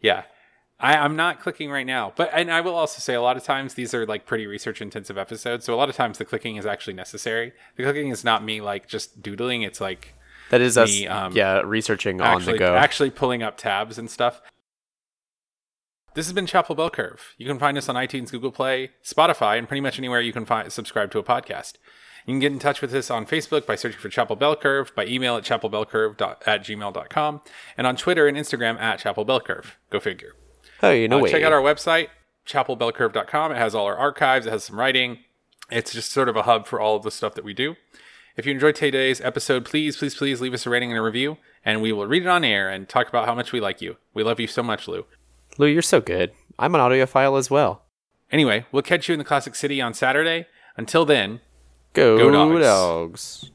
Yeah. 0.00 0.22
I, 0.80 0.96
I'm 0.96 1.14
not 1.14 1.40
clicking 1.40 1.70
right 1.70 1.86
now, 1.86 2.14
but 2.16 2.30
and 2.32 2.50
I 2.50 2.62
will 2.62 2.74
also 2.74 3.00
say 3.00 3.12
a 3.12 3.20
lot 3.20 3.36
of 3.36 3.44
times 3.44 3.74
these 3.74 3.92
are 3.92 4.06
like 4.06 4.24
pretty 4.24 4.46
research 4.46 4.80
intensive 4.80 5.18
episodes, 5.18 5.66
so 5.66 5.74
a 5.74 5.76
lot 5.76 5.90
of 5.90 5.94
times 5.94 6.16
the 6.16 6.24
clicking 6.24 6.56
is 6.56 6.64
actually 6.64 6.94
necessary. 6.94 7.52
The 7.76 7.82
clicking 7.82 8.08
is 8.08 8.24
not 8.24 8.42
me 8.42 8.62
like 8.62 8.88
just 8.88 9.20
doodling; 9.20 9.60
it's 9.60 9.80
like 9.80 10.14
That 10.50 10.60
is 10.60 10.76
us. 10.78 10.90
Me, 10.90 11.06
um, 11.06 11.32
yeah, 11.32 11.60
researching 11.64 12.20
actually 12.20 12.52
on 12.52 12.52
the 12.52 12.58
go. 12.58 12.76
actually 12.76 13.10
pulling 13.10 13.42
up 13.42 13.56
tabs 13.56 13.98
and 13.98 14.10
stuff. 14.10 14.40
This 16.14 16.26
has 16.26 16.32
been 16.32 16.46
Chapel 16.46 16.74
Bell 16.74 16.90
Curve. 16.90 17.34
You 17.38 17.46
can 17.46 17.58
find 17.58 17.78
us 17.78 17.88
on 17.88 17.94
iTunes, 17.94 18.30
Google 18.32 18.50
Play, 18.50 18.90
Spotify, 19.04 19.58
and 19.58 19.68
pretty 19.68 19.80
much 19.80 19.98
anywhere 19.98 20.20
you 20.20 20.32
can 20.32 20.44
find 20.44 20.70
subscribe 20.72 21.10
to 21.12 21.18
a 21.18 21.22
podcast. 21.22 21.74
You 22.26 22.32
can 22.34 22.40
get 22.40 22.52
in 22.52 22.58
touch 22.58 22.80
with 22.82 22.92
us 22.94 23.10
on 23.10 23.26
Facebook 23.26 23.64
by 23.64 23.76
searching 23.76 24.00
for 24.00 24.08
Chapel 24.08 24.36
Bell 24.36 24.56
Curve, 24.56 24.92
by 24.94 25.06
email 25.06 25.36
at 25.36 25.44
chapelbellcurve 25.44 26.20
at 26.46 26.64
gmail.com, 26.64 27.40
and 27.78 27.86
on 27.86 27.96
Twitter 27.96 28.26
and 28.26 28.36
Instagram 28.36 28.78
at 28.80 28.98
Chapel 28.98 29.24
Bell 29.24 29.40
Curve. 29.40 29.78
Go 29.88 30.00
figure. 30.00 30.34
oh, 30.82 30.90
you 30.90 31.08
know, 31.08 31.24
Uh, 31.24 31.28
check 31.28 31.42
out 31.44 31.52
our 31.52 31.62
website, 31.62 32.08
chapelbellcurve.com. 32.46 33.52
It 33.52 33.56
has 33.56 33.74
all 33.74 33.86
our 33.86 33.96
archives, 33.96 34.46
it 34.46 34.50
has 34.50 34.64
some 34.64 34.78
writing. 34.78 35.18
It's 35.70 35.92
just 35.92 36.10
sort 36.10 36.28
of 36.28 36.34
a 36.36 36.42
hub 36.42 36.66
for 36.66 36.80
all 36.80 36.96
of 36.96 37.04
the 37.04 37.10
stuff 37.12 37.34
that 37.34 37.44
we 37.44 37.54
do. 37.54 37.76
If 38.36 38.46
you 38.46 38.52
enjoyed 38.52 38.76
today's 38.76 39.20
episode, 39.20 39.64
please, 39.64 39.96
please, 39.96 40.14
please 40.14 40.40
leave 40.40 40.54
us 40.54 40.66
a 40.66 40.70
rating 40.70 40.90
and 40.90 40.98
a 40.98 41.02
review, 41.02 41.36
and 41.64 41.82
we 41.82 41.92
will 41.92 42.06
read 42.06 42.22
it 42.22 42.28
on 42.28 42.44
air 42.44 42.68
and 42.68 42.88
talk 42.88 43.08
about 43.08 43.26
how 43.26 43.34
much 43.34 43.52
we 43.52 43.60
like 43.60 43.82
you. 43.82 43.96
We 44.14 44.22
love 44.22 44.40
you 44.40 44.46
so 44.46 44.62
much, 44.62 44.86
Lou. 44.88 45.04
Lou, 45.58 45.66
you're 45.66 45.82
so 45.82 46.00
good. 46.00 46.32
I'm 46.58 46.74
an 46.74 46.80
audiophile 46.80 47.38
as 47.38 47.50
well. 47.50 47.82
Anyway, 48.30 48.66
we'll 48.70 48.82
catch 48.82 49.08
you 49.08 49.14
in 49.14 49.18
the 49.18 49.24
Classic 49.24 49.54
City 49.54 49.80
on 49.80 49.94
Saturday. 49.94 50.46
Until 50.76 51.04
then, 51.04 51.40
Go, 51.92 52.16
Go 52.16 52.30
dogs. 52.30 52.60
dogs. 52.62 53.50